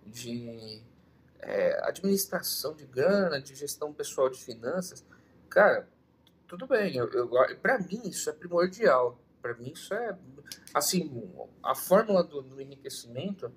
de 0.05 0.83
é, 1.39 1.79
administração 1.87 2.75
de 2.75 2.85
grana, 2.85 3.41
de 3.41 3.55
gestão 3.55 3.91
pessoal 3.91 4.29
de 4.29 4.43
finanças. 4.43 5.03
Cara, 5.49 5.87
tudo 6.47 6.67
bem, 6.67 6.95
eu, 6.95 7.09
eu, 7.11 7.29
pra 7.61 7.79
mim 7.79 8.01
isso 8.05 8.29
é 8.29 8.33
primordial. 8.33 9.19
Pra 9.41 9.53
mim 9.55 9.71
isso 9.71 9.93
é, 9.93 10.17
assim, 10.73 11.23
a 11.61 11.75
fórmula 11.75 12.23
do, 12.23 12.41
do 12.41 12.61
enriquecimento 12.61 13.51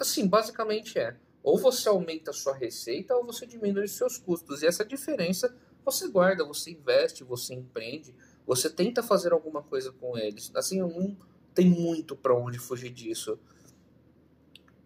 Assim, 0.00 0.26
basicamente 0.26 0.98
é, 0.98 1.14
ou 1.42 1.58
você 1.58 1.86
aumenta 1.86 2.30
a 2.30 2.34
sua 2.34 2.54
receita 2.54 3.14
ou 3.14 3.22
você 3.22 3.46
diminui 3.46 3.84
os 3.84 3.92
seus 3.92 4.16
custos. 4.16 4.62
E 4.62 4.66
essa 4.66 4.82
diferença 4.82 5.54
você 5.84 6.08
guarda, 6.08 6.42
você 6.42 6.70
investe, 6.70 7.22
você 7.22 7.54
empreende, 7.54 8.14
você 8.46 8.70
tenta 8.70 9.02
fazer 9.02 9.32
alguma 9.32 9.62
coisa 9.62 9.92
com 9.92 10.16
eles. 10.16 10.50
Assim, 10.54 10.80
não 10.80 11.14
tem 11.54 11.68
muito 11.68 12.16
para 12.16 12.34
onde 12.34 12.58
fugir 12.58 12.88
disso. 12.88 13.38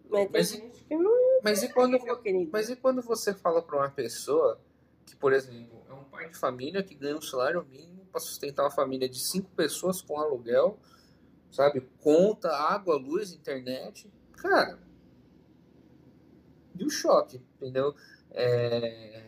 Mas, 0.09 0.29
mas, 0.29 0.53
e, 0.53 0.71
mas, 1.41 1.63
e 1.63 1.69
quando, 1.69 1.97
mas 2.51 2.69
e 2.69 2.75
quando 2.75 3.01
você 3.01 3.33
fala 3.33 3.61
para 3.61 3.77
uma 3.77 3.89
pessoa 3.89 4.59
que, 5.05 5.15
por 5.15 5.33
exemplo, 5.33 5.83
é 5.89 5.93
um 5.93 6.03
pai 6.03 6.29
de 6.29 6.37
família 6.37 6.83
que 6.83 6.95
ganha 6.95 7.15
um 7.15 7.21
salário 7.21 7.63
mínimo 7.65 8.05
para 8.11 8.19
sustentar 8.19 8.63
uma 8.63 8.71
família 8.71 9.07
de 9.07 9.19
cinco 9.19 9.49
pessoas 9.51 10.01
com 10.01 10.19
aluguel, 10.19 10.79
sabe? 11.51 11.81
Conta, 12.01 12.49
água, 12.49 12.95
luz, 12.95 13.31
internet. 13.31 14.11
Cara, 14.33 14.79
e 16.77 16.83
o 16.83 16.89
choque, 16.89 17.41
entendeu? 17.55 17.95
É... 18.31 19.23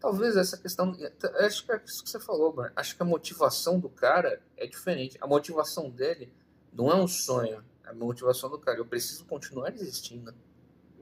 Talvez 0.00 0.36
essa 0.36 0.56
questão. 0.56 0.96
Acho 1.40 1.64
que 1.64 1.72
é 1.72 1.82
isso 1.84 2.02
que 2.02 2.10
você 2.10 2.18
falou, 2.18 2.54
mano. 2.54 2.72
Acho 2.74 2.96
que 2.96 3.02
a 3.02 3.06
motivação 3.06 3.78
do 3.78 3.88
cara 3.88 4.42
é 4.56 4.66
diferente. 4.66 5.18
A 5.20 5.26
motivação 5.26 5.90
dele 5.90 6.32
não 6.72 6.90
é 6.90 6.94
um 6.94 7.06
sonho. 7.06 7.62
É 7.84 7.90
a 7.90 7.94
motivação 7.94 8.48
do 8.48 8.58
cara. 8.58 8.78
Eu 8.78 8.86
preciso 8.86 9.26
continuar 9.26 9.74
existindo. 9.74 10.34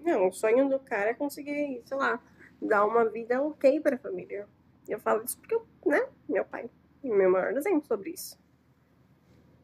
Não, 0.03 0.29
o 0.29 0.33
sonho 0.33 0.69
do 0.69 0.79
cara 0.81 1.11
é 1.11 1.15
conseguir, 1.15 1.83
sei 1.87 1.97
lá, 1.97 2.21
dar 2.61 2.85
uma 2.85 3.05
vida 3.09 3.41
ok 3.43 3.81
pra 3.81 3.99
família. 3.99 4.49
Eu 4.89 4.99
falo 5.01 5.25
isso 5.25 5.39
porque, 5.39 5.55
eu, 5.55 5.67
né, 5.85 6.09
meu 6.29 6.45
pai 6.45 6.71
é 7.05 7.09
meu 7.09 7.31
maior 7.31 7.57
exemplo 7.57 7.87
sobre 7.87 8.11
isso. 8.11 8.39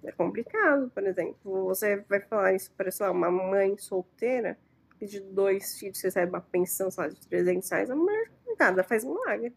É 0.03 0.13
complicado, 0.13 0.91
por 0.91 1.03
exemplo. 1.05 1.65
Você 1.65 1.97
vai 2.09 2.21
falar 2.21 2.53
isso 2.53 2.71
para, 2.73 2.91
sei 2.91 3.07
lá, 3.07 3.13
uma 3.13 3.31
mãe 3.31 3.77
solteira 3.79 4.59
de 5.01 5.21
dois 5.21 5.79
filhos 5.79 6.01
recebe 6.01 6.31
uma 6.31 6.41
pensão 6.41 6.91
só 6.91 7.07
de 7.07 7.21
300 7.29 7.69
reais, 7.69 7.91
a 7.91 7.97
mulher 7.97 8.31
nada, 8.59 8.85
faz 8.85 9.05
milagre. 9.05 9.55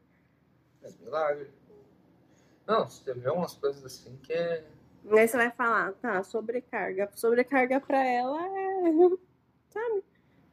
Faz 0.81 0.97
milagre. 0.99 1.51
Não, 2.65 2.89
você 2.89 3.13
vê 3.13 3.29
umas 3.29 3.53
coisas 3.55 3.83
assim 3.85 4.17
que 4.17 4.33
é. 4.33 4.65
Aí 5.09 5.27
você 5.27 5.37
vai 5.37 5.51
falar, 5.51 5.93
tá, 5.93 6.21
sobrecarga. 6.23 7.09
Sobrecarga 7.15 7.79
pra 7.79 8.03
ela 8.03 8.45
é. 8.45 8.81
Sabe? 9.69 10.03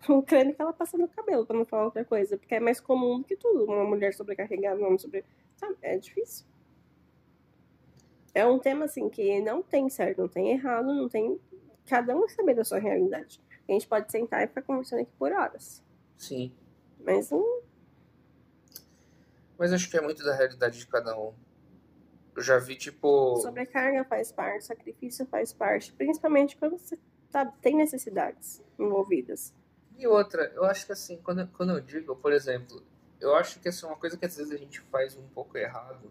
O 0.08 0.22
creme 0.22 0.54
que 0.54 0.60
ela 0.60 0.72
passa 0.72 0.98
no 0.98 1.08
cabelo, 1.08 1.46
pra 1.46 1.56
não 1.56 1.64
falar 1.64 1.86
outra 1.86 2.04
coisa. 2.04 2.36
Porque 2.36 2.54
é 2.54 2.60
mais 2.60 2.80
comum 2.80 3.18
do 3.18 3.24
que 3.24 3.36
tudo. 3.36 3.64
Uma 3.64 3.84
mulher 3.84 4.14
sobrecarregada, 4.14 4.80
um 4.80 4.86
homem 4.86 4.98
sobre. 4.98 5.24
Sabe? 5.56 5.76
É 5.82 5.96
difícil. 5.96 6.46
É 8.34 8.44
um 8.44 8.58
tema 8.58 8.86
assim 8.86 9.08
que 9.08 9.40
não 9.40 9.62
tem 9.62 9.88
certo, 9.88 10.22
não 10.22 10.28
tem 10.28 10.50
errado, 10.50 10.86
não 10.86 11.08
tem. 11.08 11.40
Cada 11.86 12.16
um 12.16 12.28
saber 12.28 12.54
da 12.54 12.64
sua 12.64 12.78
realidade. 12.78 13.40
A 13.68 13.72
gente 13.72 13.86
pode 13.86 14.10
sentar 14.10 14.42
e 14.42 14.46
ficar 14.48 14.62
conversando 14.62 15.00
aqui 15.00 15.12
por 15.18 15.32
horas. 15.32 15.82
Sim. 16.16 16.52
Mas 16.98 17.30
não. 17.30 17.62
Mas 19.58 19.72
acho 19.72 19.90
que 19.90 19.96
é 19.96 20.00
muito 20.00 20.24
da 20.24 20.34
realidade 20.34 20.78
de 20.78 20.86
cada 20.86 21.16
um. 21.18 21.32
Eu 22.34 22.42
já 22.42 22.58
vi, 22.58 22.76
tipo. 22.76 23.36
Sobrecarga 23.36 24.04
faz 24.04 24.32
parte, 24.32 24.64
sacrifício 24.64 25.24
faz 25.26 25.52
parte. 25.52 25.92
Principalmente 25.92 26.56
quando 26.56 26.76
você 26.76 26.98
tá, 27.30 27.46
tem 27.46 27.76
necessidades 27.76 28.62
envolvidas. 28.78 29.54
E 29.96 30.06
outra, 30.06 30.50
eu 30.54 30.64
acho 30.64 30.86
que 30.86 30.92
assim, 30.92 31.18
quando, 31.18 31.46
quando 31.48 31.70
eu 31.72 31.80
digo, 31.80 32.16
por 32.16 32.32
exemplo, 32.32 32.82
eu 33.20 33.34
acho 33.36 33.60
que 33.60 33.68
é 33.68 33.72
uma 33.84 33.96
coisa 33.96 34.16
que 34.16 34.24
às 34.26 34.36
vezes 34.36 34.52
a 34.52 34.56
gente 34.56 34.80
faz 34.80 35.16
um 35.16 35.26
pouco 35.28 35.56
errado 35.56 36.10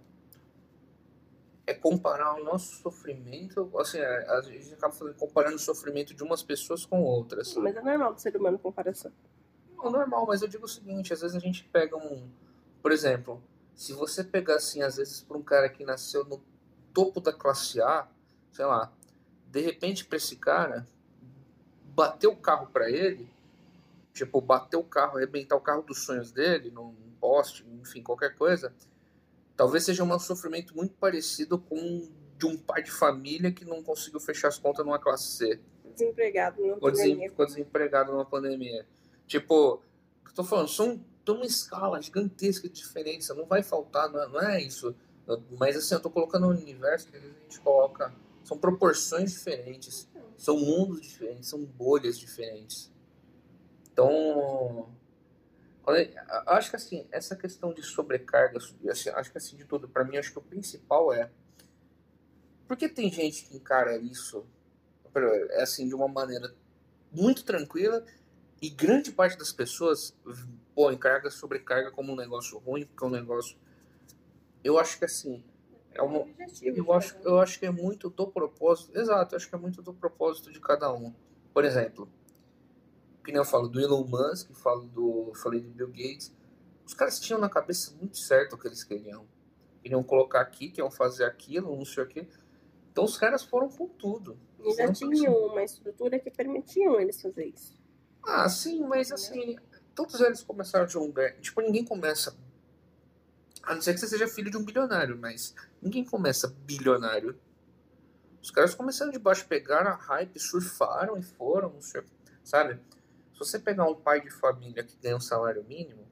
é 1.65 1.73
comparar 1.73 2.35
o 2.35 2.43
nosso 2.43 2.75
sofrimento, 2.75 3.71
assim, 3.77 3.97
é, 3.97 4.29
a 4.29 4.41
gente 4.41 4.73
acaba 4.73 4.93
comparando 5.13 5.55
o 5.55 5.59
sofrimento 5.59 6.13
de 6.13 6.21
umas 6.21 6.43
pessoas 6.43 6.85
com 6.85 7.01
outras. 7.01 7.55
Mas 7.55 7.75
é 7.75 7.81
normal 7.81 8.13
do 8.13 8.21
ser 8.21 8.35
humano 8.35 8.59
comparação. 8.59 9.11
Não, 9.77 9.89
normal, 9.89 10.25
mas 10.27 10.41
eu 10.41 10.47
digo 10.47 10.65
o 10.65 10.67
seguinte, 10.67 11.13
às 11.13 11.21
vezes 11.21 11.35
a 11.35 11.39
gente 11.39 11.63
pega 11.65 11.95
um, 11.95 12.29
por 12.81 12.91
exemplo, 12.91 13.41
se 13.75 13.93
você 13.93 14.23
pegar 14.23 14.55
assim, 14.55 14.81
às 14.81 14.97
vezes 14.97 15.21
para 15.21 15.37
um 15.37 15.41
cara 15.41 15.69
que 15.69 15.85
nasceu 15.85 16.25
no 16.25 16.41
topo 16.93 17.21
da 17.21 17.31
classe 17.31 17.81
A, 17.81 18.07
sei 18.51 18.65
lá, 18.65 18.91
de 19.49 19.61
repente 19.61 20.05
para 20.05 20.17
esse 20.17 20.35
cara 20.35 20.85
bater 21.95 22.27
o 22.27 22.35
carro 22.35 22.67
para 22.67 22.89
ele, 22.89 23.29
tipo, 24.13 24.39
bater 24.39 24.77
o 24.77 24.83
carro, 24.83 25.17
arrebentar 25.17 25.55
o 25.55 25.61
carro 25.61 25.81
dos 25.81 26.05
sonhos 26.05 26.31
dele 26.31 26.69
num 26.71 26.93
poste, 27.19 27.65
enfim, 27.81 28.03
qualquer 28.03 28.35
coisa, 28.35 28.73
Talvez 29.55 29.83
seja 29.83 30.03
um 30.03 30.19
sofrimento 30.19 30.75
muito 30.75 30.95
parecido 30.95 31.59
com 31.59 32.09
de 32.37 32.45
um 32.45 32.57
pai 32.57 32.81
de 32.81 32.91
família 32.91 33.51
que 33.51 33.63
não 33.63 33.83
conseguiu 33.83 34.19
fechar 34.19 34.47
as 34.47 34.57
contas 34.57 34.83
numa 34.83 34.99
classe 34.99 35.37
C. 35.37 35.59
Desempregado 35.93 36.61
numa 36.61 36.77
pandemia. 36.77 37.29
Ficou 37.29 37.45
desempregado 37.45 38.11
numa 38.11 38.25
pandemia. 38.25 38.85
Tipo, 39.27 39.81
eu 40.25 40.33
tô 40.33 40.43
falando, 40.43 40.67
são 40.67 40.99
tão 41.23 41.35
uma 41.35 41.45
escala 41.45 42.01
gigantesca 42.01 42.67
de 42.67 42.73
diferença, 42.73 43.33
não 43.33 43.45
vai 43.45 43.61
faltar, 43.61 44.09
não 44.09 44.21
é, 44.21 44.27
não 44.27 44.41
é 44.41 44.61
isso. 44.61 44.95
Mas 45.57 45.77
assim, 45.77 45.93
eu 45.93 46.01
tô 46.01 46.09
colocando 46.09 46.47
um 46.47 46.49
universo 46.49 47.07
que 47.07 47.15
a 47.15 47.19
gente 47.19 47.59
coloca. 47.61 48.13
São 48.43 48.57
proporções 48.57 49.31
diferentes, 49.31 50.09
são 50.35 50.57
mundos 50.57 50.99
diferentes, 50.99 51.47
são 51.47 51.63
bolhas 51.63 52.17
diferentes. 52.17 52.91
Então, 53.93 54.89
acho 56.47 56.71
que 56.71 56.75
assim, 56.75 57.07
essa 57.11 57.35
questão 57.35 57.71
de 57.71 57.83
sobrecarga, 57.83 58.57
assim, 58.57 59.09
acho 59.09 59.31
que 59.31 59.37
assim 59.37 59.55
de 59.55 59.65
tudo, 59.65 59.87
para 59.87 60.03
mim, 60.03 60.17
acho 60.17 60.31
que 60.31 60.39
o 60.39 60.41
principal 60.41 61.13
é. 61.13 61.29
Porque 62.67 62.89
tem 62.89 63.11
gente 63.11 63.45
que 63.45 63.55
encara 63.55 63.95
isso 63.97 64.45
é 65.51 65.61
assim, 65.61 65.87
de 65.87 65.93
uma 65.93 66.07
maneira 66.07 66.55
muito 67.11 67.45
tranquila 67.45 68.03
e 68.59 68.67
grande 68.67 69.11
parte 69.11 69.37
das 69.37 69.51
pessoas 69.51 70.15
pô, 70.73 70.91
encarga 70.91 71.29
sobrecarga 71.29 71.91
como 71.91 72.13
um 72.13 72.15
negócio 72.15 72.57
ruim, 72.57 72.85
porque 72.85 73.03
é 73.03 73.07
um 73.07 73.11
negócio. 73.11 73.57
Eu 74.63 74.79
acho 74.79 74.97
que 74.97 75.05
assim, 75.05 75.43
é 75.93 76.01
um 76.01 76.15
objetivo. 76.15 76.77
Eu 76.77 76.93
acho, 76.93 77.15
eu 77.23 77.39
acho 77.39 77.59
que 77.59 77.65
é 77.65 77.71
muito 77.71 78.09
do 78.09 78.27
propósito. 78.27 78.97
Exato, 78.97 79.35
eu 79.35 79.37
acho 79.37 79.47
que 79.47 79.55
é 79.55 79.57
muito 79.57 79.81
do 79.81 79.93
propósito 79.93 80.51
de 80.51 80.59
cada 80.59 80.91
um. 80.91 81.13
Por 81.53 81.63
exemplo, 81.63 82.09
que 83.23 83.31
nem 83.31 83.39
eu 83.39 83.45
falo 83.45 83.67
do 83.67 83.79
Elon 83.79 84.05
Musk, 84.05 84.51
falo 84.53 84.85
do, 84.87 85.31
falei 85.35 85.61
do 85.61 85.69
Bill 85.69 85.87
Gates. 85.87 86.33
Os 86.85 86.93
caras 86.93 87.19
tinham 87.19 87.39
na 87.39 87.49
cabeça 87.49 87.93
muito 87.99 88.17
certo 88.17 88.53
o 88.53 88.57
que 88.57 88.67
eles 88.67 88.83
queriam. 88.83 89.25
Queriam 89.81 90.03
colocar 90.03 90.41
aqui, 90.41 90.69
queriam 90.69 90.91
fazer 90.91 91.25
aquilo, 91.25 91.75
não 91.75 91.85
sei 91.85 92.03
o 92.03 92.07
quê. 92.07 92.27
Então 92.91 93.05
os 93.05 93.17
caras 93.17 93.43
foram 93.43 93.69
com 93.69 93.87
tudo. 93.87 94.37
E 94.59 94.73
já 94.75 94.91
tinham 94.91 95.33
uma 95.47 95.63
estrutura 95.63 96.19
que 96.19 96.29
permitiam 96.29 96.99
eles 96.99 97.21
fazer 97.21 97.45
isso. 97.45 97.81
Ah, 98.25 98.47
sim, 98.47 98.81
mas 98.81 99.11
assim, 99.11 99.57
todos 99.95 100.19
eles 100.21 100.43
começaram 100.43 100.85
de 100.85 100.97
um 100.97 101.01
lugar. 101.01 101.33
Tipo, 101.39 101.61
ninguém 101.61 101.83
começa 101.83 102.35
a 103.63 103.73
não 103.73 103.81
ser 103.81 103.93
que 103.93 103.99
você 103.99 104.07
seja 104.07 104.27
filho 104.27 104.51
de 104.51 104.57
um 104.57 104.63
bilionário, 104.63 105.17
mas 105.17 105.55
ninguém 105.81 106.03
começa 106.03 106.53
bilionário. 106.65 107.39
Os 108.41 108.51
caras 108.51 108.75
começaram 108.75 109.11
de 109.11 109.19
baixo, 109.19 109.47
pegaram 109.47 109.91
a 109.91 109.95
hype, 109.95 110.37
surfaram 110.37 111.17
e 111.17 111.23
foram, 111.23 111.73
sabe? 112.43 112.79
Se 113.33 113.39
você 113.39 113.59
pegar 113.59 113.85
um 113.89 113.95
pai 113.95 114.21
de 114.21 114.29
família 114.29 114.83
que 114.83 114.95
ganha 114.97 115.15
um 115.15 115.21
salário 115.21 115.63
mínimo, 115.63 116.07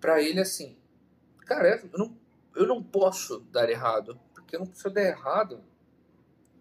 para 0.00 0.22
ele 0.22 0.40
assim, 0.40 0.78
cara, 1.40 1.80
eu 1.92 1.98
não, 1.98 2.16
eu 2.54 2.66
não 2.66 2.82
posso 2.82 3.40
dar 3.50 3.68
errado, 3.68 4.20
porque 4.34 4.58
não, 4.58 4.66
se 4.72 4.86
eu 4.86 4.92
der 4.92 5.08
errado, 5.08 5.64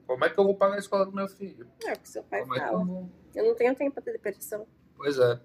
como 0.08 0.24
é 0.24 0.30
que 0.30 0.39
eu 0.39 0.43
vou 0.43 0.56
pagar 0.56 0.76
a 0.76 0.80
escola 0.80 1.06
do 1.06 1.12
meu 1.12 1.28
filho? 1.28 1.68
É, 1.84 1.95
porque 1.95 2.08
seu 2.08 2.24
pai 2.24 2.41
como 2.41 2.56
fala. 2.56 2.70
É 2.70 2.72
eu, 2.72 3.10
eu 3.36 3.45
não 3.45 3.56
tenho 3.56 3.76
tempo 3.76 3.93
para 3.93 4.03
ter 4.03 4.14
depressão. 4.14 4.68
Pois 4.95 5.20
é. 5.20 5.39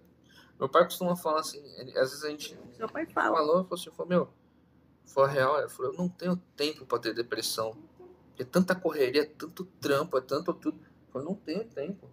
Meu 0.58 0.68
pai 0.68 0.84
costuma 0.84 1.16
falar 1.16 1.40
assim, 1.40 1.62
ele, 1.78 1.90
às 1.98 2.10
vezes 2.10 2.24
a 2.24 2.28
gente. 2.28 2.58
Seu 2.76 2.88
pai 2.88 3.06
fala. 3.06 3.36
Falou, 3.36 3.64
falou 3.64 3.74
assim, 3.74 3.90
falou, 3.90 4.08
meu, 4.08 4.28
foi 5.06 5.28
real, 5.28 5.58
ele 5.58 5.68
falou, 5.68 5.92
eu 5.92 5.98
não 5.98 6.08
tenho 6.08 6.36
tempo 6.56 6.84
para 6.84 6.98
ter 6.98 7.14
depressão. 7.14 7.76
É 8.38 8.44
tanta 8.44 8.74
correria, 8.74 9.22
é 9.22 9.26
tanto 9.26 9.64
trampo, 9.64 10.16
é 10.16 10.20
tanto 10.20 10.52
tudo. 10.54 10.78
Eu 10.82 11.12
falei, 11.12 11.28
não 11.28 11.34
tenho 11.34 11.64
tempo. 11.64 12.10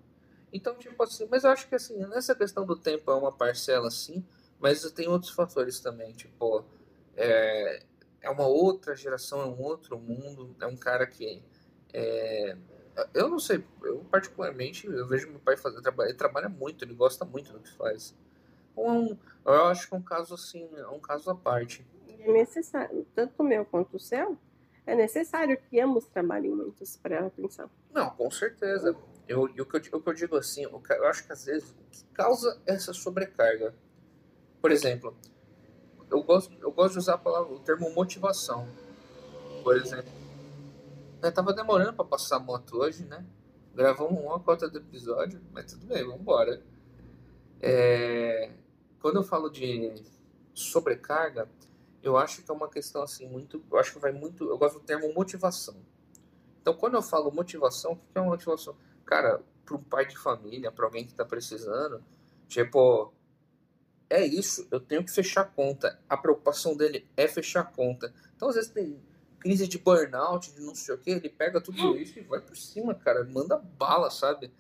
Então, 0.52 0.76
tipo 0.76 1.02
assim, 1.04 1.28
mas 1.30 1.44
eu 1.44 1.52
acho 1.52 1.68
que 1.68 1.76
assim, 1.76 1.98
nessa 2.08 2.36
questão 2.36 2.66
do 2.66 2.76
tempo 2.76 3.12
é 3.12 3.16
uma 3.16 3.32
parcela 3.32 3.88
assim, 3.88 4.26
mas 4.60 4.90
tem 4.92 5.08
outros 5.08 5.32
fatores 5.32 5.80
também, 5.80 6.14
tipo, 6.14 6.66
é, 7.16 7.84
é 8.22 8.30
uma 8.30 8.48
outra 8.48 8.96
geração, 8.96 9.42
é 9.42 9.46
um 9.46 9.62
outro 9.62 10.00
mundo, 10.00 10.56
é 10.60 10.66
um 10.66 10.78
cara 10.78 11.06
que. 11.06 11.44
É, 11.94 12.56
eu 13.14 13.30
não 13.30 13.40
sei, 13.40 13.64
eu 13.84 14.00
particularmente, 14.10 14.88
eu 14.88 15.08
vejo 15.08 15.30
meu 15.30 15.40
pai 15.40 15.56
fazer, 15.56 15.82
ele 16.00 16.14
trabalha 16.14 16.50
muito, 16.50 16.84
ele 16.84 16.96
gosta 16.96 17.24
muito 17.24 17.54
do 17.54 17.60
que 17.60 17.72
faz 17.74 18.16
um, 18.78 19.18
eu 19.44 19.66
acho 19.66 19.88
que 19.88 19.96
é 19.96 19.98
um 19.98 20.02
caso 20.02 20.36
assim, 20.36 20.70
é 20.76 20.88
um 20.88 21.00
caso 21.00 21.30
à 21.32 21.36
parte. 21.36 21.86
É 22.20 22.32
necessário, 22.32 23.06
tanto 23.16 23.34
o 23.40 23.44
meu 23.44 23.66
quanto 23.66 23.96
o 23.98 24.00
seu, 24.00 24.38
é 24.86 24.96
necessário 24.96 25.60
que 25.70 25.80
ambos 25.80 26.06
trabalhem 26.06 26.52
muito 26.52 26.84
para 27.02 27.26
atenção. 27.26 27.70
Não, 27.92 28.12
com 28.12 28.30
certeza. 28.30 28.96
Eu, 29.28 29.50
eu, 29.56 29.64
o, 29.64 29.68
que 29.68 29.94
eu, 29.94 30.04
eu 30.06 30.14
digo 30.14 30.36
assim, 30.38 30.64
eu, 30.64 30.82
eu 30.90 31.08
acho 31.08 31.26
que 31.26 31.34
às 31.34 31.46
vezes 31.46 31.70
o 31.72 31.84
que 31.92 32.04
causa 32.14 32.62
essa 32.66 32.94
sobrecarga, 32.94 33.76
por 34.62 34.72
exemplo, 34.72 35.16
eu 36.10 36.24
gosto, 36.24 36.56
eu 36.62 36.72
gosto 36.72 36.94
de 36.94 37.00
usar 37.00 37.16
a 37.16 37.18
palavra, 37.18 37.54
o 37.54 37.60
termo 37.60 37.94
motivação. 37.94 38.68
Por 39.64 39.76
exemplo, 39.76 40.12
eu 41.22 41.34
tava 41.34 41.54
demorando 41.54 41.94
para 41.94 42.06
passar 42.06 42.38
a 42.38 42.40
moto 42.40 42.78
hoje, 42.78 43.04
né? 43.04 43.26
Gravamos 43.74 44.20
uma 44.20 44.40
cota 44.40 44.70
do 44.70 44.78
episódio, 44.78 45.42
mas 45.52 45.72
tudo 45.72 45.86
bem, 45.86 46.04
vamos 46.04 46.22
embora. 46.22 46.62
É, 47.62 48.52
quando 49.02 49.18
eu 49.18 49.24
falo 49.24 49.50
de 49.50 49.94
sobrecarga, 50.54 51.50
eu 52.02 52.18
acho 52.18 52.42
que 52.42 52.50
é 52.50 52.54
uma 52.54 52.70
questão 52.70 53.02
assim 53.04 53.28
muito, 53.28 53.64
eu 53.70 53.78
acho 53.78 53.94
que 53.94 54.00
vai 54.00 54.12
muito, 54.12 54.50
eu 54.50 54.58
gosto 54.58 54.80
do 54.80 54.86
termo 54.86 55.14
motivação. 55.14 55.76
Então, 56.62 56.74
quando 56.74 56.96
eu 56.96 57.02
falo 57.02 57.32
motivação, 57.32 57.94
o 57.94 57.96
que 57.96 58.18
é 58.18 58.22
uma 58.22 58.32
motivação? 58.32 58.76
Cara, 59.08 59.42
para 59.66 59.76
um 59.76 59.84
pai 59.84 60.06
de 60.06 60.18
família, 60.18 60.72
para 60.72 60.86
alguém 60.86 61.06
que 61.06 61.12
está 61.12 61.26
precisando, 61.26 62.04
tipo, 62.48 63.14
é 64.10 64.26
isso, 64.26 64.68
eu 64.70 64.80
tenho 64.80 65.04
que 65.04 65.12
fechar 65.12 65.42
a 65.42 65.46
conta. 65.46 66.00
A 66.08 66.16
preocupação 66.16 66.76
dele 66.76 67.08
é 67.18 67.28
fechar 67.28 67.62
a 67.62 67.66
conta. 67.66 68.14
Então, 68.36 68.50
às 68.50 68.56
vezes 68.56 68.70
tem 68.70 69.02
crise 69.40 69.68
de 69.68 69.78
burnout, 69.78 70.54
de 70.54 70.62
não 70.62 70.76
sei 70.76 70.94
o 70.94 70.98
que, 70.98 71.10
ele 71.10 71.30
pega 71.30 71.62
tudo 71.62 71.96
isso 71.98 72.20
e 72.20 72.22
vai 72.22 72.42
por 72.42 72.58
cima, 72.58 72.94
cara, 72.94 73.24
manda 73.24 73.58
bala, 73.58 74.10
sabe? 74.10 74.52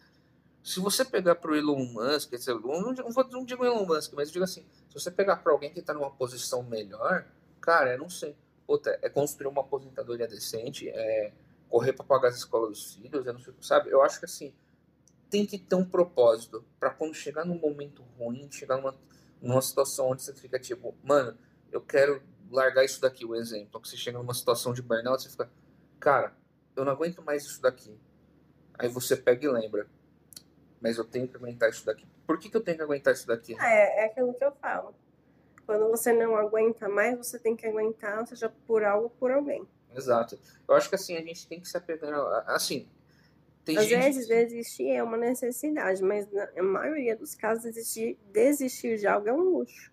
Se 0.63 0.79
você 0.79 1.03
pegar 1.03 1.35
para 1.35 1.51
o 1.51 1.55
Elon 1.55 1.85
Musk, 1.85 2.33
não, 2.63 2.93
não, 2.93 3.11
vou, 3.11 3.27
não 3.29 3.45
digo 3.45 3.65
Elon 3.65 3.85
Musk, 3.85 4.13
mas 4.13 4.31
digo 4.31 4.43
assim, 4.43 4.65
se 4.87 4.93
você 4.93 5.11
pegar 5.11 5.37
para 5.37 5.51
alguém 5.51 5.71
que 5.71 5.79
está 5.79 5.93
numa 5.93 6.11
posição 6.11 6.63
melhor, 6.63 7.25
cara, 7.59 7.93
eu 7.93 7.99
não 7.99 8.09
sei. 8.09 8.35
Outra, 8.65 8.97
é 9.01 9.09
construir 9.09 9.47
uma 9.47 9.61
aposentadoria 9.61 10.27
decente, 10.27 10.89
é 10.89 11.33
correr 11.69 11.93
para 11.93 12.05
pagar 12.05 12.29
as 12.29 12.35
escolas 12.35 12.69
dos 12.69 12.93
filhos, 12.95 13.25
eu 13.25 13.33
não 13.33 13.39
sei, 13.39 13.53
sabe? 13.61 13.89
Eu 13.89 14.01
acho 14.01 14.19
que 14.19 14.25
assim, 14.25 14.53
tem 15.29 15.45
que 15.45 15.57
ter 15.57 15.75
um 15.75 15.85
propósito 15.85 16.65
para 16.79 16.89
quando 16.89 17.13
chegar 17.13 17.45
num 17.45 17.59
momento 17.59 18.03
ruim, 18.17 18.49
chegar 18.51 18.77
numa, 18.77 18.95
numa 19.41 19.61
situação 19.61 20.09
onde 20.09 20.23
você 20.23 20.33
fica 20.33 20.59
tipo, 20.59 20.95
mano, 21.03 21.37
eu 21.71 21.81
quero 21.81 22.21
largar 22.49 22.85
isso 22.85 23.01
daqui, 23.01 23.25
o 23.25 23.35
exemplo, 23.35 23.79
que 23.81 23.89
você 23.89 23.97
chega 23.97 24.17
numa 24.17 24.33
situação 24.33 24.73
de 24.73 24.81
burnout, 24.81 25.21
você 25.21 25.29
fica, 25.29 25.49
cara, 25.99 26.33
eu 26.75 26.85
não 26.85 26.91
aguento 26.91 27.21
mais 27.21 27.43
isso 27.43 27.61
daqui. 27.61 27.97
Aí 28.77 28.87
você 28.87 29.15
pega 29.15 29.45
e 29.45 29.49
lembra, 29.49 29.87
mas 30.79 30.97
eu 30.97 31.03
tenho 31.03 31.27
que 31.27 31.35
aguentar 31.35 31.69
isso 31.69 31.85
daqui. 31.85 32.07
Por 32.25 32.37
que, 32.39 32.49
que 32.49 32.57
eu 32.57 32.61
tenho 32.61 32.77
que 32.77 32.83
aguentar 32.83 33.13
isso 33.13 33.27
daqui? 33.27 33.55
É, 33.59 34.03
é 34.03 34.05
aquilo 34.05 34.33
que 34.33 34.43
eu 34.43 34.51
falo. 34.51 34.93
Quando 35.65 35.89
você 35.89 36.13
não 36.13 36.37
aguenta 36.37 36.87
mais, 36.87 37.17
você 37.17 37.37
tem 37.37 37.55
que 37.55 37.65
aguentar, 37.65 38.25
seja 38.27 38.49
por 38.65 38.83
algo 38.83 39.05
ou 39.05 39.09
por 39.09 39.31
alguém. 39.31 39.67
Exato. 39.97 40.39
Eu 40.67 40.75
acho 40.75 40.89
que 40.89 40.95
assim, 40.95 41.17
a 41.17 41.21
gente 41.21 41.47
tem 41.47 41.59
que 41.59 41.67
se 41.67 41.75
apegar. 41.75 42.13
Assim. 42.47 42.87
Às 43.67 43.85
gente... 43.85 43.99
vezes 43.99 44.27
desistir 44.27 44.89
é 44.89 45.03
uma 45.03 45.17
necessidade, 45.17 46.01
mas 46.01 46.25
na 46.31 46.63
maioria 46.63 47.17
dos 47.17 47.35
casos 47.35 47.63
desistir, 47.63 48.17
desistir 48.31 48.97
de 48.97 49.07
algo 49.07 49.27
é 49.27 49.33
um 49.33 49.41
luxo. 49.41 49.91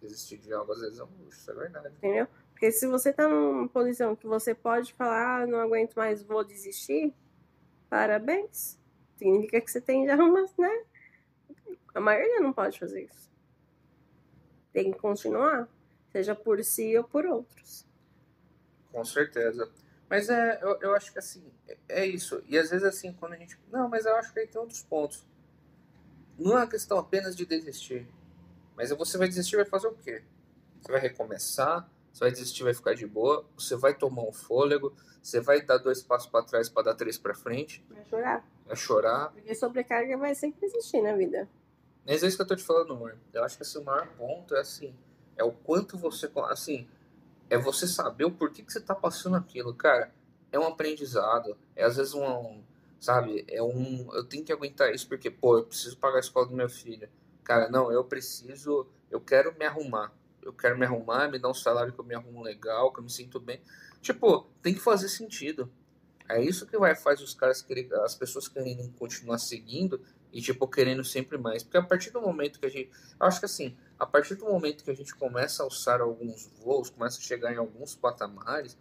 Desistir 0.00 0.38
de 0.38 0.52
algo 0.52 0.72
às 0.72 0.80
vezes 0.80 0.98
é 0.98 1.04
um 1.04 1.08
luxo, 1.22 1.38
isso 1.38 1.50
é 1.50 1.54
verdade. 1.54 1.94
Entendeu? 1.98 2.26
Porque 2.50 2.72
se 2.72 2.86
você 2.88 3.12
tá 3.12 3.28
numa 3.28 3.68
posição 3.68 4.16
que 4.16 4.26
você 4.26 4.54
pode 4.54 4.92
falar, 4.94 5.42
ah, 5.42 5.46
não 5.46 5.60
aguento 5.60 5.94
mais, 5.94 6.22
vou 6.22 6.42
desistir, 6.42 7.14
parabéns 7.88 8.78
significa 9.16 9.60
que 9.60 9.70
você 9.70 9.80
tem 9.80 10.06
já 10.06 10.16
umas, 10.16 10.54
né? 10.56 10.84
A 11.94 12.00
maioria 12.00 12.40
não 12.40 12.52
pode 12.52 12.78
fazer 12.78 13.04
isso. 13.04 13.30
Tem 14.72 14.92
que 14.92 14.98
continuar, 14.98 15.68
seja 16.12 16.34
por 16.34 16.62
si 16.62 16.96
ou 16.96 17.04
por 17.04 17.24
outros. 17.24 17.85
Com 18.96 19.04
certeza. 19.04 19.70
Mas 20.08 20.30
é, 20.30 20.58
eu, 20.62 20.80
eu 20.80 20.94
acho 20.94 21.12
que 21.12 21.18
assim, 21.18 21.44
é, 21.86 22.06
isso. 22.06 22.42
E 22.48 22.56
às 22.56 22.70
vezes 22.70 22.82
assim, 22.82 23.12
quando 23.12 23.34
a 23.34 23.36
gente. 23.36 23.58
Não, 23.70 23.90
mas 23.90 24.06
eu 24.06 24.16
acho 24.16 24.32
que 24.32 24.40
aí 24.40 24.46
tem 24.46 24.58
outros 24.58 24.82
pontos. 24.82 25.22
Não 26.38 26.52
é 26.52 26.56
uma 26.60 26.66
questão 26.66 26.98
apenas 26.98 27.36
de 27.36 27.44
desistir. 27.44 28.08
Mas 28.74 28.88
você 28.88 29.18
vai 29.18 29.28
desistir, 29.28 29.56
vai 29.56 29.66
fazer 29.66 29.88
o 29.88 29.92
quê? 29.92 30.22
Você 30.80 30.90
vai 30.90 30.98
recomeçar, 30.98 31.86
você 32.10 32.20
vai 32.20 32.30
desistir, 32.30 32.62
vai 32.62 32.72
ficar 32.72 32.94
de 32.94 33.06
boa, 33.06 33.44
você 33.54 33.76
vai 33.76 33.92
tomar 33.92 34.22
um 34.22 34.32
fôlego, 34.32 34.96
você 35.22 35.40
vai 35.40 35.60
dar 35.60 35.76
dois 35.76 36.02
passos 36.02 36.30
para 36.30 36.42
trás 36.42 36.70
para 36.70 36.84
dar 36.84 36.94
três 36.94 37.18
para 37.18 37.34
frente. 37.34 37.84
Vai 37.90 38.04
chorar. 38.06 38.48
Vai 38.64 38.76
chorar. 38.76 39.32
Porque 39.32 39.54
sobrecarga 39.54 40.16
vai 40.16 40.34
sempre 40.34 40.64
existir 40.64 41.02
na 41.02 41.14
vida. 41.14 41.46
Mas 42.06 42.22
é 42.22 42.28
isso 42.28 42.38
que 42.38 42.42
eu 42.42 42.46
tô 42.46 42.56
te 42.56 42.64
falando, 42.64 42.94
amor. 42.94 43.18
Eu 43.34 43.44
acho 43.44 43.58
que 43.58 43.62
assim, 43.62 43.78
o 43.78 43.84
maior 43.84 44.08
ponto 44.16 44.54
é 44.54 44.60
assim, 44.60 44.96
é 45.36 45.44
o 45.44 45.52
quanto 45.52 45.98
você, 45.98 46.30
assim, 46.48 46.88
é 47.48 47.58
você 47.58 47.86
saber 47.86 48.24
o 48.24 48.30
porquê 48.30 48.62
que 48.62 48.72
você 48.72 48.80
tá 48.80 48.94
passando 48.94 49.36
aquilo, 49.36 49.74
cara. 49.74 50.12
É 50.52 50.58
um 50.58 50.66
aprendizado, 50.66 51.56
é 51.74 51.84
às 51.84 51.96
vezes 51.96 52.14
um, 52.14 52.62
sabe, 53.00 53.44
é 53.48 53.62
um, 53.62 54.08
eu 54.14 54.24
tenho 54.24 54.44
que 54.44 54.52
aguentar 54.52 54.92
isso 54.94 55.08
porque, 55.08 55.30
pô, 55.30 55.58
eu 55.58 55.64
preciso 55.64 55.96
pagar 55.98 56.16
a 56.16 56.20
escola 56.20 56.46
do 56.46 56.54
meu 56.54 56.68
filho. 56.68 57.08
Cara, 57.44 57.68
não, 57.68 57.92
eu 57.92 58.04
preciso, 58.04 58.86
eu 59.10 59.20
quero 59.20 59.56
me 59.58 59.64
arrumar. 59.64 60.12
Eu 60.42 60.52
quero 60.52 60.78
me 60.78 60.86
arrumar, 60.86 61.28
me 61.28 61.38
dar 61.38 61.50
um 61.50 61.54
salário 61.54 61.92
que 61.92 61.98
eu 61.98 62.04
me 62.04 62.14
arrumo 62.14 62.42
legal, 62.42 62.92
que 62.92 63.00
eu 63.00 63.04
me 63.04 63.10
sinto 63.10 63.40
bem. 63.40 63.60
Tipo, 64.00 64.46
tem 64.62 64.72
que 64.72 64.80
fazer 64.80 65.08
sentido. 65.08 65.70
É 66.28 66.40
isso 66.40 66.66
que 66.66 66.78
vai 66.78 66.94
faz 66.94 67.20
os 67.20 67.34
caras 67.34 67.62
querer, 67.62 67.92
as 68.00 68.14
pessoas 68.14 68.48
querendo 68.48 68.88
continuar 68.92 69.38
seguindo 69.38 70.00
e 70.36 70.42
tipo 70.42 70.68
querendo 70.68 71.02
sempre 71.02 71.38
mais. 71.38 71.62
Porque 71.62 71.78
a 71.78 71.82
partir 71.82 72.10
do 72.10 72.20
momento 72.20 72.60
que 72.60 72.66
a 72.66 72.68
gente, 72.68 72.90
acho 73.18 73.40
que 73.40 73.46
assim, 73.46 73.74
a 73.98 74.04
partir 74.04 74.34
do 74.34 74.44
momento 74.44 74.84
que 74.84 74.90
a 74.90 74.94
gente 74.94 75.14
começa 75.14 75.62
a 75.62 75.64
alçar 75.64 76.02
alguns 76.02 76.52
voos, 76.62 76.90
começa 76.90 77.18
a 77.18 77.22
chegar 77.22 77.54
em 77.54 77.56
alguns 77.56 77.94
patamares, 77.94 78.76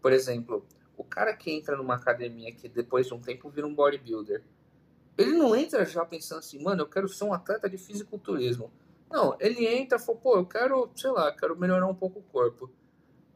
por 0.00 0.12
exemplo, 0.12 0.64
o 0.96 1.02
cara 1.02 1.34
que 1.34 1.50
entra 1.50 1.76
numa 1.76 1.96
academia 1.96 2.52
que 2.52 2.68
depois 2.68 3.08
de 3.08 3.14
um 3.14 3.18
tempo 3.20 3.50
vira 3.50 3.66
um 3.66 3.74
bodybuilder, 3.74 4.44
ele 5.18 5.32
não 5.32 5.56
entra 5.56 5.84
já 5.84 6.04
pensando 6.04 6.38
assim, 6.38 6.62
mano, 6.62 6.82
eu 6.82 6.86
quero 6.86 7.08
ser 7.08 7.24
um 7.24 7.32
atleta 7.32 7.68
de 7.68 7.76
fisiculturismo. 7.76 8.70
Não, 9.10 9.36
ele 9.40 9.66
entra 9.66 9.98
e 9.98 10.00
fala, 10.00 10.16
pô, 10.16 10.36
eu 10.36 10.46
quero, 10.46 10.88
sei 10.94 11.10
lá, 11.10 11.32
quero 11.32 11.58
melhorar 11.58 11.88
um 11.88 11.94
pouco 11.94 12.20
o 12.20 12.22
corpo. 12.22 12.70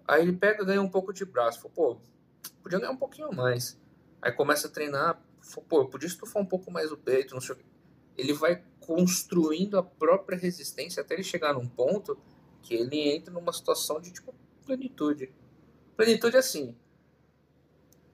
Aí 0.06 0.22
ele 0.22 0.32
pega, 0.32 0.64
ganha 0.64 0.80
um 0.80 0.88
pouco 0.88 1.12
de 1.12 1.24
braço. 1.24 1.60
Fala, 1.60 1.74
pô, 1.74 1.96
podia 2.62 2.78
ganhar 2.78 2.92
um 2.92 2.96
pouquinho 2.96 3.32
mais. 3.32 3.76
Aí 4.22 4.30
começa 4.30 4.68
a 4.68 4.70
treinar, 4.70 5.20
pô, 5.62 5.86
podia 5.86 6.06
estufar 6.06 6.42
um 6.42 6.46
pouco 6.46 6.70
mais 6.70 6.90
o 6.92 6.96
peito, 6.96 7.34
não 7.34 7.40
sei 7.40 7.54
o 7.54 7.58
que. 7.58 7.64
Ele 8.16 8.32
vai 8.32 8.62
construindo 8.80 9.78
a 9.78 9.82
própria 9.82 10.38
resistência 10.38 11.02
até 11.02 11.14
ele 11.14 11.22
chegar 11.22 11.54
num 11.54 11.66
ponto 11.66 12.18
que 12.62 12.74
ele 12.74 13.08
entra 13.14 13.32
numa 13.32 13.52
situação 13.52 14.00
de 14.00 14.12
tipo, 14.12 14.34
plenitude. 14.64 15.32
Plenitude 15.96 16.36
é 16.36 16.38
assim. 16.38 16.76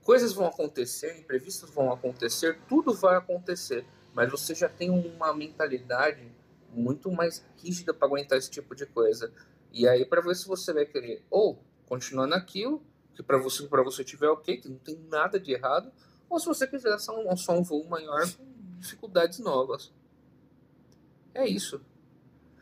Coisas 0.03 0.33
vão 0.33 0.47
acontecer, 0.47 1.19
imprevistos 1.19 1.71
vão 1.71 1.93
acontecer, 1.93 2.59
tudo 2.69 2.93
vai 2.93 3.17
acontecer, 3.17 3.87
mas 4.15 4.31
você 4.31 4.55
já 4.55 4.69
tem 4.69 4.91
uma 4.91 5.33
mentalidade 5.35 6.27
muito 6.73 7.11
mais 7.11 7.45
rígida 7.57 7.93
para 7.93 8.07
aguentar 8.07 8.39
esse 8.39 8.51
tipo 8.51 8.75
de 8.75 8.87
coisa. 8.87 9.33
E 9.73 9.87
aí 9.87 10.05
para 10.05 10.21
ver 10.21 10.35
se 10.35 10.49
você 10.49 10.73
vai 10.73 10.87
querer 10.87 11.23
ou 11.31 11.63
continuar 11.87 12.27
naquilo, 12.27 12.83
que 13.15 13.23
para 13.23 13.39
você 13.39 13.67
para 13.67 13.83
você 13.83 14.03
tiver 14.03 14.29
ok, 14.29 14.57
que 14.57 14.69
não 14.69 14.79
tem 14.79 14.99
nada 15.09 15.39
de 15.39 15.53
errado, 15.53 15.93
ou 16.31 16.39
se 16.39 16.47
você 16.47 16.67
quiser 16.67 16.99
só 16.99 17.19
um, 17.19 17.37
só 17.37 17.53
um 17.59 17.63
voo 17.63 17.87
maior 17.89 18.23
com 18.33 18.47
dificuldades 18.79 19.41
novas. 19.41 19.93
É 21.35 21.47
isso. 21.47 21.85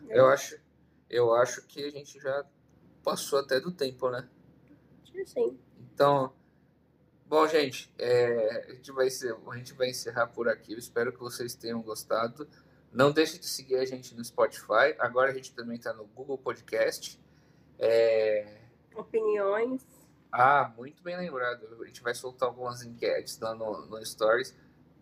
É. 0.08 0.18
Eu 0.18 0.26
acho 0.26 0.58
eu 1.10 1.34
acho 1.34 1.66
que 1.66 1.84
a 1.84 1.90
gente 1.90 2.20
já 2.20 2.44
passou 3.02 3.38
até 3.38 3.60
do 3.60 3.72
tempo, 3.72 4.10
né? 4.10 4.28
Sim. 5.24 5.58
Então, 5.94 6.32
bom, 7.26 7.46
gente, 7.48 7.92
é, 7.98 8.68
a, 8.68 8.74
gente 8.74 8.92
vai 8.92 9.10
ser, 9.10 9.34
a 9.50 9.56
gente 9.56 9.72
vai 9.72 9.88
encerrar 9.88 10.26
por 10.28 10.48
aqui. 10.48 10.72
Eu 10.72 10.78
espero 10.78 11.12
que 11.12 11.18
vocês 11.18 11.54
tenham 11.54 11.80
gostado. 11.80 12.48
Não 12.92 13.10
deixe 13.10 13.38
de 13.38 13.46
seguir 13.46 13.76
a 13.76 13.84
gente 13.84 14.14
no 14.14 14.24
Spotify. 14.24 14.94
Agora 14.98 15.30
a 15.30 15.34
gente 15.34 15.54
também 15.54 15.76
está 15.76 15.92
no 15.92 16.04
Google 16.06 16.38
Podcast. 16.38 17.18
É... 17.78 18.60
Opiniões. 18.94 19.82
Ah, 20.30 20.72
muito 20.76 21.02
bem 21.02 21.16
lembrado. 21.16 21.66
A 21.80 21.86
gente 21.86 22.02
vai 22.02 22.14
soltar 22.14 22.48
algumas 22.48 22.82
enquetes 22.82 23.38
lá 23.40 23.54
no, 23.54 23.86
no 23.86 24.04
Stories. 24.04 24.54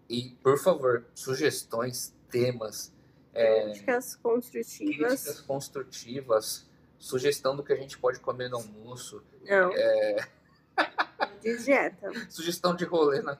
E, 0.09 0.37
por 0.43 0.59
favor, 0.59 1.05
sugestões, 1.15 2.15
temas. 2.31 2.93
É... 3.35 3.65
Críticas 3.65 4.17
construtivas. 4.17 5.09
Críticas 5.09 5.41
construtivas. 5.41 6.71
Sugestão 6.99 7.57
do 7.57 7.63
que 7.63 7.73
a 7.73 7.77
gente 7.77 7.99
pode 7.99 8.21
comer 8.21 8.49
no 8.49 8.57
almoço. 8.57 9.23
Não. 9.45 9.73
É... 9.75 10.29
De 11.43 11.57
dieta. 11.59 12.11
Sugestão 12.29 12.75
de 12.75 12.85
rolê 12.85 13.23
na, 13.23 13.39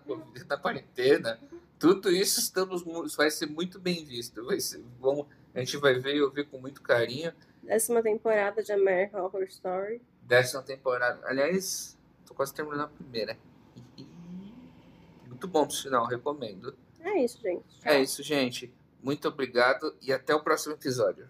na 0.49 0.57
quarentena. 0.57 1.41
Tudo 1.79 2.11
isso 2.11 2.41
estamos, 2.41 2.85
vai 3.17 3.31
ser 3.31 3.47
muito 3.47 3.79
bem 3.79 4.05
visto. 4.05 4.45
Vai 4.45 4.61
ser, 4.61 4.83
vamos, 5.01 5.27
a 5.55 5.59
gente 5.59 5.77
vai 5.77 5.95
ver 5.95 6.15
e 6.17 6.23
ouvir 6.23 6.47
com 6.49 6.59
muito 6.59 6.81
carinho. 6.81 7.33
Décima 7.63 8.03
temporada 8.03 8.63
de 8.63 8.73
American 8.73 9.25
Horror 9.25 9.43
Story. 9.45 10.01
Décima 10.27 10.61
temporada. 10.63 11.21
Aliás, 11.25 11.97
tô 12.27 12.35
quase 12.35 12.53
terminando 12.53 12.81
a 12.81 12.89
primeira. 12.89 13.39
Muito 15.27 15.47
bom, 15.47 15.65
por 15.65 15.75
sinal, 15.75 16.05
recomendo. 16.05 16.77
É 17.01 17.23
isso, 17.23 17.41
gente. 17.41 17.65
É 17.85 18.01
isso, 18.01 18.23
gente. 18.25 18.75
Muito 19.01 19.29
obrigado 19.29 19.95
e 20.03 20.13
até 20.13 20.35
o 20.35 20.43
próximo 20.43 20.75
episódio. 20.75 21.29